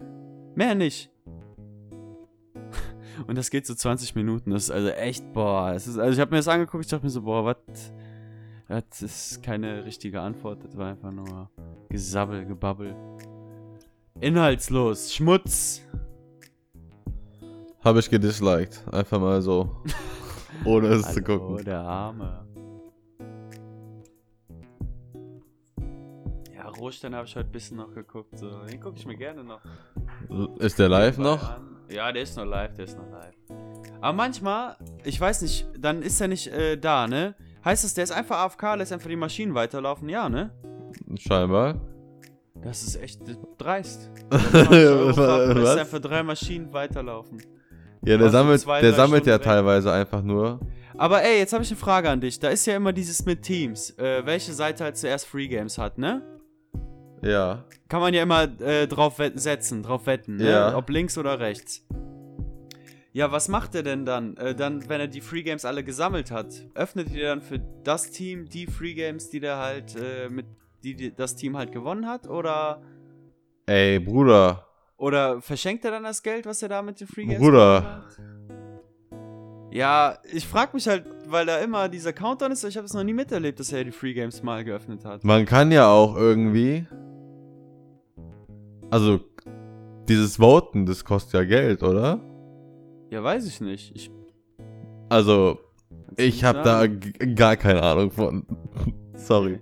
Mehr 0.56 0.76
nicht. 0.76 1.10
Und 3.28 3.38
das 3.38 3.50
geht 3.50 3.66
so 3.66 3.74
20 3.74 4.16
Minuten. 4.16 4.52
Das 4.52 4.64
ist 4.64 4.72
also 4.72 4.90
echt, 4.90 5.32
boah. 5.34 5.74
Ist, 5.74 5.88
also 5.98 6.12
ich 6.12 6.20
habe 6.20 6.32
mir 6.32 6.38
das 6.38 6.50
angeguckt, 6.50 6.84
ich 6.84 6.92
dachte 6.92 7.06
mir 7.06 7.12
so, 7.12 7.22
boah, 7.22 7.46
was? 7.46 7.94
Das 8.68 9.02
ist 9.02 9.44
keine 9.44 9.86
richtige 9.86 10.22
Antwort. 10.22 10.64
Das 10.64 10.78
war 10.78 10.90
einfach 10.90 11.12
nur 11.12 11.50
Gesabbel, 11.90 12.46
Gebabbel. 12.46 12.96
Inhaltslos. 14.22 15.12
Schmutz. 15.14 15.82
Habe 17.84 18.00
ich 18.00 18.10
gedisliked. 18.10 18.84
Einfach 18.92 19.20
mal 19.20 19.42
so. 19.42 19.82
Ohne 20.66 20.90
es 20.90 21.02
zu 21.14 21.22
Hallo, 21.26 21.40
gucken. 21.40 21.66
der 21.66 21.80
Arme. 21.80 22.46
Ja, 26.56 26.68
Rohstein 26.68 27.16
habe 27.16 27.26
ich 27.26 27.36
heute 27.36 27.50
ein 27.50 27.52
bisschen 27.52 27.78
noch 27.78 27.92
geguckt. 27.96 28.38
So. 28.38 28.48
Den 28.66 28.80
gucke 28.80 28.98
ich 28.98 29.08
mir 29.08 29.16
gerne 29.18 29.44
noch. 29.44 29.62
Ist 30.60 30.78
der 30.78 30.88
live 30.90 31.18
noch? 31.18 31.42
an. 31.42 31.78
Ja, 31.90 32.12
der 32.12 32.22
ist 32.22 32.38
noch 32.38 32.46
live, 32.46 32.76
der 32.76 32.86
ist 32.86 32.98
noch 32.98 33.10
live. 33.10 33.36
Aber 34.02 34.14
manchmal, 34.14 34.78
ich 35.04 35.20
weiß 35.20 35.42
nicht, 35.42 35.68
dann 35.80 36.04
ist 36.04 36.22
er 36.22 36.28
nicht 36.28 36.48
äh, 36.48 36.78
da, 36.78 37.08
ne? 37.08 37.34
Heißt 37.66 37.84
das, 37.84 37.96
der 37.96 38.04
ist 38.04 38.12
einfach 38.12 38.38
AFK, 38.38 38.76
lässt 38.76 38.94
einfach 38.94 39.10
die 39.10 39.16
Maschinen 39.16 39.56
weiterlaufen? 39.56 40.08
Ja, 40.10 40.30
ne? 40.30 40.52
Scheinbar. 41.18 41.82
Das 42.64 42.84
ist 42.84 43.02
echt 43.02 43.22
dreist. 43.58 44.10
lässt 44.32 45.18
Was? 45.18 45.78
einfach 45.78 46.00
drei 46.00 46.24
Maschinen 46.24 46.72
weiterlaufen. 46.72 47.42
Ja, 48.04 48.18
der 48.18 48.30
sammelt, 48.30 48.62
zwei, 48.62 48.82
der 48.82 48.94
sammelt 48.94 49.26
ja 49.26 49.36
weg? 49.36 49.44
teilweise 49.44 49.92
einfach 49.92 50.22
nur. 50.22 50.60
Aber 50.98 51.24
ey, 51.24 51.40
jetzt 51.40 51.54
habe 51.54 51.64
ich 51.64 51.72
eine 51.72 51.80
Frage 51.80 52.10
an 52.10 52.22
dich. 52.22 52.40
Da 52.40 52.50
ist 52.50 52.66
ja 52.66 52.76
immer 52.76 52.94
dieses 52.94 53.26
mit 53.26 53.42
Teams. 53.42 53.92
Äh, 53.98 54.26
welche 54.26 54.54
Seite 54.54 54.84
halt 54.84 54.98
zuerst 54.98 55.28
Free 55.28 55.48
Games 55.48 55.78
hat, 55.78 55.98
ne? 55.98 56.22
Ja. 57.24 57.66
Kann 57.88 58.02
man 58.02 58.14
ja 58.14 58.24
immer 58.24 58.44
äh, 58.62 58.88
drauf 58.88 59.20
setzen, 59.36 59.84
drauf 59.84 60.06
wetten, 60.06 60.38
ne? 60.38 60.50
Ja. 60.50 60.76
Ob 60.76 60.90
links 60.90 61.18
oder 61.18 61.40
rechts. 61.40 61.86
Ja, 63.14 63.32
was 63.32 63.50
macht 63.50 63.76
er 63.76 63.84
denn 63.84 64.06
dann? 64.06 64.38
Äh, 64.38 64.56
dann, 64.56 64.88
wenn 64.90 65.02
er 65.02 65.08
die 65.08 65.22
Free 65.22 65.44
Games 65.44 65.66
alle 65.66 65.84
gesammelt 65.84 66.32
hat, 66.32 66.54
öffnet 66.76 67.12
ihr 67.12 67.26
dann 67.26 67.42
für 67.42 67.60
das 67.84 68.12
Team 68.12 68.48
die 68.48 68.68
Free 68.68 68.94
Games, 68.94 69.30
die 69.30 69.40
der 69.40 69.58
halt 69.58 69.96
äh, 69.96 70.30
mit 70.30 70.46
die, 70.84 70.96
die 70.96 71.16
das 71.16 71.36
Team 71.36 71.58
halt 71.58 71.72
gewonnen 71.72 72.08
hat, 72.08 72.28
oder 72.28 72.82
Ey, 73.66 74.00
Bruder. 74.00 74.66
oder 74.98 75.42
verschenkt 75.42 75.86
er 75.86 75.92
dann 75.92 76.04
das 76.04 76.22
Geld, 76.24 76.46
was 76.46 76.62
er 76.62 76.70
da 76.70 76.82
mit 76.82 77.00
den 77.00 77.08
Free 77.08 77.26
Games 77.26 77.40
Bruder. 77.40 78.06
Ja, 79.72 80.18
ich 80.34 80.46
frag 80.46 80.74
mich 80.74 80.86
halt, 80.88 81.06
weil 81.28 81.46
da 81.46 81.60
immer 81.60 81.88
dieser 81.88 82.12
Countdown 82.12 82.52
ist, 82.52 82.64
ich 82.66 82.76
habe 82.76 82.86
es 82.86 82.94
noch 82.94 83.04
nie 83.06 83.14
miterlebt, 83.14 83.58
dass 83.60 83.72
er 83.72 83.86
die 83.86 83.92
Free 83.92 84.14
Games 84.14 84.44
mal 84.44 84.64
geöffnet 84.66 85.06
hat. 85.06 85.24
Man 85.24 85.46
kann 85.46 85.72
ja 85.72 85.88
auch 85.90 86.18
irgendwie. 86.18 86.86
Also, 88.90 89.22
dieses 90.10 90.40
Voten, 90.40 90.86
das 90.86 91.06
kostet 91.06 91.34
ja 91.36 91.44
Geld, 91.46 91.84
oder? 91.84 92.20
Ja, 93.10 93.24
weiß 93.24 93.48
ich 93.48 93.62
nicht. 93.62 93.96
Ich, 93.96 94.12
Also, 95.08 95.60
ich 96.18 96.44
habe 96.44 96.62
da 96.64 96.88
gar 97.36 97.56
keine 97.56 97.82
Ahnung 97.82 98.12
von. 98.12 98.46
Sorry. 99.16 99.62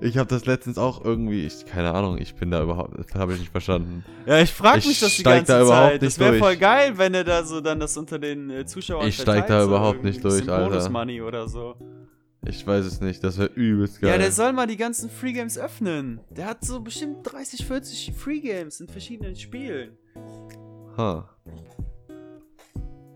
Ich 0.00 0.18
habe 0.18 0.28
das 0.28 0.44
letztens 0.44 0.76
auch 0.76 1.02
irgendwie, 1.04 1.46
ich 1.46 1.64
keine 1.64 1.94
Ahnung, 1.94 2.18
ich 2.18 2.34
bin 2.34 2.50
da 2.50 2.62
überhaupt, 2.62 2.98
das 2.98 3.14
habe 3.18 3.32
ich 3.32 3.40
nicht 3.40 3.50
verstanden. 3.50 4.04
Ja, 4.26 4.40
ich 4.40 4.52
frag 4.52 4.76
Ich 4.78 4.86
mich 4.86 5.00
das 5.00 5.16
die 5.16 5.22
ganze 5.22 5.52
da 5.52 5.62
überhaupt 5.62 5.92
Zeit. 5.92 6.02
Das 6.02 6.08
nicht 6.08 6.18
wäre 6.20 6.30
durch. 6.32 6.42
voll 6.42 6.56
geil, 6.56 6.98
wenn 6.98 7.14
er 7.14 7.24
da 7.24 7.42
so 7.44 7.60
dann 7.62 7.80
das 7.80 7.96
unter 7.96 8.18
den 8.18 8.50
äh, 8.50 8.66
Zuschauern 8.66 9.08
Ich 9.08 9.16
steig 9.16 9.46
da 9.46 9.62
so 9.62 9.68
überhaupt 9.68 10.04
nicht 10.04 10.22
durch, 10.22 10.48
Alter. 10.50 10.68
Bonus 10.68 10.88
Money 10.90 11.22
oder 11.22 11.48
so. 11.48 11.76
Ich 12.44 12.64
weiß 12.66 12.84
es 12.84 13.00
nicht, 13.00 13.24
das 13.24 13.38
wäre 13.38 13.50
übelst 13.54 14.00
geil. 14.00 14.10
Ja, 14.10 14.18
der 14.18 14.30
soll 14.32 14.52
mal 14.52 14.66
die 14.66 14.76
ganzen 14.76 15.08
Free 15.08 15.32
Games 15.32 15.58
öffnen. 15.58 16.20
Der 16.30 16.46
hat 16.46 16.62
so 16.64 16.80
bestimmt 16.80 17.18
30, 17.24 17.64
40 17.66 18.12
Free 18.16 18.40
Games 18.40 18.80
in 18.80 18.88
verschiedenen 18.88 19.34
Spielen. 19.34 19.96
Ha. 20.98 21.28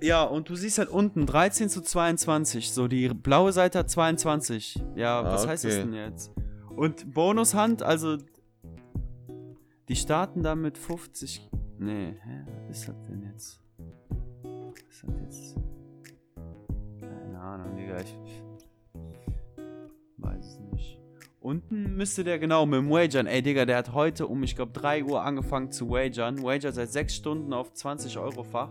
Ja, 0.03 0.23
und 0.25 0.49
du 0.49 0.55
siehst 0.57 0.79
halt 0.79 0.89
unten 0.89 1.27
13 1.27 1.69
zu 1.69 1.83
22. 1.83 2.73
So, 2.73 2.89
die 2.89 3.09
blaue 3.11 3.53
Seite 3.53 3.81
hat 3.81 3.91
22. 3.91 4.83
Ja, 4.97 5.21
Ah, 5.21 5.33
was 5.33 5.47
heißt 5.47 5.65
das 5.65 5.75
okay. 5.75 5.83
denn 5.83 5.93
jetzt? 5.93 6.33
Und 6.77 7.13
Bonushand, 7.13 7.83
also. 7.83 8.19
Die 9.89 9.97
starten 9.97 10.43
da 10.43 10.55
mit 10.55 10.79
50. 10.79 11.51
Nee, 11.79 12.15
hä? 12.23 12.47
Was 12.69 12.79
ist 12.79 12.89
das 12.89 13.03
denn 13.03 13.23
jetzt? 13.23 13.61
Was 14.43 14.81
ist 14.89 15.05
das 15.05 15.21
jetzt? 15.21 15.57
Keine 17.01 17.41
Ahnung, 17.41 17.77
Digga. 17.77 18.01
Ich. 18.01 18.17
Weiß 20.19 20.47
es 20.47 20.61
nicht. 20.73 21.01
Unten 21.41 21.97
müsste 21.97 22.23
der 22.23 22.39
genau 22.39 22.67
mit 22.67 22.79
dem 22.81 22.91
Wagern. 22.91 23.27
Ey, 23.27 23.43
Digga, 23.43 23.65
der 23.65 23.79
hat 23.79 23.95
heute 23.95 24.27
um, 24.27 24.43
ich 24.43 24.55
glaube, 24.55 24.73
3 24.73 25.05
Uhr 25.05 25.23
angefangen 25.23 25.73
zu 25.73 25.89
wagern. 25.89 26.43
Wager 26.43 26.71
seit 26.71 26.91
6 26.91 27.15
Stunden 27.15 27.53
auf 27.55 27.73
20 27.73 28.19
Euro 28.19 28.45
Fach. 28.45 28.71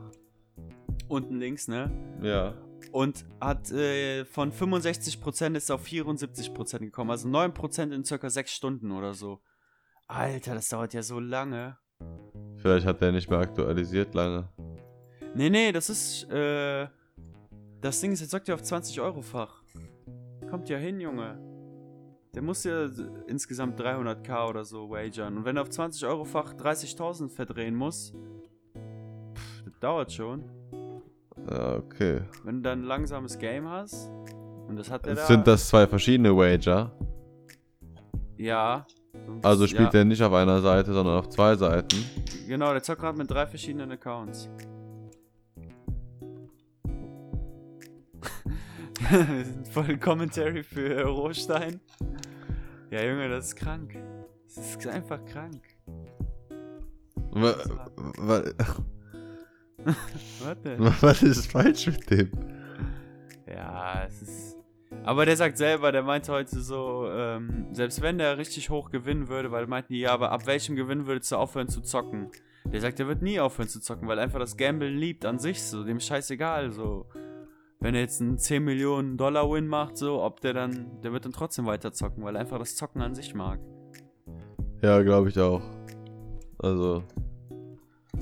Unten 1.07 1.37
links, 1.37 1.67
ne? 1.67 1.91
Ja. 2.21 2.53
Und 2.91 3.25
hat 3.39 3.71
äh, 3.71 4.25
von 4.25 4.51
65% 4.51 5.55
ist 5.55 5.71
auf 5.71 5.85
74% 5.85 6.79
gekommen. 6.79 7.11
Also 7.11 7.27
9% 7.27 7.93
in 7.93 8.03
circa 8.03 8.29
6 8.29 8.51
Stunden 8.51 8.91
oder 8.91 9.13
so. 9.13 9.41
Alter, 10.07 10.55
das 10.55 10.69
dauert 10.69 10.93
ja 10.93 11.03
so 11.03 11.19
lange. 11.19 11.77
Vielleicht 12.57 12.85
hat 12.85 13.01
der 13.01 13.11
nicht 13.11 13.29
mehr 13.29 13.39
aktualisiert 13.39 14.13
lange. 14.15 14.49
Nee, 15.35 15.49
nee, 15.49 15.71
das 15.71 15.89
ist, 15.89 16.29
äh, 16.31 16.87
das 17.79 18.01
Ding 18.01 18.11
ist, 18.11 18.21
jetzt 18.21 18.31
sagt 18.31 18.47
ja 18.47 18.55
auf 18.55 18.63
20 18.63 18.99
Euro 18.99 19.21
Fach. 19.21 19.63
Kommt 20.49 20.67
ja 20.69 20.77
hin, 20.77 20.99
Junge. 20.99 21.39
Der 22.33 22.41
muss 22.41 22.63
ja 22.63 22.89
insgesamt 23.27 23.79
300k 23.79 24.49
oder 24.49 24.65
so 24.65 24.89
wagern. 24.89 25.37
Und 25.37 25.45
wenn 25.45 25.55
er 25.55 25.61
auf 25.61 25.69
20 25.69 26.05
Euro 26.05 26.25
Fach 26.25 26.53
30.000 26.53 27.29
verdrehen 27.29 27.75
muss, 27.75 28.13
pff, 29.35 29.63
das 29.65 29.79
dauert 29.79 30.11
schon. 30.11 30.43
Ja, 31.49 31.75
okay. 31.75 32.21
Wenn 32.43 32.57
du 32.57 32.61
dann 32.61 32.81
ein 32.81 32.85
langsames 32.85 33.37
Game 33.39 33.67
hast, 33.69 34.11
und 34.67 34.75
das 34.75 34.91
hat 34.91 35.07
er 35.07 35.15
da. 35.15 35.25
Sind 35.25 35.47
das 35.47 35.67
zwei 35.67 35.87
verschiedene 35.87 36.35
Wager? 36.35 36.91
Ja. 38.37 38.85
Also 39.41 39.65
spielt 39.67 39.93
ja. 39.93 39.99
er 39.99 40.05
nicht 40.05 40.21
auf 40.21 40.33
einer 40.33 40.61
Seite, 40.61 40.93
sondern 40.93 41.17
auf 41.17 41.29
zwei 41.29 41.55
Seiten. 41.55 41.97
Genau, 42.47 42.71
der 42.71 42.83
zockt 42.83 43.01
gerade 43.01 43.17
mit 43.17 43.29
drei 43.29 43.47
verschiedenen 43.47 43.91
Accounts. 43.91 44.47
Voll 49.71 49.97
Commentary 49.97 50.63
für 50.63 51.03
Rohstein. 51.03 51.79
Ja, 52.91 53.03
Junge, 53.03 53.27
das 53.29 53.47
ist 53.47 53.55
krank. 53.55 53.97
Das 54.45 54.57
ist 54.57 54.87
einfach 54.87 55.23
krank. 55.25 55.63
Wa- 57.31 57.55
wa- 59.85 59.95
Warte. 60.45 60.77
Was 61.01 61.23
ist 61.23 61.51
falsch 61.51 61.87
mit 61.87 62.09
dem? 62.09 62.31
Ja, 63.47 64.03
es 64.07 64.21
ist. 64.21 64.55
Aber 65.03 65.25
der 65.25 65.37
sagt 65.37 65.57
selber, 65.57 65.91
der 65.91 66.03
meinte 66.03 66.31
heute 66.31 66.59
so, 66.61 67.07
ähm, 67.11 67.67
selbst 67.73 68.01
wenn 68.01 68.17
der 68.17 68.37
richtig 68.37 68.69
hoch 68.69 68.89
gewinnen 68.89 69.27
würde, 69.27 69.51
weil 69.51 69.67
meinten 69.67 69.93
die, 69.93 69.99
ja, 69.99 70.11
aber 70.11 70.31
ab 70.31 70.45
welchem 70.47 70.75
Gewinn 70.75 71.05
würdest 71.05 71.31
du 71.31 71.35
aufhören 71.35 71.67
zu 71.67 71.81
zocken? 71.81 72.29
Der 72.65 72.81
sagt, 72.81 72.99
der 72.99 73.07
wird 73.07 73.21
nie 73.21 73.39
aufhören 73.39 73.69
zu 73.69 73.79
zocken, 73.81 74.07
weil 74.07 74.19
einfach 74.19 74.39
das 74.39 74.57
Gamblen 74.57 74.97
liebt 74.97 75.25
an 75.25 75.39
sich 75.39 75.61
so, 75.63 75.83
dem 75.83 75.99
scheißegal, 75.99 76.71
so. 76.71 77.05
Wenn 77.79 77.95
er 77.95 78.01
jetzt 78.01 78.19
einen 78.19 78.37
10 78.37 78.63
Millionen 78.63 79.15
Dollar 79.15 79.49
Win 79.49 79.67
macht, 79.67 79.97
so, 79.97 80.21
ob 80.21 80.41
der 80.41 80.53
dann, 80.53 80.99
der 81.01 81.13
wird 81.13 81.23
dann 81.23 81.31
trotzdem 81.31 81.65
weiter 81.65 81.93
zocken, 81.93 82.23
weil 82.23 82.35
er 82.35 82.41
einfach 82.41 82.59
das 82.59 82.75
Zocken 82.75 83.01
an 83.01 83.15
sich 83.15 83.33
mag. 83.33 83.59
Ja, 84.81 85.01
glaube 85.01 85.29
ich 85.29 85.39
auch. 85.39 85.61
Also, 86.57 87.03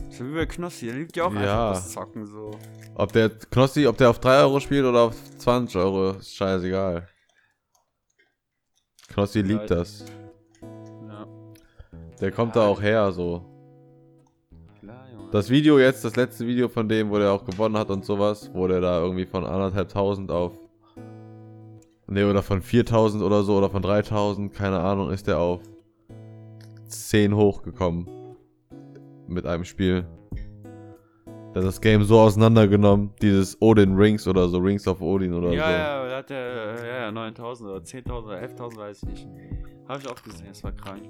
So 0.10 0.26
wie 0.26 0.34
bei 0.34 0.46
Knossi, 0.46 0.86
der 0.88 0.96
liebt 0.96 1.16
ja 1.16 1.26
auch 1.26 1.34
Ja. 1.34 1.70
einfach 1.72 1.82
das 1.84 1.92
Zocken, 1.94 2.26
so. 2.26 2.52
ob 2.96 3.12
der 3.12 3.30
Knossi, 3.30 3.86
ob 3.88 3.98
der 3.98 4.10
auf 4.10 4.20
3 4.20 4.40
Euro 4.42 4.60
spielt 4.60 4.86
oder 4.86 5.02
auf 5.02 5.16
20 5.38 5.76
Euro, 5.78 6.12
ist 6.12 6.36
scheißegal. 6.36 7.08
Knossi 9.10 9.40
Ja, 9.40 9.46
liebt 9.46 9.72
das. 9.72 10.06
Ja, 11.08 11.28
Der 12.20 12.32
kommt 12.32 12.56
Ja, 12.56 12.62
da 12.64 12.68
auch 12.68 12.82
her, 12.82 13.12
so. 13.12 13.46
klar, 14.80 15.08
Junge. 15.12 15.30
Das 15.32 15.50
Video 15.50 15.78
jetzt, 15.80 16.04
das 16.04 16.16
letzte 16.16 16.48
Video 16.48 16.68
von 16.70 16.90
dem, 16.90 17.10
wo 17.12 17.18
der 17.20 17.32
auch 17.32 17.46
gewonnen 17.46 17.78
hat 17.78 17.90
und 17.90 18.06
sowas, 18.06 18.50
wo 18.54 18.68
der 18.68 18.82
da 18.82 19.00
irgendwie 19.02 19.26
von 19.26 19.46
anderthalbtausend 19.46 20.32
auf. 20.32 20.54
Ne, 22.10 22.26
oder 22.30 22.42
von 22.42 22.62
4000 22.62 23.22
oder 23.22 23.44
so, 23.44 23.58
oder 23.58 23.70
von 23.70 23.82
3000, 23.82 24.54
keine 24.54 24.80
Ahnung, 24.80 25.12
ist 25.12 25.28
der 25.28 25.40
auf 25.40 25.62
10 26.88 27.36
hochgekommen. 27.36 28.08
Mit 29.28 29.46
einem 29.46 29.66
Spiel. 29.66 30.06
Der 31.54 31.62
hat 31.62 31.68
das 31.68 31.82
Game 31.82 32.04
so 32.04 32.20
auseinandergenommen, 32.20 33.14
dieses 33.22 33.60
Odin 33.62 33.96
Rings 33.96 34.28
oder 34.28 34.48
so, 34.48 34.60
Rings 34.60 34.88
of 34.88 35.02
Odin 35.02 35.34
oder 35.34 35.52
ja, 35.52 35.66
so. 35.66 35.72
ja, 35.72 36.08
da 36.10 36.18
hat 36.18 36.32
er 36.32 36.86
ja, 36.86 37.00
ja, 37.06 37.12
9000 37.12 37.70
oder 37.70 37.80
10.000 37.80 38.24
oder 38.24 38.42
11.000, 38.42 38.78
weiß 38.78 39.04
ich 39.04 39.26
nicht. 39.26 39.28
Habe 39.88 40.00
ich 40.02 40.08
auch 40.08 40.22
gesehen, 40.22 40.48
das 40.50 40.64
war 40.64 40.72
krank. 40.72 41.10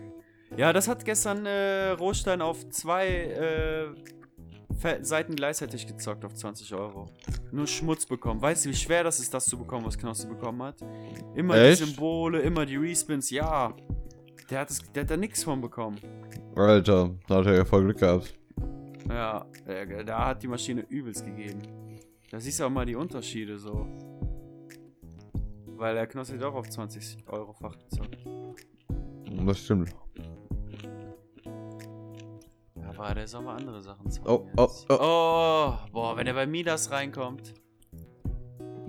Ja, 0.55 0.71
das 0.71 0.87
hat 0.87 1.03
gestern 1.03 1.45
äh, 1.45 1.89
Rohstein 1.89 2.41
auf 2.41 2.69
zwei 2.69 3.07
äh, 3.07 3.87
Seiten 5.01 5.35
gleichzeitig 5.35 5.87
gezockt 5.87 6.23
auf 6.23 6.33
20 6.33 6.73
Euro. 6.75 7.07
Nur 7.51 7.67
Schmutz 7.67 8.05
bekommen. 8.05 8.41
Weißt 8.41 8.65
du, 8.65 8.69
wie 8.69 8.75
schwer 8.75 9.03
das 9.03 9.19
ist, 9.19 9.33
das 9.33 9.45
zu 9.45 9.57
bekommen, 9.57 9.85
was 9.85 9.97
Knossi 9.97 10.27
bekommen 10.27 10.61
hat? 10.61 10.75
Immer 11.35 11.55
Echt? 11.55 11.81
die 11.81 11.85
Symbole, 11.85 12.41
immer 12.41 12.65
die 12.65 12.77
Respins, 12.77 13.29
ja. 13.29 13.73
Der 14.49 14.61
hat, 14.61 14.69
das, 14.69 14.79
der 14.93 15.03
hat 15.03 15.11
da 15.11 15.17
nichts 15.17 15.43
von 15.43 15.59
bekommen. 15.59 15.99
Alter, 16.55 17.11
da 17.27 17.35
hat 17.35 17.45
er 17.45 17.55
ja 17.55 17.65
voll 17.65 17.83
Glück 17.83 17.97
gehabt. 17.97 18.33
Ja, 19.09 19.45
da 20.05 20.27
hat 20.27 20.43
die 20.43 20.47
Maschine 20.47 20.85
übelst 20.89 21.25
gegeben. 21.25 21.61
Da 22.29 22.39
siehst 22.39 22.59
du 22.59 22.65
auch 22.65 22.69
mal 22.69 22.85
die 22.85 22.95
Unterschiede 22.95 23.57
so. 23.57 23.87
Weil 25.77 25.95
der 25.95 26.07
Knossi 26.07 26.37
doch 26.37 26.55
auf 26.55 26.69
20 26.69 27.17
Euro 27.27 27.53
fach 27.53 27.77
gezockt. 27.77 28.17
Das 29.45 29.59
stimmt. 29.59 29.95
Aber 32.97 33.13
der 33.13 33.27
soll 33.27 33.43
mal 33.43 33.57
andere 33.57 33.81
Sachen 33.81 34.09
zocken. 34.09 34.31
Oh, 34.31 34.47
oh, 34.57 34.69
oh. 34.89 34.97
oh, 34.99 35.73
boah, 35.91 36.17
wenn 36.17 36.25
er 36.25 36.33
bei 36.33 36.47
Midas 36.47 36.89
reinkommt. 36.89 37.53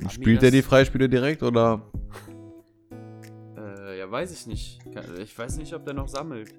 Spielt 0.09 0.43
er 0.43 0.51
die 0.51 0.63
Freispiele 0.63 1.09
direkt 1.09 1.43
oder? 1.43 1.83
Weiß 4.11 4.33
ich 4.33 4.47
nicht. 4.47 4.79
Ich 5.19 5.39
weiß 5.39 5.59
nicht, 5.59 5.75
ob 5.75 5.85
der 5.85 5.95
noch 5.95 6.09
sammelt. 6.09 6.55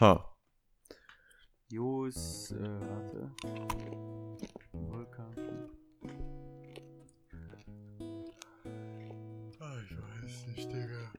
Ha. 0.00 0.36
Jus, 1.70 2.52
äh, 2.52 2.80
warte. 2.80 3.30
Vulkan. 4.72 5.34
Ah, 9.60 9.76
Ich 9.84 9.96
weiß 9.96 10.46
nicht, 10.48 10.68
Digga. 10.70 11.12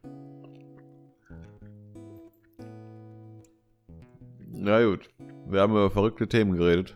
Na 4.38 4.84
gut. 4.86 5.10
Wir 5.48 5.62
haben 5.62 5.72
über 5.74 5.90
verrückte 5.92 6.28
Themen 6.28 6.56
geredet. 6.56 6.96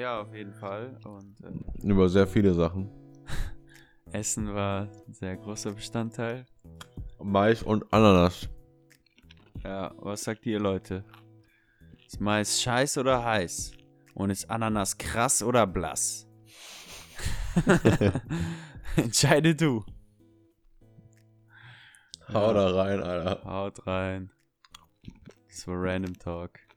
Ja, 0.00 0.22
auf 0.22 0.34
jeden 0.34 0.54
Fall. 0.54 0.98
Und 1.04 1.36
äh, 1.44 1.86
Über 1.86 2.08
sehr 2.08 2.26
viele 2.26 2.54
Sachen. 2.54 2.88
Essen 4.12 4.54
war 4.54 4.88
ein 5.06 5.12
sehr 5.12 5.36
großer 5.36 5.72
Bestandteil. 5.72 6.46
Mais 7.22 7.62
und 7.62 7.84
Ananas. 7.92 8.48
Ja, 9.62 9.92
was 9.98 10.22
sagt 10.22 10.46
ihr, 10.46 10.58
Leute? 10.58 11.04
Ist 12.06 12.18
Mais 12.18 12.62
scheiß 12.62 12.96
oder 12.96 13.22
heiß? 13.22 13.72
Und 14.14 14.30
ist 14.30 14.48
Ananas 14.48 14.96
krass 14.96 15.42
oder 15.42 15.66
blass? 15.66 16.26
Entscheide 18.96 19.54
du. 19.54 19.84
Hau 22.32 22.54
da 22.54 22.70
rein, 22.70 23.02
Alter. 23.02 23.44
Haut 23.44 23.86
rein. 23.86 24.30
Das 25.46 25.68
war 25.68 25.74
Random 25.76 26.18
Talk. 26.18 26.69